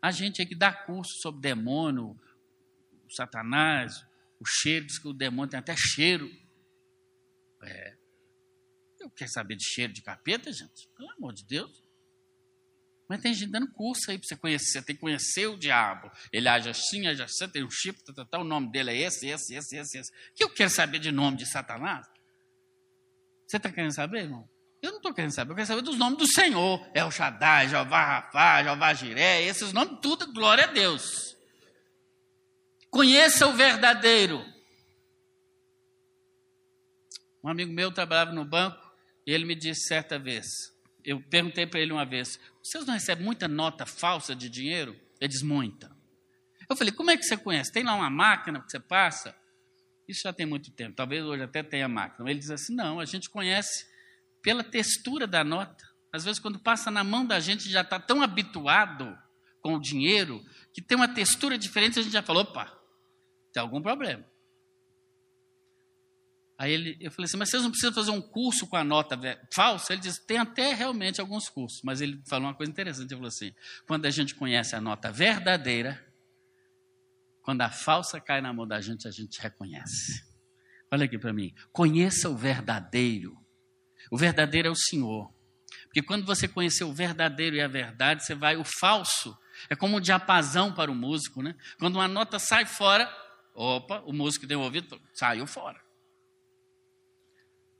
A 0.00 0.12
gente 0.12 0.40
é 0.40 0.46
que 0.46 0.54
dá 0.54 0.72
curso 0.72 1.20
sobre 1.20 1.40
demônio, 1.40 2.16
o 3.04 3.12
Satanás, 3.12 4.06
o 4.38 4.46
cheiro, 4.46 4.86
diz 4.86 4.98
que 4.98 5.08
o 5.08 5.12
demônio 5.12 5.50
tem 5.50 5.58
até 5.58 5.74
cheiro. 5.76 6.30
É. 7.62 7.96
Eu 9.00 9.10
quero 9.10 9.30
saber 9.30 9.56
de 9.56 9.64
cheiro 9.64 9.92
de 9.92 10.02
capeta, 10.02 10.52
gente? 10.52 10.88
Pelo 10.96 11.10
amor 11.12 11.32
de 11.32 11.44
Deus. 11.44 11.85
Mas 13.08 13.20
tem 13.20 13.32
gente 13.32 13.50
dando 13.50 13.70
curso 13.72 14.10
aí 14.10 14.18
para 14.18 14.26
você 14.26 14.36
conhecer. 14.36 14.80
Você 14.80 14.82
tem 14.82 14.96
que 14.96 15.00
conhecer 15.00 15.46
o 15.46 15.56
diabo. 15.56 16.10
Ele 16.32 16.48
age 16.48 16.68
assim, 16.68 17.06
age 17.06 17.22
assim, 17.22 17.48
tem 17.48 17.64
um 17.64 17.70
chip, 17.70 18.02
tá, 18.04 18.12
tá, 18.12 18.24
tá, 18.24 18.38
o 18.40 18.44
nome 18.44 18.70
dele 18.70 18.90
é 18.90 18.96
esse, 18.96 19.28
esse, 19.28 19.54
esse, 19.54 19.76
esse, 19.76 19.98
esse. 19.98 20.12
Que 20.34 20.42
eu 20.42 20.50
quero 20.50 20.70
saber 20.70 20.98
de 20.98 21.12
nome 21.12 21.36
de 21.36 21.46
Satanás? 21.46 22.06
Você 23.46 23.58
está 23.58 23.70
querendo 23.70 23.94
saber, 23.94 24.22
irmão? 24.22 24.48
Eu 24.82 24.90
não 24.90 24.98
estou 24.98 25.14
querendo 25.14 25.32
saber, 25.32 25.52
eu 25.52 25.56
quero 25.56 25.66
saber 25.66 25.82
dos 25.82 25.96
nomes 25.96 26.18
do 26.18 26.26
Senhor. 26.26 26.84
É 26.92 27.04
o 27.04 27.10
Shaddai, 27.10 27.68
Jeová 27.68 28.04
Rafá, 28.04 28.62
Jeová 28.62 28.92
Jiré, 28.92 29.42
esses 29.42 29.72
nomes, 29.72 29.98
tudo, 30.02 30.32
glória 30.32 30.64
a 30.64 30.68
Deus. 30.68 31.36
Conheça 32.90 33.46
o 33.46 33.52
verdadeiro. 33.52 34.44
Um 37.42 37.48
amigo 37.48 37.72
meu 37.72 37.92
trabalhava 37.92 38.32
no 38.32 38.44
banco 38.44 38.76
e 39.24 39.32
ele 39.32 39.44
me 39.44 39.54
disse 39.54 39.86
certa 39.86 40.18
vez, 40.18 40.46
eu 41.04 41.22
perguntei 41.30 41.66
para 41.66 41.78
ele 41.78 41.92
uma 41.92 42.04
vez, 42.04 42.40
vocês 42.66 42.84
não 42.84 42.94
recebem 42.94 43.24
muita 43.24 43.46
nota 43.46 43.86
falsa 43.86 44.34
de 44.34 44.48
dinheiro? 44.48 44.98
Ele 45.20 45.28
diz, 45.28 45.42
muita. 45.42 45.94
Eu 46.68 46.76
falei, 46.76 46.92
como 46.92 47.10
é 47.10 47.16
que 47.16 47.22
você 47.22 47.36
conhece? 47.36 47.72
Tem 47.72 47.84
lá 47.84 47.94
uma 47.94 48.10
máquina 48.10 48.60
que 48.60 48.70
você 48.70 48.80
passa? 48.80 49.36
Isso 50.08 50.22
já 50.22 50.32
tem 50.32 50.46
muito 50.46 50.70
tempo, 50.72 50.96
talvez 50.96 51.24
hoje 51.24 51.42
até 51.42 51.62
tenha 51.62 51.88
máquina. 51.88 52.28
Ele 52.28 52.38
diz 52.38 52.50
assim, 52.50 52.74
não, 52.74 52.98
a 52.98 53.04
gente 53.04 53.30
conhece 53.30 53.86
pela 54.42 54.64
textura 54.64 55.26
da 55.26 55.44
nota. 55.44 55.84
Às 56.12 56.24
vezes, 56.24 56.40
quando 56.40 56.58
passa 56.58 56.90
na 56.90 57.04
mão 57.04 57.24
da 57.24 57.38
gente, 57.38 57.68
já 57.70 57.82
está 57.82 58.00
tão 58.00 58.22
habituado 58.22 59.16
com 59.60 59.74
o 59.74 59.80
dinheiro, 59.80 60.44
que 60.72 60.82
tem 60.82 60.96
uma 60.96 61.08
textura 61.08 61.58
diferente, 61.58 61.98
a 61.98 62.02
gente 62.02 62.12
já 62.12 62.22
falou, 62.22 62.42
opa, 62.42 62.72
tem 63.52 63.60
algum 63.60 63.80
problema. 63.80 64.24
Aí 66.58 66.72
ele, 66.72 66.96
eu 67.00 67.10
falei 67.10 67.26
assim, 67.26 67.36
mas 67.36 67.50
vocês 67.50 67.62
não 67.62 67.70
precisam 67.70 67.92
fazer 67.92 68.10
um 68.10 68.20
curso 68.20 68.66
com 68.66 68.76
a 68.76 68.84
nota 68.84 69.18
falsa? 69.54 69.92
Ele 69.92 70.00
disse, 70.00 70.26
tem 70.26 70.38
até 70.38 70.72
realmente 70.72 71.20
alguns 71.20 71.50
cursos, 71.50 71.80
mas 71.84 72.00
ele 72.00 72.22
falou 72.26 72.48
uma 72.48 72.54
coisa 72.54 72.72
interessante, 72.72 73.10
ele 73.10 73.16
falou 73.16 73.28
assim, 73.28 73.54
quando 73.86 74.06
a 74.06 74.10
gente 74.10 74.34
conhece 74.34 74.74
a 74.74 74.80
nota 74.80 75.12
verdadeira, 75.12 76.02
quando 77.42 77.60
a 77.60 77.70
falsa 77.70 78.20
cai 78.20 78.40
na 78.40 78.52
mão 78.54 78.66
da 78.66 78.80
gente, 78.80 79.06
a 79.06 79.10
gente 79.10 79.40
reconhece. 79.40 80.24
Olha 80.90 81.04
aqui 81.04 81.18
para 81.18 81.32
mim, 81.32 81.54
conheça 81.72 82.30
o 82.30 82.36
verdadeiro, 82.36 83.36
o 84.10 84.16
verdadeiro 84.16 84.68
é 84.68 84.70
o 84.70 84.76
Senhor. 84.76 85.30
Porque 85.84 86.00
quando 86.00 86.24
você 86.24 86.48
conhecer 86.48 86.84
o 86.84 86.92
verdadeiro 86.92 87.56
e 87.56 87.60
a 87.60 87.68
verdade, 87.68 88.24
você 88.24 88.34
vai, 88.34 88.56
o 88.56 88.64
falso, 88.64 89.36
é 89.68 89.76
como 89.76 89.96
um 89.96 90.00
diapasão 90.00 90.72
para 90.72 90.90
o 90.90 90.94
músico, 90.94 91.42
né? 91.42 91.54
Quando 91.78 91.96
uma 91.96 92.08
nota 92.08 92.38
sai 92.38 92.64
fora, 92.64 93.10
opa, 93.54 94.00
o 94.06 94.12
músico 94.12 94.46
deu 94.46 94.60
ouvido, 94.60 95.00
saiu 95.12 95.46
fora. 95.46 95.85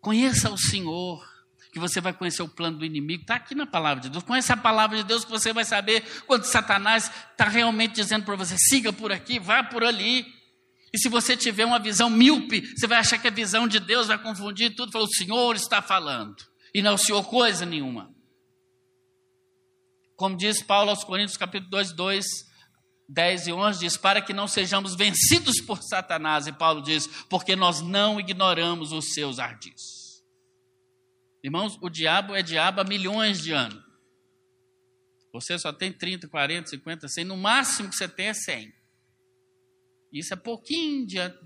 Conheça 0.07 0.48
o 0.52 0.57
Senhor, 0.57 1.28
que 1.72 1.80
você 1.80 2.00
vai 2.00 2.12
conhecer 2.12 2.40
o 2.40 2.48
plano 2.48 2.78
do 2.78 2.84
inimigo. 2.84 3.22
Está 3.22 3.34
aqui 3.34 3.57
na 3.57 3.66
palavra 3.66 4.00
de 4.00 4.09
Deus. 4.09 4.22
Conheça 4.22 4.52
a 4.52 4.57
palavra 4.57 4.98
de 4.98 5.02
Deus, 5.02 5.24
que 5.24 5.30
você 5.32 5.52
vai 5.52 5.64
saber 5.64 6.00
quando 6.28 6.44
Satanás 6.44 7.11
está 7.32 7.48
realmente 7.48 7.96
dizendo 7.96 8.24
para 8.24 8.36
você: 8.36 8.57
siga 8.57 8.92
por 8.92 9.11
aqui, 9.11 9.40
vá 9.40 9.64
por 9.64 9.82
ali. 9.82 10.24
E 10.94 10.98
se 11.00 11.09
você 11.09 11.36
tiver 11.36 11.64
uma 11.64 11.80
visão 11.80 12.09
míope, 12.09 12.72
você 12.76 12.86
vai 12.86 12.98
achar 12.98 13.18
que 13.18 13.26
a 13.26 13.32
visão 13.32 13.66
de 13.66 13.80
Deus 13.80 14.07
vai 14.07 14.16
confundir 14.16 14.76
tudo. 14.76 14.92
Falou, 14.92 15.09
o 15.09 15.12
Senhor 15.12 15.57
está 15.57 15.82
falando. 15.82 16.36
E 16.72 16.80
não 16.80 16.94
o 16.94 16.98
Senhor 16.98 17.24
coisa 17.24 17.66
nenhuma. 17.66 18.09
Como 20.14 20.36
diz 20.36 20.62
Paulo 20.62 20.90
aos 20.90 21.02
Coríntios, 21.02 21.36
capítulo 21.36 21.68
2, 21.72 21.92
2, 21.94 22.26
10 23.09 23.46
e 23.46 23.52
11, 23.52 23.80
diz: 23.80 23.96
Para 23.96 24.20
que 24.20 24.32
não 24.32 24.48
sejamos 24.48 24.94
vencidos 24.94 25.61
por 25.61 25.82
Satanás. 25.82 26.46
E 26.46 26.52
Paulo 26.52 26.82
diz: 26.82 27.07
Porque 27.28 27.54
nós 27.54 27.80
não 27.80 28.18
ignoramos 28.18 28.92
os 28.92 29.12
seus 29.12 29.38
ardis. 29.38 30.24
Irmãos, 31.42 31.78
o 31.80 31.88
diabo 31.88 32.34
é 32.34 32.42
diabo 32.42 32.80
há 32.80 32.84
milhões 32.84 33.40
de 33.40 33.52
anos. 33.52 33.84
Você 35.32 35.59
só 35.59 35.72
tem 35.72 35.92
30, 35.92 36.28
40, 36.28 36.70
50, 36.70 37.09
100. 37.09 37.24
No 37.24 37.36
máximo 37.36 37.90
que 37.90 37.96
você 37.96 38.09
tem 38.09 38.28
é 38.28 38.34
100. 38.34 38.72
Isso 40.12 40.32
é 40.32 40.36
pouquinho 40.36 41.07
diante 41.07 41.38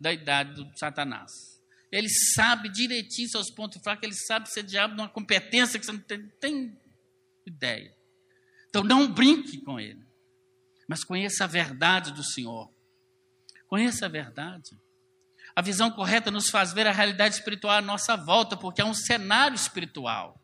da 0.00 0.12
idade 0.12 0.54
do 0.54 0.78
Satanás. 0.78 1.56
Ele 1.90 2.08
sabe 2.08 2.68
direitinho 2.68 3.28
seus 3.28 3.50
pontos 3.50 3.80
fracos, 3.82 4.02
ele 4.04 4.14
sabe 4.14 4.50
ser 4.50 4.62
diabo 4.62 4.94
numa 4.94 5.08
competência 5.08 5.78
que 5.78 5.86
você 5.86 5.92
não 5.92 6.00
tem, 6.00 6.28
tem 6.40 6.80
ideia. 7.46 7.94
Então 8.68 8.82
não 8.82 9.12
brinque 9.12 9.60
com 9.62 9.78
ele, 9.78 10.05
mas 10.86 11.04
conheça 11.04 11.44
a 11.44 11.46
verdade 11.46 12.12
do 12.12 12.22
Senhor. 12.22 12.70
Conheça 13.66 14.06
a 14.06 14.08
verdade. 14.08 14.78
A 15.54 15.62
visão 15.62 15.90
correta 15.90 16.30
nos 16.30 16.50
faz 16.50 16.72
ver 16.72 16.86
a 16.86 16.92
realidade 16.92 17.34
espiritual 17.34 17.78
à 17.78 17.82
nossa 17.82 18.16
volta, 18.16 18.56
porque 18.56 18.80
é 18.80 18.84
um 18.84 18.94
cenário 18.94 19.54
espiritual. 19.54 20.40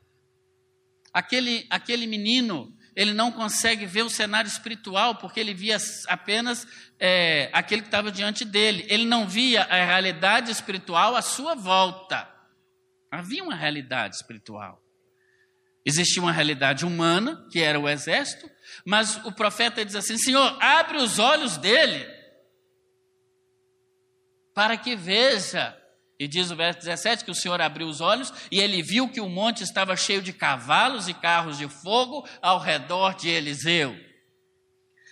Aquele, 1.12 1.66
aquele 1.70 2.06
menino 2.06 2.74
ele 2.94 3.14
não 3.14 3.32
consegue 3.32 3.86
ver 3.86 4.02
o 4.02 4.10
cenário 4.10 4.48
espiritual, 4.48 5.14
porque 5.14 5.40
ele 5.40 5.54
via 5.54 5.78
apenas 6.08 6.66
é, 6.98 7.48
aquele 7.52 7.82
que 7.82 7.88
estava 7.88 8.12
diante 8.12 8.44
dele. 8.44 8.84
Ele 8.88 9.04
não 9.04 9.26
via 9.26 9.62
a 9.62 9.84
realidade 9.84 10.50
espiritual 10.50 11.16
à 11.16 11.22
sua 11.22 11.54
volta. 11.54 12.28
Havia 13.10 13.42
uma 13.42 13.54
realidade 13.54 14.16
espiritual. 14.16 14.82
Existia 15.84 16.22
uma 16.22 16.32
realidade 16.32 16.84
humana, 16.84 17.46
que 17.50 17.60
era 17.60 17.80
o 17.80 17.88
exército, 17.88 18.48
mas 18.84 19.16
o 19.24 19.32
profeta 19.32 19.84
diz 19.84 19.94
assim: 19.94 20.16
Senhor, 20.18 20.56
abre 20.60 20.98
os 20.98 21.18
olhos 21.18 21.56
dele, 21.56 22.06
para 24.54 24.76
que 24.76 24.96
veja 24.96 25.76
e 26.18 26.28
diz 26.28 26.50
o 26.52 26.56
verso 26.56 26.78
17 26.80 27.24
que 27.24 27.30
o 27.32 27.34
Senhor 27.34 27.60
abriu 27.60 27.88
os 27.88 28.00
olhos 28.00 28.32
e 28.50 28.60
ele 28.60 28.80
viu 28.80 29.08
que 29.08 29.20
o 29.20 29.28
monte 29.28 29.64
estava 29.64 29.96
cheio 29.96 30.22
de 30.22 30.32
cavalos 30.32 31.08
e 31.08 31.14
carros 31.14 31.58
de 31.58 31.68
fogo 31.68 32.24
ao 32.40 32.60
redor 32.60 33.14
de 33.16 33.28
Eliseu. 33.28 33.98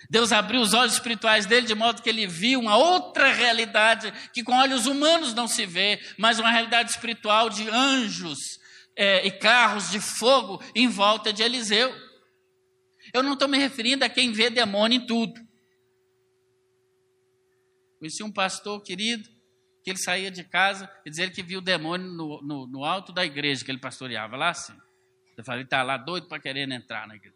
Deus 0.09 0.31
abriu 0.31 0.61
os 0.61 0.73
olhos 0.73 0.93
espirituais 0.93 1.45
dele 1.45 1.67
de 1.67 1.75
modo 1.75 2.01
que 2.01 2.09
ele 2.09 2.25
viu 2.27 2.59
uma 2.59 2.77
outra 2.77 3.31
realidade 3.31 4.11
que 4.33 4.43
com 4.43 4.57
olhos 4.57 4.85
humanos 4.85 5.33
não 5.33 5.47
se 5.47 5.65
vê, 5.65 5.99
mas 6.17 6.39
uma 6.39 6.51
realidade 6.51 6.91
espiritual 6.91 7.49
de 7.49 7.69
anjos 7.69 8.37
é, 8.95 9.25
e 9.25 9.31
carros 9.31 9.91
de 9.91 9.99
fogo 9.99 10.63
em 10.75 10.87
volta 10.87 11.31
de 11.33 11.43
Eliseu. 11.43 11.93
Eu 13.13 13.23
não 13.23 13.33
estou 13.33 13.47
me 13.47 13.57
referindo 13.57 14.05
a 14.05 14.09
quem 14.09 14.31
vê 14.31 14.49
demônio 14.49 15.01
em 15.01 15.05
tudo. 15.05 15.39
Conheci 17.99 18.23
um 18.23 18.31
pastor 18.31 18.81
querido 18.81 19.29
que 19.83 19.89
ele 19.89 19.99
saía 19.99 20.31
de 20.31 20.43
casa 20.43 20.91
e 21.05 21.09
dizia 21.09 21.29
que 21.29 21.41
viu 21.41 21.61
demônio 21.61 22.07
no, 22.07 22.41
no, 22.41 22.67
no, 22.67 22.85
alto 22.85 23.11
da 23.11 23.25
igreja 23.25 23.65
que 23.65 23.71
ele 23.71 23.79
pastoreava, 23.79 24.35
lá 24.37 24.49
assim. 24.49 24.77
Eu 25.35 25.43
falei, 25.43 25.63
está 25.63 25.81
lá 25.81 25.97
doido 25.97 26.27
para 26.27 26.41
querer 26.41 26.69
entrar 26.69 27.07
na 27.07 27.15
igreja. 27.15 27.35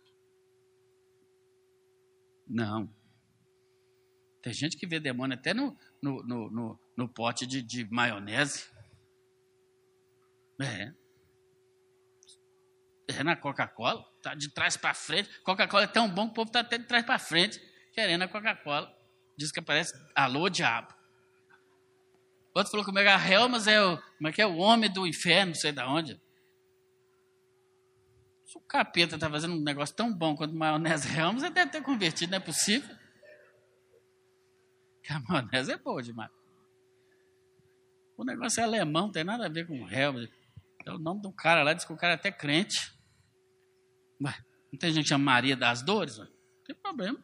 Não. 2.47 2.89
Tem 4.41 4.53
gente 4.53 4.77
que 4.77 4.85
vê 4.85 4.99
demônio 4.99 5.35
até 5.35 5.53
no, 5.53 5.75
no, 6.01 6.23
no, 6.23 6.79
no 6.95 7.09
pote 7.09 7.47
de, 7.47 7.61
de 7.63 7.83
maionese. 7.91 8.65
É. 10.61 10.93
É 13.07 13.23
na 13.23 13.35
Coca-Cola, 13.35 14.05
tá 14.25 14.33
de 14.33 14.49
trás 14.49 14.75
para 14.75 14.93
frente. 14.93 15.29
Coca-Cola 15.43 15.83
é 15.83 15.87
tão 15.87 16.09
bom 16.09 16.25
que 16.25 16.31
o 16.31 16.33
povo 16.33 16.49
está 16.49 16.61
até 16.61 16.79
de 16.79 16.85
trás 16.85 17.05
para 17.05 17.19
frente, 17.19 17.61
querendo 17.93 18.23
a 18.23 18.27
Coca-Cola. 18.27 18.91
Diz 19.37 19.51
que 19.51 19.59
aparece, 19.59 19.93
alô, 20.15 20.49
diabo. 20.49 20.93
Outro 22.53 22.71
falou 22.71 22.85
que 22.85 22.91
o 22.91 22.97
Helmas 22.97 23.67
é 23.67 23.79
o, 23.83 23.97
como 24.17 24.27
é 24.29 24.31
que 24.31 24.41
é, 24.41 24.47
o 24.47 24.55
homem 24.57 24.91
do 24.91 25.05
inferno, 25.05 25.47
não 25.47 25.59
sei 25.59 25.71
de 25.71 25.81
onde. 25.81 26.19
Se 28.45 28.57
o 28.57 28.61
capeta 28.61 29.15
está 29.15 29.29
fazendo 29.29 29.53
um 29.55 29.61
negócio 29.61 29.95
tão 29.95 30.11
bom 30.11 30.35
quanto 30.35 30.55
maionese 30.55 31.07
Helmas, 31.15 31.43
ele 31.43 31.53
deve 31.53 31.71
ter 31.71 31.83
convertido, 31.83 32.31
não 32.31 32.37
é 32.37 32.41
possível. 32.41 32.95
Que 35.03 35.13
a 35.13 35.19
maionese 35.19 35.73
é 35.73 35.77
boa 35.77 36.01
demais. 36.01 36.31
O 38.17 38.23
negócio 38.23 38.61
é 38.61 38.63
alemão, 38.63 39.03
não 39.03 39.11
tem 39.11 39.23
nada 39.23 39.45
a 39.45 39.49
ver 39.49 39.67
com 39.67 39.87
Helmas. 39.89 40.29
É 40.85 40.91
o 40.91 40.97
nome 40.97 41.21
do 41.21 41.31
cara 41.33 41.61
lá, 41.61 41.73
diz 41.73 41.83
que 41.83 41.93
o 41.93 41.97
cara 41.97 42.13
é 42.13 42.15
até 42.15 42.31
crente. 42.31 42.94
Ué, 44.23 44.35
não 44.71 44.79
tem 44.79 44.91
gente 44.91 45.03
que 45.03 45.09
chama 45.09 45.25
Maria 45.25 45.55
das 45.55 45.81
Dores? 45.81 46.17
Ué? 46.17 46.25
Não 46.25 46.63
tem 46.65 46.75
problema. 46.75 47.19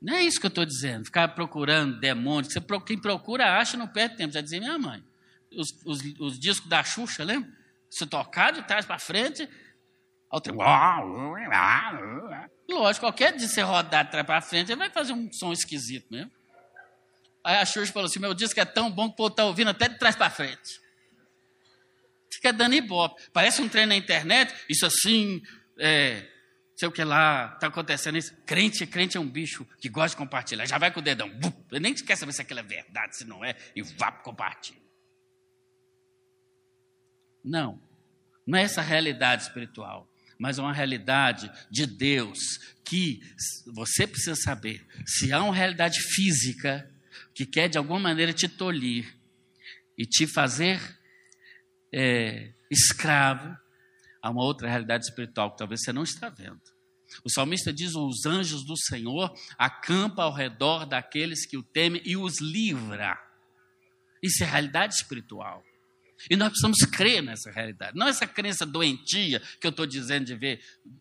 Não 0.00 0.14
é 0.14 0.22
isso 0.22 0.38
que 0.38 0.46
eu 0.46 0.48
estou 0.48 0.64
dizendo, 0.64 1.06
ficar 1.06 1.28
procurando 1.34 1.98
demônios. 1.98 2.54
quem 2.86 3.00
procura 3.00 3.58
acha 3.58 3.76
não 3.76 3.88
perde 3.88 4.16
tempo. 4.16 4.32
Já 4.32 4.40
dizia 4.40 4.60
minha 4.60 4.78
mãe. 4.78 5.02
Os, 5.52 5.72
os, 5.84 6.00
os 6.20 6.38
discos 6.38 6.68
da 6.68 6.84
Xuxa, 6.84 7.24
lembra? 7.24 7.50
Se 7.90 8.06
tocar 8.06 8.52
de 8.52 8.62
trás 8.62 8.84
para 8.84 8.98
frente, 8.98 9.48
Lógico, 12.68 13.06
qualquer 13.06 13.34
de 13.36 13.48
você 13.48 13.62
rodar 13.62 14.04
de 14.04 14.10
trás 14.10 14.26
para 14.26 14.40
frente, 14.40 14.70
ele 14.70 14.78
vai 14.78 14.90
fazer 14.90 15.12
um 15.12 15.32
som 15.32 15.52
esquisito 15.52 16.06
mesmo. 16.10 16.30
Aí 17.42 17.56
a 17.56 17.64
Xuxa 17.64 17.92
falou 17.92 18.06
assim: 18.06 18.18
meu 18.18 18.34
disco 18.34 18.60
é 18.60 18.64
tão 18.64 18.90
bom 18.90 19.08
que 19.08 19.14
o 19.14 19.16
povo 19.16 19.30
está 19.30 19.44
ouvindo 19.44 19.70
até 19.70 19.88
de 19.88 19.98
trás 19.98 20.14
para 20.14 20.30
frente. 20.30 20.80
Fica 22.46 22.52
dando 22.52 22.74
ibope. 22.74 23.20
Parece 23.32 23.60
um 23.60 23.68
trem 23.68 23.86
na 23.86 23.96
internet, 23.96 24.54
isso 24.68 24.86
assim, 24.86 25.42
é, 25.78 26.28
sei 26.76 26.86
o 26.86 26.92
que 26.92 27.02
lá, 27.02 27.52
está 27.54 27.66
acontecendo 27.66 28.16
isso. 28.16 28.32
Crente, 28.46 28.86
crente 28.86 29.16
é 29.16 29.20
um 29.20 29.28
bicho 29.28 29.66
que 29.80 29.88
gosta 29.88 30.10
de 30.10 30.16
compartilhar. 30.16 30.64
Já 30.64 30.78
vai 30.78 30.92
com 30.92 31.00
o 31.00 31.02
dedão. 31.02 31.28
Bum, 31.28 31.52
nem 31.72 31.92
quer 31.92 32.16
saber 32.16 32.32
se 32.32 32.42
aquilo 32.42 32.60
é 32.60 32.62
verdade, 32.62 33.16
se 33.16 33.24
não 33.24 33.44
é, 33.44 33.56
e 33.74 33.82
vá 33.82 34.12
compartilhar. 34.12 34.80
Não, 37.44 37.80
não 38.46 38.58
é 38.58 38.62
essa 38.62 38.82
realidade 38.82 39.42
espiritual, 39.42 40.08
mas 40.38 40.58
é 40.58 40.62
uma 40.62 40.72
realidade 40.72 41.50
de 41.68 41.84
Deus 41.84 42.38
que 42.84 43.20
você 43.74 44.06
precisa 44.06 44.36
saber. 44.36 44.86
Se 45.04 45.32
há 45.32 45.42
uma 45.42 45.54
realidade 45.54 46.00
física, 46.00 46.88
que 47.34 47.44
quer 47.44 47.68
de 47.68 47.78
alguma 47.78 47.98
maneira 47.98 48.32
te 48.32 48.48
tolir 48.48 49.16
e 49.98 50.06
te 50.06 50.28
fazer 50.28 50.80
é, 51.96 52.52
escravo 52.70 53.56
a 54.22 54.30
uma 54.30 54.44
outra 54.44 54.68
realidade 54.68 55.06
espiritual 55.06 55.52
que 55.52 55.58
talvez 55.58 55.80
você 55.80 55.92
não 55.94 56.02
está 56.02 56.28
vendo. 56.28 56.60
O 57.24 57.30
salmista 57.30 57.72
diz: 57.72 57.94
os 57.94 58.26
anjos 58.26 58.64
do 58.66 58.76
Senhor 58.76 59.32
acampam 59.56 60.24
ao 60.24 60.34
redor 60.34 60.84
daqueles 60.84 61.46
que 61.46 61.56
o 61.56 61.62
temem 61.62 62.02
e 62.04 62.16
os 62.16 62.40
livra. 62.40 63.18
Isso 64.22 64.44
é 64.44 64.46
realidade 64.46 64.94
espiritual. 64.94 65.64
E 66.30 66.36
nós 66.36 66.48
precisamos 66.48 66.78
crer 66.90 67.22
nessa 67.22 67.50
realidade. 67.50 67.96
Não 67.96 68.08
essa 68.08 68.26
crença 68.26 68.66
doentia 68.66 69.40
que 69.60 69.66
eu 69.66 69.70
estou 69.70 69.86
dizendo 69.86 70.26
de 70.26 70.34
ver. 70.34 70.60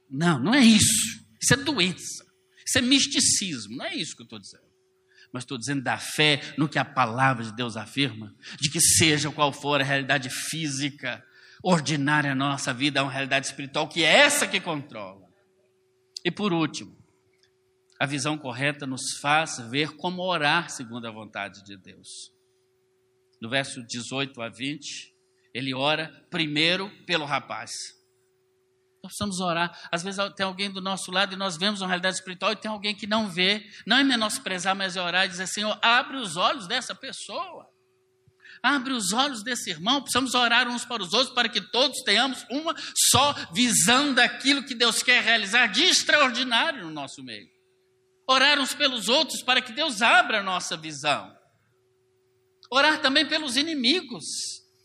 Não, 0.10 0.40
não 0.40 0.54
é 0.54 0.64
isso. 0.64 1.26
Isso 1.42 1.54
é 1.54 1.58
doença. 1.58 2.26
Isso 2.66 2.78
é 2.78 2.82
misticismo. 2.82 3.78
Não 3.78 3.86
é 3.86 3.96
isso 3.96 4.16
que 4.16 4.22
eu 4.22 4.26
estou 4.26 4.40
dizendo 4.40 4.65
mas 5.36 5.44
estou 5.44 5.58
dizendo 5.58 5.84
da 5.84 5.98
fé 5.98 6.40
no 6.58 6.70
que 6.70 6.80
a 6.80 6.86
palavra 6.86 7.44
de 7.44 7.54
Deus 7.54 7.76
afirma, 7.76 8.34
de 8.58 8.70
que 8.70 8.80
seja 8.80 9.30
qual 9.30 9.52
for 9.52 9.82
a 9.82 9.84
realidade 9.84 10.30
física, 10.30 11.22
ordinária 11.62 12.34
na 12.34 12.52
nossa 12.52 12.74
vida, 12.74 13.02
há 13.02 13.04
uma 13.04 13.12
realidade 13.12 13.46
espiritual 13.46 13.86
que 13.90 14.02
é 14.02 14.20
essa 14.20 14.48
que 14.48 14.62
controla. 14.62 15.28
E 16.24 16.32
por 16.32 16.54
último, 16.54 16.98
a 18.00 18.06
visão 18.06 18.38
correta 18.38 18.88
nos 18.88 19.18
faz 19.20 19.60
ver 19.70 19.98
como 19.98 20.22
orar 20.22 20.70
segundo 20.70 21.06
a 21.06 21.12
vontade 21.12 21.66
de 21.66 21.76
Deus. 21.76 22.32
No 23.42 23.50
verso 23.50 23.86
18 23.86 24.42
a 24.42 24.48
20, 24.48 25.14
ele 25.54 25.74
ora 25.74 26.26
primeiro 26.30 26.90
pelo 27.06 27.26
rapaz. 27.26 27.72
Nós 29.06 29.12
precisamos 29.12 29.40
orar. 29.40 29.78
Às 29.92 30.02
vezes 30.02 30.20
tem 30.36 30.46
alguém 30.46 30.72
do 30.72 30.82
nosso 30.82 31.12
lado 31.12 31.34
e 31.34 31.38
nós 31.38 31.58
vemos 31.58 31.82
uma 31.82 31.88
realidade 31.88 32.18
espiritual 32.18 32.52
e 32.52 32.56
tem 32.56 32.72
alguém 32.72 32.96
que 32.96 33.06
não 33.06 33.30
vê. 33.30 33.64
Não 33.86 33.98
é 33.98 34.04
menosprezar, 34.04 34.76
mas 34.76 34.96
é 34.96 35.02
orar 35.02 35.26
e 35.26 35.30
dizer: 35.30 35.48
Senhor, 35.48 35.78
abre 35.82 36.18
os 36.18 36.36
olhos 36.36 36.68
dessa 36.68 36.96
pessoa. 36.96 37.70
Abre 38.64 38.94
os 38.94 39.14
olhos 39.14 39.44
desse 39.44 39.70
irmão. 39.70 40.02
Precisamos 40.02 40.34
orar 40.34 40.68
uns 40.68 40.84
para 40.84 41.04
os 41.04 41.14
outros 41.14 41.36
para 41.36 41.48
que 41.48 41.62
todos 41.62 42.02
tenhamos 42.02 42.44
uma 42.50 42.76
só 43.12 43.34
visão 43.54 44.12
daquilo 44.12 44.64
que 44.64 44.74
Deus 44.74 45.04
quer 45.04 45.22
realizar 45.22 45.68
de 45.68 45.84
extraordinário 45.84 46.84
no 46.84 46.92
nosso 46.92 47.24
meio. 47.24 47.48
Orar 48.28 48.60
uns 48.60 48.74
pelos 48.74 49.08
outros 49.08 49.44
para 49.44 49.62
que 49.62 49.72
Deus 49.72 50.02
abra 50.02 50.40
a 50.40 50.44
nossa 50.44 50.76
visão. 50.76 51.32
Orar 52.72 53.02
também 53.02 53.28
pelos 53.28 53.56
inimigos. 53.56 54.26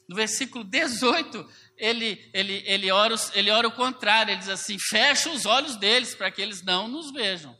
No 0.06 0.16
versículo 0.16 0.64
18, 0.64 1.48
ele, 1.80 2.30
ele, 2.32 2.62
ele, 2.66 2.90
ora, 2.90 3.14
ele 3.34 3.50
ora 3.50 3.66
o 3.66 3.72
contrário, 3.72 4.32
ele 4.32 4.38
diz 4.38 4.48
assim: 4.48 4.76
fecha 4.78 5.30
os 5.30 5.46
olhos 5.46 5.76
deles 5.76 6.14
para 6.14 6.30
que 6.30 6.40
eles 6.40 6.62
não 6.62 6.86
nos 6.86 7.10
vejam. 7.10 7.58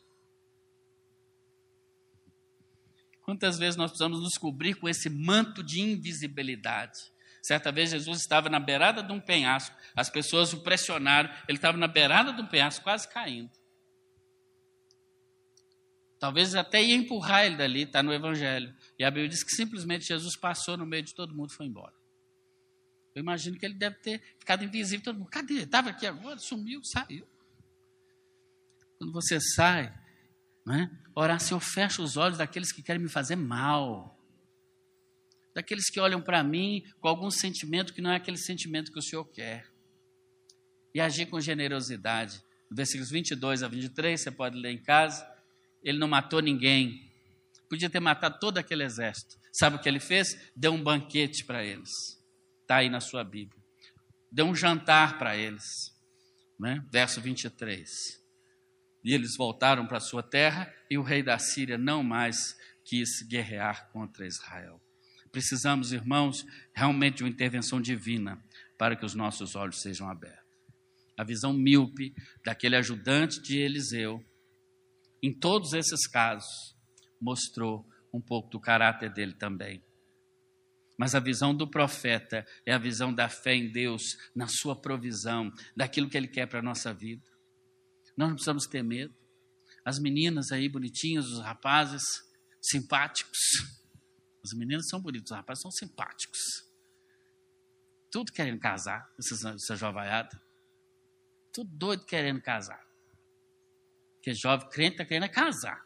Quantas 3.23 3.59
vezes 3.59 3.77
nós 3.77 3.91
precisamos 3.91 4.21
nos 4.21 4.37
cobrir 4.37 4.75
com 4.75 4.89
esse 4.89 5.09
manto 5.09 5.63
de 5.63 5.81
invisibilidade? 5.81 6.99
Certa 7.43 7.73
vez 7.73 7.91
Jesus 7.91 8.21
estava 8.21 8.51
na 8.51 8.61
beirada 8.61 9.03
de 9.03 9.13
um 9.13 9.21
penhasco, 9.21 9.75
as 9.97 10.11
pessoas 10.11 10.53
o 10.53 10.63
pressionaram, 10.63 11.31
ele 11.49 11.57
estava 11.57 11.79
na 11.79 11.87
beirada 11.87 12.33
de 12.33 12.43
um 12.43 12.47
penhasco, 12.47 12.85
quase 12.85 13.09
caindo. 13.09 13.51
Talvez 16.19 16.55
até 16.55 16.83
ia 16.83 16.95
empurrar 16.95 17.47
ele 17.47 17.57
dali, 17.57 17.83
está 17.85 18.03
no 18.03 18.13
Evangelho. 18.13 18.75
E 18.99 19.05
a 19.05 19.11
Bíblia 19.11 19.31
diz 19.31 19.43
que 19.43 19.55
simplesmente 19.55 20.05
Jesus 20.05 20.37
passou 20.37 20.77
no 20.77 20.85
meio 20.85 21.03
de 21.03 21.15
todo 21.15 21.35
mundo 21.35 21.51
e 21.51 21.55
foi 21.55 21.65
embora. 21.65 22.00
Eu 23.15 23.21
imagino 23.21 23.59
que 23.59 23.67
ele 23.67 23.75
deve 23.75 23.97
ter 23.97 24.21
ficado 24.39 24.65
invisível. 24.65 25.05
Todo 25.05 25.19
mundo, 25.19 25.31
cadê? 25.31 25.63
Estava 25.63 25.91
aqui 25.91 26.07
agora, 26.07 26.39
sumiu, 26.39 26.81
saiu. 26.85 27.27
Quando 28.99 29.13
você 29.13 29.41
sai, 29.41 29.93
né? 30.65 30.91
orar, 31.15 31.41
Senhor, 31.41 31.61
fecha 31.61 32.03
os 32.03 32.17
olhos 32.17 32.39
daqueles 32.39 32.73
que 32.73 32.83
querem 32.83 33.03
me 33.03 33.09
fazer 33.09 33.37
mal. 33.37 34.17
Daqueles 35.55 35.91
que 35.91 35.99
olham 35.99 36.21
para 36.21 36.45
mim 36.45 36.85
com 37.01 37.09
algum 37.09 37.31
sentimento 37.31 37.93
que 37.93 38.01
não 38.01 38.11
é 38.11 38.17
aquele 38.17 38.37
sentimento 38.37 38.93
que 38.93 38.99
o 38.99 39.03
Senhor 39.03 39.25
quer. 39.25 39.67
E 40.95 41.01
agir 41.01 41.27
com 41.27 41.41
generosidade. 41.41 42.43
Versículos 42.71 43.11
22 43.11 43.63
a 43.63 43.69
23, 43.69 44.21
você 44.21 44.31
pode 44.31 44.57
ler 44.57 44.71
em 44.71 44.83
casa. 44.83 45.27
Ele 45.83 45.99
não 45.99 46.07
matou 46.07 46.41
ninguém. 46.41 47.11
Podia 47.69 47.91
ter 47.91 48.01
matado 48.01 48.39
todo 48.39 48.59
aquele 48.59 48.85
exército. 48.85 49.37
Sabe 49.53 49.77
o 49.77 49.79
que 49.81 49.89
ele 49.89 50.01
fez? 50.01 50.53
Deu 50.55 50.73
um 50.73 50.83
banquete 50.83 51.45
para 51.45 51.65
eles. 51.65 52.20
Está 52.71 52.77
aí 52.77 52.89
na 52.89 53.01
sua 53.01 53.25
Bíblia. 53.25 53.61
Deu 54.31 54.47
um 54.47 54.55
jantar 54.55 55.19
para 55.19 55.37
eles. 55.37 55.93
Né? 56.57 56.87
Verso 56.89 57.21
23. 57.21 57.91
E 59.03 59.13
eles 59.13 59.37
voltaram 59.37 59.89
para 59.89 59.99
sua 59.99 60.23
terra 60.23 60.73
e 60.89 60.97
o 60.97 61.03
rei 61.03 61.21
da 61.21 61.37
Síria 61.37 61.77
não 61.77 62.05
mais 62.05 62.57
quis 62.85 63.23
guerrear 63.23 63.91
contra 63.91 64.25
Israel. 64.25 64.81
Precisamos, 65.33 65.93
irmãos, 65.93 66.47
realmente 66.73 67.17
de 67.17 67.25
uma 67.25 67.29
intervenção 67.29 67.81
divina 67.81 68.41
para 68.79 68.95
que 68.95 69.05
os 69.05 69.17
nossos 69.17 69.57
olhos 69.57 69.83
sejam 69.83 70.09
abertos. 70.09 70.39
A 71.19 71.25
visão 71.25 71.53
míope 71.53 72.15
daquele 72.45 72.77
ajudante 72.77 73.43
de 73.43 73.59
Eliseu, 73.59 74.25
em 75.21 75.35
todos 75.35 75.73
esses 75.73 76.07
casos, 76.07 76.77
mostrou 77.21 77.85
um 78.15 78.21
pouco 78.21 78.49
do 78.49 78.61
caráter 78.61 79.13
dele 79.13 79.33
também. 79.35 79.83
Mas 81.01 81.15
a 81.15 81.19
visão 81.19 81.55
do 81.55 81.67
profeta 81.67 82.47
é 82.67 82.75
a 82.75 82.79
visão 82.79 83.11
da 83.11 83.27
fé 83.27 83.55
em 83.55 83.73
Deus, 83.73 84.19
na 84.37 84.47
sua 84.47 84.79
provisão, 84.79 85.51
daquilo 85.75 86.11
que 86.11 86.15
Ele 86.15 86.29
quer 86.29 86.45
para 86.45 86.59
a 86.59 86.63
nossa 86.63 86.93
vida. 86.93 87.27
Nós 88.15 88.29
não 88.29 88.35
precisamos 88.35 88.67
ter 88.67 88.83
medo. 88.83 89.15
As 89.83 89.99
meninas 89.99 90.53
aí 90.53 90.69
bonitinhas, 90.69 91.25
os 91.25 91.41
rapazes 91.41 92.03
simpáticos. 92.61 93.39
As 94.45 94.53
meninas 94.53 94.91
são 94.91 95.01
bonitas, 95.01 95.31
os 95.31 95.37
rapazes 95.39 95.63
são 95.63 95.71
simpáticos. 95.71 96.39
Tudo 98.11 98.31
querendo 98.31 98.61
casar, 98.61 99.11
essa, 99.19 99.55
essa 99.55 99.77
jovaiada. 99.77 100.39
Tudo 101.51 101.71
doido 101.79 102.05
querendo 102.05 102.43
casar. 102.43 102.87
Porque 104.17 104.35
jovem 104.35 104.69
crente 104.69 104.97
está 104.97 105.07
querendo 105.07 105.31
casar. 105.31 105.83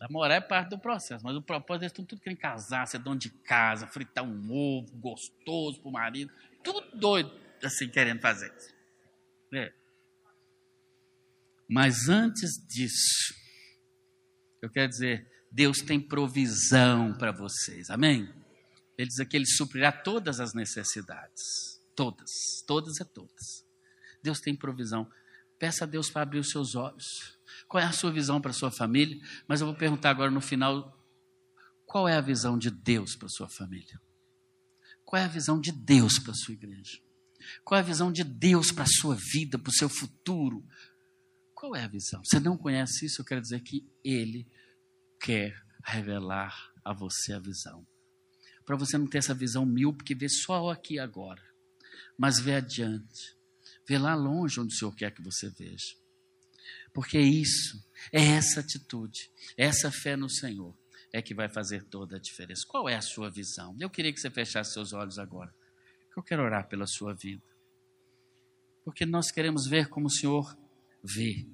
Namorar 0.00 0.38
é 0.38 0.40
parte 0.40 0.70
do 0.70 0.78
processo, 0.78 1.24
mas 1.24 1.36
o 1.36 1.42
propósito 1.42 1.82
eles 1.82 1.92
estão 1.92 2.04
tudo 2.04 2.20
querendo 2.20 2.38
casar, 2.38 2.86
ser 2.86 2.98
dono 2.98 3.18
de 3.18 3.30
casa, 3.30 3.86
fritar 3.86 4.24
um 4.24 4.52
ovo 4.52 4.96
gostoso 4.96 5.80
para 5.80 5.88
o 5.88 5.92
marido. 5.92 6.32
Tudo 6.62 6.96
doido, 6.96 7.32
assim, 7.62 7.88
querendo 7.88 8.20
fazer 8.20 8.54
isso. 8.56 8.74
É. 9.52 9.72
Mas 11.68 12.08
antes 12.08 12.52
disso, 12.68 13.34
eu 14.62 14.70
quero 14.70 14.88
dizer, 14.88 15.28
Deus 15.50 15.78
tem 15.78 16.00
provisão 16.00 17.12
para 17.14 17.32
vocês, 17.32 17.90
amém? 17.90 18.32
Ele 18.96 19.08
diz 19.08 19.20
aqui, 19.20 19.36
Ele 19.36 19.46
suprirá 19.46 19.90
todas 19.90 20.40
as 20.40 20.54
necessidades. 20.54 21.80
Todas, 21.94 22.30
todas 22.66 22.98
e 23.00 23.04
todas. 23.04 23.64
Deus 24.22 24.40
tem 24.40 24.54
provisão. 24.54 25.10
Peça 25.58 25.84
a 25.84 25.86
Deus 25.86 26.10
para 26.10 26.22
abrir 26.22 26.38
os 26.38 26.50
seus 26.50 26.74
olhos. 26.74 27.37
Qual 27.66 27.82
é 27.82 27.86
a 27.86 27.92
sua 27.92 28.10
visão 28.10 28.40
para 28.40 28.50
a 28.50 28.54
sua 28.54 28.70
família? 28.70 29.18
Mas 29.46 29.60
eu 29.60 29.66
vou 29.66 29.76
perguntar 29.76 30.10
agora 30.10 30.30
no 30.30 30.40
final: 30.40 30.98
qual 31.86 32.08
é 32.08 32.16
a 32.16 32.20
visão 32.20 32.58
de 32.58 32.70
Deus 32.70 33.16
para 33.16 33.26
a 33.26 33.30
sua 33.30 33.48
família? 33.48 34.00
Qual 35.04 35.20
é 35.20 35.24
a 35.24 35.28
visão 35.28 35.60
de 35.60 35.72
Deus 35.72 36.18
para 36.18 36.32
a 36.32 36.34
sua 36.34 36.54
igreja? 36.54 36.98
Qual 37.64 37.78
é 37.78 37.80
a 37.80 37.86
visão 37.86 38.12
de 38.12 38.22
Deus 38.22 38.70
para 38.70 38.84
a 38.84 38.88
sua 39.00 39.14
vida, 39.14 39.58
para 39.58 39.70
o 39.70 39.74
seu 39.74 39.88
futuro? 39.88 40.62
Qual 41.54 41.74
é 41.74 41.84
a 41.84 41.88
visão? 41.88 42.20
Você 42.24 42.38
não 42.38 42.56
conhece 42.56 43.06
isso? 43.06 43.20
Eu 43.20 43.24
quero 43.24 43.40
dizer 43.40 43.60
que 43.60 43.88
Ele 44.04 44.46
quer 45.18 45.60
revelar 45.84 46.54
a 46.84 46.92
você 46.92 47.32
a 47.32 47.38
visão. 47.38 47.86
Para 48.64 48.76
você 48.76 48.98
não 48.98 49.06
ter 49.06 49.18
essa 49.18 49.34
visão 49.34 49.64
mil, 49.64 49.92
porque 49.92 50.14
vê 50.14 50.28
só 50.28 50.70
aqui 50.70 50.98
agora, 50.98 51.42
mas 52.18 52.38
vê 52.38 52.56
adiante, 52.56 53.34
vê 53.86 53.98
lá 53.98 54.14
longe 54.14 54.60
onde 54.60 54.74
o 54.74 54.76
Senhor 54.76 54.94
quer 54.94 55.10
que 55.10 55.22
você 55.22 55.48
veja. 55.48 55.96
Porque 56.98 57.16
é 57.16 57.22
isso, 57.22 57.80
é 58.12 58.20
essa 58.20 58.58
atitude, 58.58 59.30
essa 59.56 59.88
fé 59.88 60.16
no 60.16 60.28
Senhor 60.28 60.76
é 61.12 61.22
que 61.22 61.32
vai 61.32 61.48
fazer 61.48 61.84
toda 61.84 62.16
a 62.16 62.18
diferença. 62.18 62.64
Qual 62.66 62.88
é 62.88 62.96
a 62.96 63.00
sua 63.00 63.30
visão? 63.30 63.76
Eu 63.78 63.88
queria 63.88 64.12
que 64.12 64.18
você 64.18 64.28
fechasse 64.28 64.72
seus 64.72 64.92
olhos 64.92 65.16
agora. 65.16 65.54
Eu 66.16 66.24
quero 66.24 66.42
orar 66.42 66.66
pela 66.66 66.88
sua 66.88 67.14
vida. 67.14 67.44
Porque 68.84 69.06
nós 69.06 69.30
queremos 69.30 69.68
ver 69.68 69.88
como 69.88 70.08
o 70.08 70.10
Senhor 70.10 70.58
vê. 71.00 71.46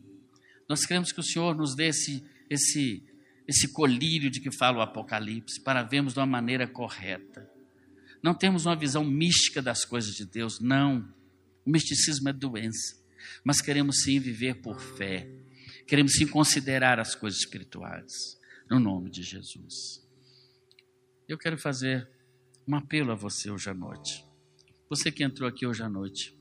Nós 0.66 0.86
queremos 0.86 1.12
que 1.12 1.20
o 1.20 1.22
Senhor 1.22 1.54
nos 1.54 1.76
dê 1.76 1.88
esse, 1.88 2.24
esse, 2.48 3.04
esse 3.46 3.68
colírio 3.68 4.30
de 4.30 4.40
que 4.40 4.50
fala 4.50 4.78
o 4.78 4.80
Apocalipse, 4.80 5.60
para 5.60 5.82
vermos 5.82 6.14
de 6.14 6.20
uma 6.20 6.26
maneira 6.26 6.66
correta. 6.66 7.46
Não 8.22 8.32
temos 8.32 8.64
uma 8.64 8.74
visão 8.74 9.04
mística 9.04 9.60
das 9.60 9.84
coisas 9.84 10.14
de 10.14 10.24
Deus, 10.24 10.58
não. 10.58 11.06
O 11.66 11.70
misticismo 11.70 12.30
é 12.30 12.32
doença. 12.32 13.03
Mas 13.42 13.60
queremos 13.60 14.02
sim 14.02 14.18
viver 14.18 14.56
por 14.56 14.80
fé. 14.80 15.28
Queremos 15.86 16.14
sim 16.14 16.26
considerar 16.26 16.98
as 16.98 17.14
coisas 17.14 17.40
espirituais. 17.40 18.38
No 18.70 18.80
nome 18.80 19.10
de 19.10 19.22
Jesus. 19.22 20.02
Eu 21.28 21.38
quero 21.38 21.58
fazer 21.58 22.08
um 22.66 22.74
apelo 22.74 23.12
a 23.12 23.14
você 23.14 23.50
hoje 23.50 23.68
à 23.68 23.74
noite. 23.74 24.24
Você 24.88 25.10
que 25.10 25.22
entrou 25.22 25.48
aqui 25.48 25.66
hoje 25.66 25.82
à 25.82 25.88
noite. 25.88 26.36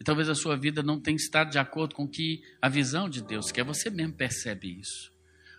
E 0.00 0.04
talvez 0.04 0.28
a 0.28 0.34
sua 0.34 0.56
vida 0.56 0.82
não 0.82 1.00
tenha 1.00 1.16
estado 1.16 1.50
de 1.50 1.58
acordo 1.58 1.94
com 1.94 2.08
que 2.08 2.42
a 2.60 2.68
visão 2.68 3.08
de 3.08 3.22
Deus 3.22 3.52
quer. 3.52 3.64
Você 3.64 3.90
mesmo 3.90 4.14
percebe 4.14 4.80
isso. 4.80 5.12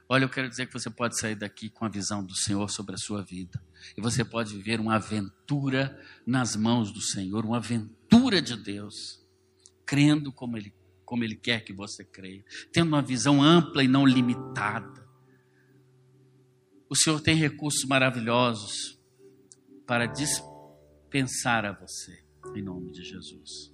Olha, 0.08 0.26
eu 0.26 0.30
quero 0.30 0.48
dizer 0.48 0.68
que 0.68 0.74
você 0.74 0.90
pode 0.90 1.20
sair 1.20 1.36
daqui 1.36 1.70
com 1.70 1.84
a 1.84 1.90
visão 1.90 2.24
do 2.24 2.36
Senhor 2.36 2.70
sobre 2.70 2.94
a 2.94 2.98
sua 2.98 3.24
vida. 3.24 3.62
E 3.98 4.02
você 4.02 4.24
pode 4.24 4.56
viver 4.56 4.80
uma 4.80 4.96
aventura 4.96 6.00
nas 6.26 6.56
mãos 6.56 6.92
do 6.92 7.02
Senhor, 7.02 7.44
uma 7.44 7.58
aventura 7.58 8.40
de 8.42 8.56
Deus, 8.56 9.25
crendo 9.86 10.32
como 10.32 10.58
Ele, 10.58 10.74
como 11.06 11.24
Ele 11.24 11.36
quer 11.36 11.64
que 11.64 11.74
você 11.74 12.04
creia, 12.04 12.44
tendo 12.72 12.88
uma 12.88 13.02
visão 13.02 13.42
ampla 13.42 13.84
e 13.84 13.88
não 13.88 14.06
limitada. 14.06 15.06
O 16.90 16.96
Senhor 16.96 17.20
tem 17.22 17.36
recursos 17.36 17.86
maravilhosos 17.86 19.00
para 19.86 20.06
dispensar 20.06 21.66
a 21.66 21.72
você, 21.72 22.24
em 22.56 22.62
nome 22.62 22.92
de 22.92 23.04
Jesus. 23.04 23.74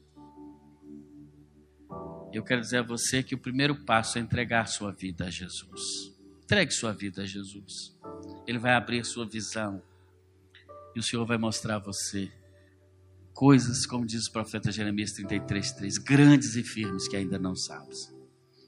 Eu 2.33 2.43
quero 2.43 2.61
dizer 2.61 2.77
a 2.77 2.83
você 2.83 3.21
que 3.21 3.35
o 3.35 3.37
primeiro 3.37 3.83
passo 3.83 4.17
é 4.17 4.21
entregar 4.21 4.65
sua 4.67 4.91
vida 4.91 5.25
a 5.25 5.29
Jesus. 5.29 6.15
Entregue 6.43 6.71
sua 6.71 6.93
vida 6.93 7.23
a 7.23 7.25
Jesus. 7.25 7.97
Ele 8.47 8.57
vai 8.57 8.73
abrir 8.73 9.05
sua 9.05 9.25
visão. 9.25 9.81
E 10.95 10.99
o 10.99 11.03
Senhor 11.03 11.25
vai 11.25 11.37
mostrar 11.37 11.75
a 11.75 11.79
você 11.79 12.31
coisas, 13.41 13.87
como 13.87 14.05
diz 14.05 14.27
o 14.27 14.31
profeta 14.31 14.71
Jeremias 14.71 15.13
33, 15.13 15.71
3, 15.71 15.97
grandes 15.97 16.55
e 16.55 16.61
firmes 16.61 17.07
que 17.07 17.17
ainda 17.17 17.39
não 17.39 17.55
sabes. 17.55 18.13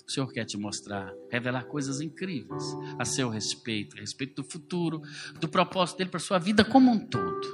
O 0.08 0.12
Senhor 0.12 0.34
quer 0.34 0.46
te 0.46 0.58
mostrar, 0.58 1.14
revelar 1.30 1.66
coisas 1.66 2.02
incríveis 2.02 2.64
a 2.98 3.06
seu 3.06 3.30
respeito, 3.30 3.96
a 3.96 4.00
respeito 4.00 4.42
do 4.42 4.50
futuro, 4.50 5.00
do 5.40 5.48
propósito 5.48 6.00
dele 6.00 6.10
para 6.10 6.20
sua 6.20 6.40
vida 6.40 6.66
como 6.66 6.90
um 6.90 6.98
todo. 6.98 7.48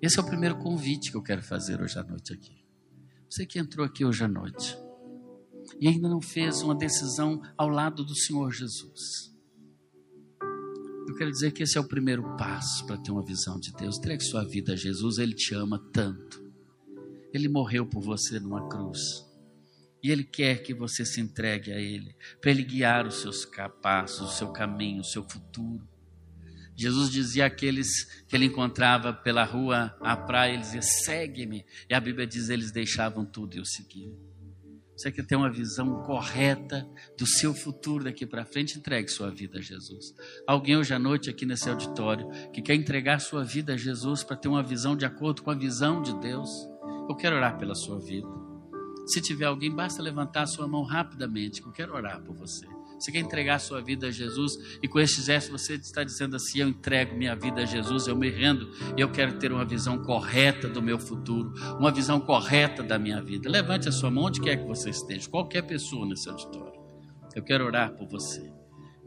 Esse 0.00 0.20
é 0.20 0.22
o 0.22 0.26
primeiro 0.26 0.58
convite 0.58 1.10
que 1.10 1.16
eu 1.16 1.22
quero 1.24 1.42
fazer 1.42 1.82
hoje 1.82 1.98
à 1.98 2.04
noite 2.04 2.32
aqui. 2.32 2.64
Você 3.28 3.44
que 3.44 3.58
entrou 3.58 3.84
aqui 3.84 4.04
hoje 4.04 4.22
à 4.22 4.28
noite 4.28 4.78
e 5.80 5.88
ainda 5.88 6.08
não 6.08 6.20
fez 6.22 6.62
uma 6.62 6.76
decisão 6.76 7.42
ao 7.58 7.68
lado 7.68 8.04
do 8.04 8.14
Senhor 8.14 8.52
Jesus. 8.52 9.35
Quero 11.16 11.30
dizer 11.30 11.52
que 11.52 11.62
esse 11.62 11.78
é 11.78 11.80
o 11.80 11.88
primeiro 11.88 12.36
passo 12.36 12.84
para 12.86 12.98
ter 12.98 13.10
uma 13.10 13.24
visão 13.24 13.58
de 13.58 13.72
Deus. 13.72 13.96
Entregue 13.96 14.22
sua 14.22 14.44
vida 14.44 14.74
a 14.74 14.76
Jesus, 14.76 15.18
Ele 15.18 15.34
te 15.34 15.54
ama 15.54 15.78
tanto. 15.92 16.44
Ele 17.32 17.48
morreu 17.48 17.86
por 17.86 18.02
você 18.02 18.38
numa 18.38 18.68
cruz. 18.68 19.00
E 20.02 20.10
Ele 20.10 20.24
quer 20.24 20.62
que 20.62 20.74
você 20.74 21.04
se 21.04 21.20
entregue 21.20 21.72
a 21.72 21.80
Ele, 21.80 22.14
para 22.40 22.50
Ele 22.50 22.62
guiar 22.62 23.06
os 23.06 23.22
seus 23.22 23.48
passos, 23.80 24.30
o 24.30 24.36
seu 24.36 24.48
caminho, 24.48 25.00
o 25.00 25.04
seu 25.04 25.22
futuro. 25.22 25.88
Jesus 26.76 27.10
dizia 27.10 27.46
àqueles 27.46 28.04
que 28.28 28.36
ele 28.36 28.44
encontrava 28.44 29.10
pela 29.10 29.44
rua, 29.44 29.96
à 29.98 30.14
praia, 30.14 30.52
ele 30.52 30.60
dizia: 30.60 30.82
segue-me. 30.82 31.64
E 31.88 31.94
a 31.94 32.00
Bíblia 32.00 32.26
diz: 32.26 32.50
eles 32.50 32.70
deixavam 32.70 33.24
tudo 33.24 33.56
e 33.56 33.60
o 33.60 33.64
seguiam. 33.64 34.14
Você 34.96 35.12
quer 35.12 35.26
ter 35.26 35.36
uma 35.36 35.50
visão 35.50 36.02
correta 36.04 36.88
do 37.18 37.26
seu 37.26 37.52
futuro 37.52 38.04
daqui 38.04 38.24
para 38.24 38.46
frente? 38.46 38.78
Entregue 38.78 39.08
sua 39.08 39.30
vida 39.30 39.58
a 39.58 39.60
Jesus. 39.60 40.14
Alguém 40.46 40.76
hoje 40.76 40.94
à 40.94 40.98
noite 40.98 41.28
aqui 41.28 41.44
nesse 41.44 41.68
auditório 41.68 42.28
que 42.50 42.62
quer 42.62 42.74
entregar 42.74 43.20
sua 43.20 43.44
vida 43.44 43.74
a 43.74 43.76
Jesus 43.76 44.24
para 44.24 44.36
ter 44.36 44.48
uma 44.48 44.62
visão 44.62 44.96
de 44.96 45.04
acordo 45.04 45.42
com 45.42 45.50
a 45.50 45.54
visão 45.54 46.00
de 46.00 46.18
Deus? 46.18 46.48
Eu 47.08 47.14
quero 47.14 47.36
orar 47.36 47.58
pela 47.58 47.74
sua 47.74 47.98
vida. 48.00 48.26
Se 49.06 49.20
tiver 49.20 49.44
alguém, 49.44 49.70
basta 49.70 50.02
levantar 50.02 50.42
a 50.42 50.46
sua 50.46 50.66
mão 50.66 50.82
rapidamente, 50.82 51.60
que 51.60 51.68
eu 51.68 51.72
quero 51.72 51.94
orar 51.94 52.22
por 52.22 52.34
você. 52.34 52.66
Você 52.98 53.12
quer 53.12 53.18
entregar 53.18 53.56
a 53.56 53.58
sua 53.58 53.80
vida 53.80 54.08
a 54.08 54.10
Jesus 54.10 54.78
e 54.82 54.88
com 54.88 54.98
este 54.98 55.22
gesto 55.22 55.52
você 55.52 55.74
está 55.74 56.02
dizendo 56.02 56.36
assim: 56.36 56.60
Eu 56.60 56.68
entrego 56.68 57.14
minha 57.14 57.34
vida 57.36 57.62
a 57.62 57.64
Jesus, 57.64 58.06
eu 58.06 58.16
me 58.16 58.30
rendo 58.30 58.70
e 58.96 59.00
eu 59.00 59.10
quero 59.10 59.38
ter 59.38 59.52
uma 59.52 59.64
visão 59.64 60.02
correta 60.02 60.68
do 60.68 60.82
meu 60.82 60.98
futuro, 60.98 61.52
uma 61.78 61.92
visão 61.92 62.18
correta 62.20 62.82
da 62.82 62.98
minha 62.98 63.22
vida. 63.22 63.50
Levante 63.50 63.88
a 63.88 63.92
sua 63.92 64.10
mão 64.10 64.24
onde 64.24 64.40
quer 64.40 64.56
que 64.56 64.66
você 64.66 64.90
esteja, 64.90 65.28
qualquer 65.28 65.62
pessoa 65.62 66.06
nesse 66.06 66.28
auditório. 66.28 66.80
Eu 67.34 67.42
quero 67.42 67.66
orar 67.66 67.92
por 67.92 68.08
você. 68.08 68.50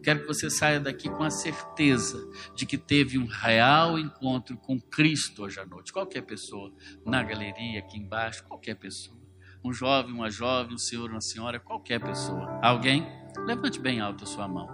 Quero 0.04 0.22
que 0.22 0.28
você 0.28 0.50
saia 0.50 0.80
daqui 0.80 1.10
com 1.10 1.24
a 1.24 1.30
certeza 1.30 2.18
de 2.56 2.66
que 2.66 2.78
teve 2.78 3.18
um 3.18 3.26
real 3.26 4.00
encontro 4.00 4.56
com 4.56 4.80
Cristo 4.80 5.44
hoje 5.44 5.60
à 5.60 5.66
noite. 5.66 5.92
Qualquer 5.92 6.22
pessoa, 6.22 6.72
na 7.06 7.22
galeria, 7.22 7.80
aqui 7.80 7.98
embaixo, 7.98 8.46
qualquer 8.46 8.76
pessoa 8.76 9.20
um 9.64 9.74
jovem, 9.74 10.14
uma 10.14 10.30
jovem, 10.30 10.76
um 10.76 10.78
senhor, 10.78 11.10
uma 11.10 11.22
senhora, 11.22 11.60
qualquer 11.60 12.00
pessoa. 12.00 12.60
Alguém? 12.62 13.06
Levante 13.46 13.80
bem 13.80 14.00
alto 14.00 14.24
a 14.24 14.28
sua 14.28 14.48
mão. 14.48 14.68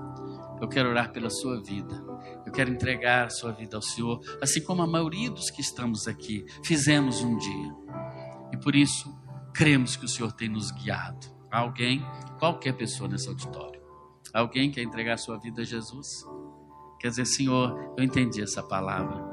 Eu 0.62 0.68
quero 0.68 0.90
orar 0.90 1.12
pela 1.12 1.30
sua 1.30 1.62
vida. 1.62 1.96
Eu 2.46 2.52
quero 2.52 2.72
entregar 2.72 3.26
a 3.26 3.30
sua 3.30 3.52
vida 3.52 3.76
ao 3.76 3.82
Senhor, 3.82 4.20
assim 4.42 4.64
como 4.64 4.82
a 4.82 4.88
maioria 4.88 5.30
dos 5.30 5.50
que 5.50 5.62
estamos 5.62 6.08
aqui 6.08 6.46
fizemos 6.64 7.22
um 7.22 7.38
dia. 7.38 7.76
E 8.54 8.58
por 8.58 8.76
isso, 8.76 9.14
cremos 9.54 9.96
que 9.96 10.06
o 10.06 10.08
Senhor 10.08 10.32
tem 10.32 10.50
nos 10.50 10.72
guiado. 10.72 11.28
Alguém, 11.52 12.06
qualquer 12.40 12.74
pessoa 12.74 13.10
nesse 13.10 13.28
auditório. 13.28 13.82
Alguém 14.34 14.72
quer 14.72 14.82
entregar 14.82 15.14
a 15.14 15.18
sua 15.18 15.38
vida 15.38 15.62
a 15.62 15.66
Jesus? 15.66 16.08
Quer 17.00 17.10
dizer, 17.10 17.26
Senhor, 17.26 17.94
eu 17.98 18.04
entendi 18.04 18.42
essa 18.42 18.62
palavra. 18.62 19.24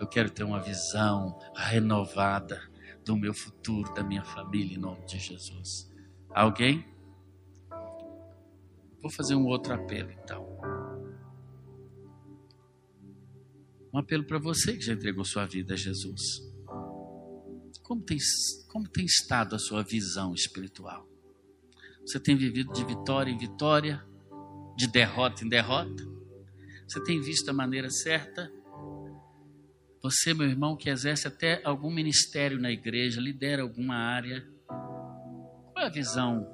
Eu 0.00 0.06
quero 0.06 0.30
ter 0.30 0.44
uma 0.44 0.60
visão 0.60 1.38
renovada 1.54 2.60
do 3.04 3.16
meu 3.16 3.32
futuro, 3.32 3.92
da 3.94 4.02
minha 4.02 4.24
família, 4.24 4.76
em 4.76 4.80
nome 4.80 5.04
de 5.06 5.18
Jesus. 5.18 5.90
Alguém? 6.34 6.84
Vou 9.00 9.10
fazer 9.10 9.34
um 9.34 9.46
outro 9.46 9.74
apelo 9.74 10.10
então. 10.10 10.46
Um 13.92 13.98
apelo 13.98 14.24
para 14.24 14.38
você 14.38 14.74
que 14.74 14.82
já 14.82 14.92
entregou 14.92 15.24
sua 15.24 15.46
vida 15.46 15.74
a 15.74 15.76
Jesus. 15.76 16.20
Como 17.82 18.02
tem, 18.02 18.18
como 18.68 18.88
tem 18.88 19.04
estado 19.04 19.54
a 19.54 19.58
sua 19.58 19.82
visão 19.82 20.34
espiritual? 20.34 21.08
Você 22.04 22.20
tem 22.20 22.36
vivido 22.36 22.72
de 22.72 22.84
vitória 22.84 23.30
em 23.30 23.38
vitória, 23.38 24.04
de 24.76 24.86
derrota 24.86 25.44
em 25.44 25.48
derrota? 25.48 26.04
Você 26.86 27.02
tem 27.02 27.20
visto 27.20 27.48
a 27.48 27.52
maneira 27.52 27.90
certa 27.90 28.52
você, 30.06 30.32
meu 30.32 30.48
irmão, 30.48 30.76
que 30.76 30.88
exerce 30.88 31.26
até 31.26 31.60
algum 31.64 31.90
ministério 31.90 32.60
na 32.60 32.70
igreja, 32.70 33.20
lidera 33.20 33.62
alguma 33.62 33.96
área, 33.96 34.46
qual 34.68 35.84
é 35.84 35.86
a 35.86 35.90
visão 35.90 36.46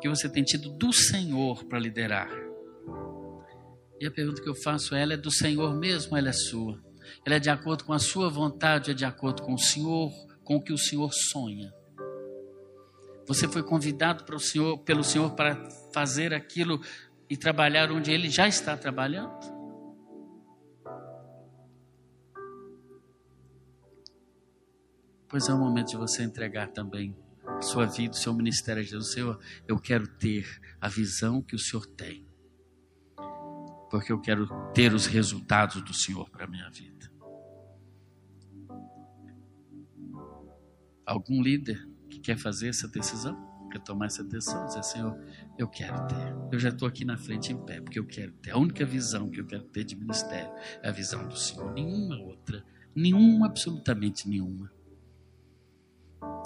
que 0.00 0.08
você 0.08 0.28
tem 0.28 0.42
tido 0.42 0.70
do 0.70 0.92
Senhor 0.92 1.64
para 1.64 1.78
liderar? 1.78 2.30
E 4.00 4.06
a 4.06 4.10
pergunta 4.10 4.42
que 4.42 4.48
eu 4.48 4.54
faço, 4.54 4.94
ela 4.94 5.12
é 5.12 5.16
do 5.16 5.30
Senhor 5.30 5.74
mesmo, 5.74 6.16
ela 6.16 6.30
é 6.30 6.32
sua? 6.32 6.82
Ela 7.24 7.36
é 7.36 7.38
de 7.38 7.50
acordo 7.50 7.84
com 7.84 7.92
a 7.92 7.98
sua 7.98 8.30
vontade, 8.30 8.90
é 8.90 8.94
de 8.94 9.04
acordo 9.04 9.42
com 9.42 9.52
o 9.52 9.58
Senhor, 9.58 10.10
com 10.42 10.56
o 10.56 10.62
que 10.62 10.72
o 10.72 10.78
Senhor 10.78 11.12
sonha? 11.12 11.72
Você 13.26 13.46
foi 13.46 13.62
convidado 13.62 14.24
para 14.24 14.34
o 14.34 14.40
Senhor, 14.40 14.78
pelo 14.78 15.04
Senhor 15.04 15.34
para 15.34 15.68
fazer 15.92 16.32
aquilo 16.32 16.80
e 17.28 17.36
trabalhar 17.36 17.92
onde 17.92 18.10
Ele 18.10 18.28
já 18.28 18.48
está 18.48 18.76
trabalhando? 18.76 19.38
Pois 25.28 25.48
é 25.48 25.54
o 25.54 25.58
momento 25.58 25.90
de 25.90 25.96
você 25.96 26.24
entregar 26.24 26.72
também 26.72 27.14
sua 27.60 27.86
vida, 27.86 28.14
seu 28.14 28.32
ministério 28.32 28.82
a 28.82 28.84
Jesus. 28.84 29.12
Senhor, 29.12 29.38
eu 29.66 29.78
quero 29.78 30.06
ter 30.06 30.46
a 30.80 30.88
visão 30.88 31.42
que 31.42 31.54
o 31.54 31.58
Senhor 31.58 31.86
tem. 31.86 32.26
Porque 33.90 34.12
eu 34.12 34.20
quero 34.20 34.48
ter 34.72 34.94
os 34.94 35.06
resultados 35.06 35.82
do 35.82 35.92
Senhor 35.92 36.28
para 36.30 36.44
a 36.44 36.48
minha 36.48 36.70
vida. 36.70 37.10
Algum 41.04 41.42
líder 41.42 41.88
que 42.08 42.20
quer 42.20 42.38
fazer 42.38 42.68
essa 42.68 42.86
decisão? 42.86 43.50
Quer 43.70 43.80
tomar 43.80 44.06
essa 44.06 44.22
decisão? 44.22 44.66
Dizer, 44.66 44.82
Senhor, 44.82 45.18
eu 45.58 45.68
quero 45.68 46.06
ter. 46.06 46.36
Eu 46.52 46.58
já 46.58 46.68
estou 46.70 46.86
aqui 46.86 47.04
na 47.04 47.16
frente 47.16 47.52
em 47.52 47.64
pé, 47.64 47.80
porque 47.80 47.98
eu 47.98 48.06
quero 48.06 48.32
ter. 48.32 48.50
A 48.52 48.58
única 48.58 48.84
visão 48.84 49.30
que 49.30 49.40
eu 49.40 49.46
quero 49.46 49.64
ter 49.64 49.84
de 49.84 49.96
ministério 49.96 50.52
é 50.82 50.88
a 50.88 50.92
visão 50.92 51.26
do 51.26 51.36
Senhor. 51.36 51.72
Nenhuma 51.72 52.16
outra. 52.20 52.64
Nenhuma, 52.94 53.46
absolutamente 53.46 54.28
nenhuma. 54.28 54.70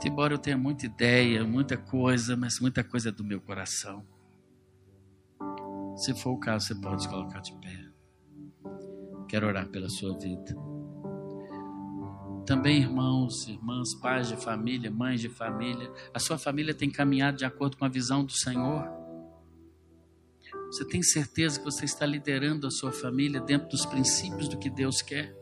Embora 0.05 0.35
eu 0.35 0.39
tenha 0.39 0.57
muita 0.59 0.85
ideia, 0.85 1.45
muita 1.45 1.77
coisa, 1.77 2.37
mas 2.37 2.61
muita 2.61 2.85
coisa 2.85 3.09
é 3.09 3.13
do 3.13 3.25
meu 3.25 3.41
coração. 3.41 4.07
Se 5.97 6.15
for 6.15 6.33
o 6.33 6.39
caso, 6.39 6.67
você 6.67 6.75
pode 6.75 7.09
colocar 7.09 7.41
de 7.41 7.53
pé. 7.59 7.89
Quero 9.29 9.47
orar 9.47 9.69
pela 9.69 9.89
sua 9.89 10.19
vida. 10.19 10.55
Também, 12.47 12.83
irmãos, 12.83 13.49
irmãs, 13.49 13.95
pais 13.95 14.29
de 14.29 14.37
família, 14.37 14.91
mães 14.91 15.21
de 15.21 15.31
família, 15.31 15.91
a 16.13 16.19
sua 16.19 16.37
família 16.37 16.75
tem 16.75 16.91
caminhado 16.91 17.39
de 17.39 17.45
acordo 17.45 17.77
com 17.79 17.87
a 17.87 17.89
visão 17.89 18.25
do 18.25 18.33
Senhor? 18.33 18.87
Você 20.67 20.85
tem 20.87 21.03
certeza 21.03 21.59
que 21.59 21.65
você 21.65 21.87
está 21.87 22.05
liderando 22.05 22.67
a 22.67 22.71
sua 22.71 22.93
família 22.93 23.41
dentro 23.41 23.69
dos 23.69 23.87
princípios 23.87 24.49
do 24.49 24.59
que 24.59 24.69
Deus 24.69 25.01
quer? 25.01 25.35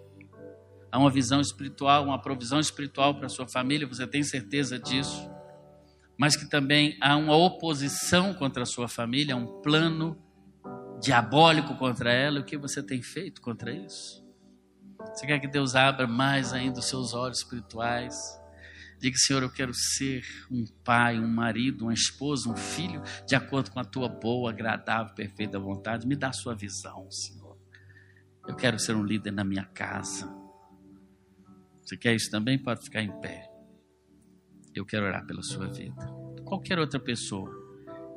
Há 0.92 0.98
uma 0.98 1.10
visão 1.10 1.40
espiritual, 1.40 2.04
uma 2.04 2.20
provisão 2.20 2.60
espiritual 2.60 3.14
para 3.14 3.24
a 3.24 3.30
sua 3.30 3.48
família, 3.48 3.86
você 3.86 4.06
tem 4.06 4.22
certeza 4.22 4.78
disso? 4.78 5.26
Mas 6.18 6.36
que 6.36 6.44
também 6.44 6.98
há 7.00 7.16
uma 7.16 7.34
oposição 7.34 8.34
contra 8.34 8.64
a 8.64 8.66
sua 8.66 8.86
família, 8.86 9.34
um 9.34 9.62
plano 9.62 10.22
diabólico 11.00 11.74
contra 11.76 12.12
ela. 12.12 12.40
O 12.40 12.44
que 12.44 12.58
você 12.58 12.82
tem 12.82 13.00
feito 13.00 13.40
contra 13.40 13.72
isso? 13.72 14.22
Você 15.14 15.26
quer 15.26 15.40
que 15.40 15.48
Deus 15.48 15.74
abra 15.74 16.06
mais 16.06 16.52
ainda 16.52 16.80
os 16.80 16.88
seus 16.90 17.14
olhos 17.14 17.38
espirituais? 17.38 18.14
Diga, 19.00 19.16
Senhor, 19.16 19.42
eu 19.42 19.50
quero 19.50 19.72
ser 19.74 20.22
um 20.50 20.66
pai, 20.84 21.18
um 21.18 21.26
marido, 21.26 21.86
uma 21.86 21.94
esposa, 21.94 22.50
um 22.50 22.56
filho, 22.56 23.02
de 23.26 23.34
acordo 23.34 23.70
com 23.70 23.80
a 23.80 23.84
tua 23.84 24.08
boa, 24.08 24.50
agradável, 24.50 25.14
perfeita 25.14 25.58
vontade. 25.58 26.06
Me 26.06 26.14
dá 26.14 26.28
a 26.28 26.34
sua 26.34 26.54
visão, 26.54 27.10
Senhor. 27.10 27.56
Eu 28.46 28.54
quero 28.54 28.78
ser 28.78 28.94
um 28.94 29.02
líder 29.02 29.32
na 29.32 29.42
minha 29.42 29.64
casa. 29.64 30.41
Você 31.82 31.96
quer 31.96 32.14
isso 32.14 32.30
também? 32.30 32.58
Pode 32.58 32.84
ficar 32.84 33.02
em 33.02 33.20
pé. 33.20 33.48
Eu 34.74 34.86
quero 34.86 35.06
orar 35.06 35.26
pela 35.26 35.42
sua 35.42 35.66
vida. 35.66 36.06
Qualquer 36.44 36.78
outra 36.78 36.98
pessoa 36.98 37.50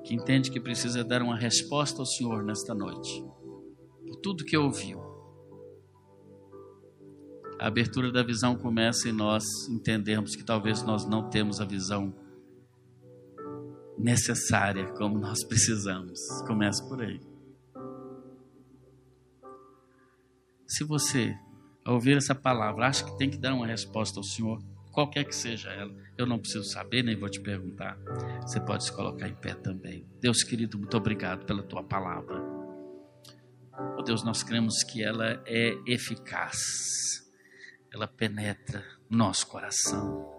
que 0.05 0.13
entende 0.13 0.51
que 0.51 0.59
precisa 0.59 1.03
dar 1.03 1.22
uma 1.22 1.36
resposta 1.36 1.99
ao 1.99 2.05
Senhor 2.05 2.43
nesta 2.43 2.74
noite, 2.74 3.24
por 4.05 4.16
tudo 4.22 4.45
que 4.45 4.55
ouviu 4.55 5.16
a 7.59 7.68
abertura 7.68 8.11
da 8.11 8.22
visão 8.22 8.55
começa 8.55 9.07
em 9.07 9.13
nós 9.13 9.43
entendermos 9.70 10.36
que 10.36 10.43
talvez 10.43 10.84
nós 10.84 11.07
não 11.07 11.30
temos 11.30 11.61
a 11.61 11.66
visão 11.66 12.13
necessária 13.97 14.91
como 14.93 15.18
nós 15.18 15.43
precisamos. 15.45 16.20
Começa 16.45 16.86
por 16.86 17.01
aí. 17.01 17.20
Se 20.68 20.84
você, 20.84 21.34
ao 21.86 21.94
ouvir 21.94 22.18
essa 22.18 22.36
palavra, 22.36 22.88
acha 22.88 23.06
que 23.06 23.18
tem 23.18 23.30
que 23.30 23.38
dar 23.38 23.54
uma 23.54 23.68
resposta 23.68 24.20
ao 24.20 24.24
Senhor, 24.24 24.62
qualquer 24.92 25.24
que 25.24 25.36
seja 25.36 25.70
ela, 25.70 25.94
eu 26.18 26.26
não 26.26 26.40
preciso 26.40 26.66
saber, 26.66 27.04
nem 27.04 27.16
vou 27.16 27.30
te 27.30 27.40
perguntar. 27.40 27.98
Você 28.42 28.60
pode 28.60 28.84
se 28.84 28.92
colocar 28.92 29.28
em 29.30 29.36
pé 29.36 29.54
também. 29.54 30.06
Deus 30.20 30.44
querido, 30.44 30.78
muito 30.78 30.98
obrigado 30.98 31.46
pela 31.46 31.64
tua 31.64 31.84
palavra. 31.84 32.44
Oh 33.98 34.02
Deus, 34.02 34.24
nós 34.24 34.42
cremos 34.42 34.84
que 34.84 35.04
ela 35.04 35.42
é 35.46 35.78
eficaz 35.86 37.24
ela 37.96 38.08
penetra 38.08 38.84
nosso 39.10 39.48
coração. 39.48 40.30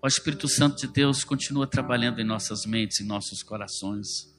O 0.00 0.06
Espírito 0.06 0.46
Santo 0.48 0.76
de 0.76 0.86
Deus 0.86 1.24
continua 1.24 1.66
trabalhando 1.66 2.20
em 2.20 2.24
nossas 2.24 2.64
mentes, 2.64 3.00
em 3.00 3.04
nossos 3.04 3.42
corações. 3.42 4.32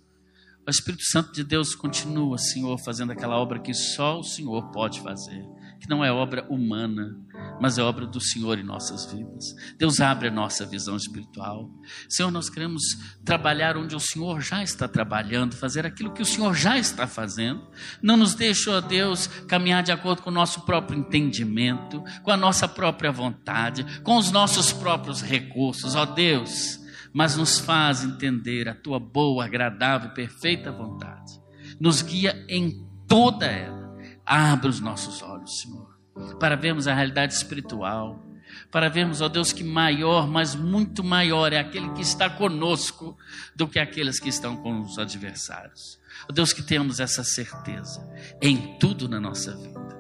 O 0.66 0.70
Espírito 0.70 1.04
Santo 1.04 1.34
de 1.34 1.44
Deus 1.44 1.76
continua, 1.76 2.38
Senhor, 2.38 2.78
fazendo 2.80 3.12
aquela 3.12 3.38
obra 3.38 3.60
que 3.60 3.74
só 3.74 4.20
o 4.20 4.24
Senhor 4.24 4.72
pode 4.72 5.02
fazer, 5.02 5.46
que 5.86 5.90
não 5.90 6.04
é 6.04 6.12
obra 6.12 6.44
humana, 6.50 7.16
mas 7.62 7.78
é 7.78 7.84
obra 7.84 8.08
do 8.08 8.20
Senhor 8.20 8.58
em 8.58 8.64
nossas 8.64 9.06
vidas. 9.06 9.56
Deus 9.78 10.02
abre 10.02 10.28
a 10.28 10.32
nossa 10.32 10.66
visão 10.66 10.96
espiritual. 10.96 11.70
Senhor, 12.10 12.32
nós 12.32 12.50
queremos 12.50 12.82
trabalhar 13.24 13.78
onde 13.78 13.96
o 13.96 14.00
Senhor 14.00 14.42
já 14.42 14.64
está 14.64 14.88
trabalhando, 14.88 15.56
fazer 15.56 15.86
aquilo 15.86 16.12
que 16.12 16.24
o 16.24 16.26
Senhor 16.26 16.56
já 16.56 16.78
está 16.78 17.06
fazendo. 17.06 17.68
Não 18.02 18.18
nos 18.18 18.34
deixe, 18.34 18.70
ó 18.70 18.82
Deus, 18.82 19.28
caminhar 19.48 19.84
de 19.84 19.92
acordo 19.92 20.24
com 20.24 20.32
o 20.32 20.34
nosso 20.34 20.62
próprio 20.62 21.00
entendimento, 21.00 22.04
com 22.24 22.32
a 22.32 22.38
nossa 22.38 22.68
própria 22.68 23.12
vontade, 23.12 24.02
com 24.02 24.18
os 24.18 24.32
nossos 24.32 24.74
próprios 24.74 25.22
recursos, 25.22 25.94
ó 25.94 26.06
Deus, 26.06 26.80
mas 27.14 27.38
nos 27.38 27.60
faz 27.60 28.04
entender 28.04 28.68
a 28.68 28.74
tua 28.74 29.00
boa, 29.00 29.46
agradável, 29.46 30.10
perfeita 30.10 30.72
vontade. 30.72 31.40
Nos 31.80 32.02
guia 32.02 32.44
em 32.50 32.86
toda 33.08 33.46
ela. 33.46 33.85
Abre 34.26 34.70
os 34.70 34.80
nossos 34.80 35.22
olhos, 35.22 35.62
Senhor 35.62 35.96
para 36.40 36.56
vermos 36.56 36.88
a 36.88 36.94
realidade 36.94 37.34
espiritual, 37.34 38.24
para 38.72 38.90
vermos, 38.90 39.22
ó 39.22 39.28
Deus, 39.28 39.52
que 39.52 39.64
maior, 39.64 40.28
mas 40.28 40.56
muito 40.56 41.04
maior 41.04 41.52
é 41.52 41.60
aquele 41.60 41.92
que 41.92 42.02
está 42.02 42.30
conosco 42.30 43.18
do 43.56 43.68
que 43.68 43.80
aqueles 43.80 44.20
que 44.20 44.30
estão 44.30 44.56
com 44.56 44.82
os 44.82 44.98
adversários. 44.98 46.00
Ó 46.30 46.34
Deus, 46.34 46.54
que 46.54 46.64
tenhamos 46.64 47.00
essa 47.00 47.24
certeza 47.24 48.08
em 48.42 48.78
tudo 48.80 49.10
na 49.10 49.20
nossa 49.20 49.56
vida 49.58 49.96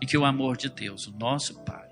e 0.00 0.06
que 0.06 0.18
o 0.18 0.24
amor 0.24 0.56
de 0.56 0.68
Deus, 0.68 1.06
o 1.06 1.12
nosso 1.12 1.62
Pai, 1.64 1.88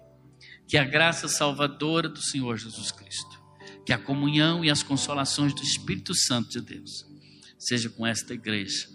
que 0.66 0.76
a 0.76 0.84
graça 0.84 1.28
salvadora 1.28 2.08
do 2.08 2.20
Senhor 2.20 2.56
Jesus 2.56 2.90
Cristo, 2.90 3.40
que 3.86 3.92
a 3.92 3.98
comunhão 3.98 4.64
e 4.64 4.70
as 4.70 4.82
consolações 4.82 5.54
do 5.54 5.62
Espírito 5.62 6.14
Santo 6.14 6.50
de 6.50 6.60
Deus 6.60 7.06
seja 7.58 7.88
com 7.88 8.06
esta 8.06 8.34
igreja, 8.34 8.88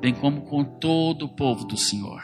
bem 0.00 0.14
como 0.14 0.42
com 0.42 0.64
todo 0.64 1.26
o 1.26 1.28
povo 1.28 1.64
do 1.66 1.76
Senhor, 1.76 2.22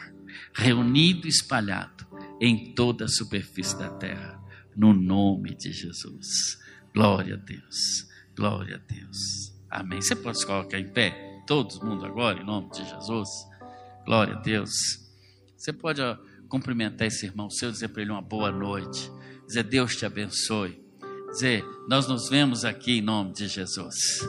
reunido 0.53 1.27
e 1.27 1.29
espalhado 1.29 2.05
em 2.41 2.73
toda 2.73 3.05
a 3.05 3.09
superfície 3.09 3.77
da 3.77 3.89
terra, 3.89 4.41
no 4.75 4.93
nome 4.93 5.55
de 5.55 5.71
Jesus. 5.71 6.59
Glória 6.93 7.35
a 7.35 7.37
Deus, 7.37 8.07
glória 8.35 8.75
a 8.75 8.93
Deus. 8.93 9.53
Amém. 9.69 10.01
Você 10.01 10.15
pode 10.15 10.39
se 10.39 10.45
colocar 10.45 10.79
em 10.79 10.89
pé, 10.89 11.43
todo 11.45 11.85
mundo 11.85 12.05
agora, 12.05 12.41
em 12.41 12.45
nome 12.45 12.69
de 12.71 12.83
Jesus. 12.83 13.29
Glória 14.05 14.35
a 14.35 14.39
Deus. 14.39 14.71
Você 15.55 15.73
pode 15.73 16.01
ó, 16.01 16.17
cumprimentar 16.47 17.07
esse 17.07 17.25
irmão 17.25 17.49
seu, 17.49 17.71
dizer 17.71 17.89
para 17.89 18.01
ele 18.01 18.11
uma 18.11 18.21
boa 18.21 18.51
noite, 18.51 19.11
dizer 19.45 19.63
Deus 19.63 19.95
te 19.95 20.05
abençoe, 20.05 20.81
dizer 21.31 21.63
nós 21.87 22.07
nos 22.07 22.29
vemos 22.29 22.63
aqui 22.63 22.99
em 22.99 23.01
nome 23.01 23.33
de 23.33 23.47
Jesus. 23.47 24.21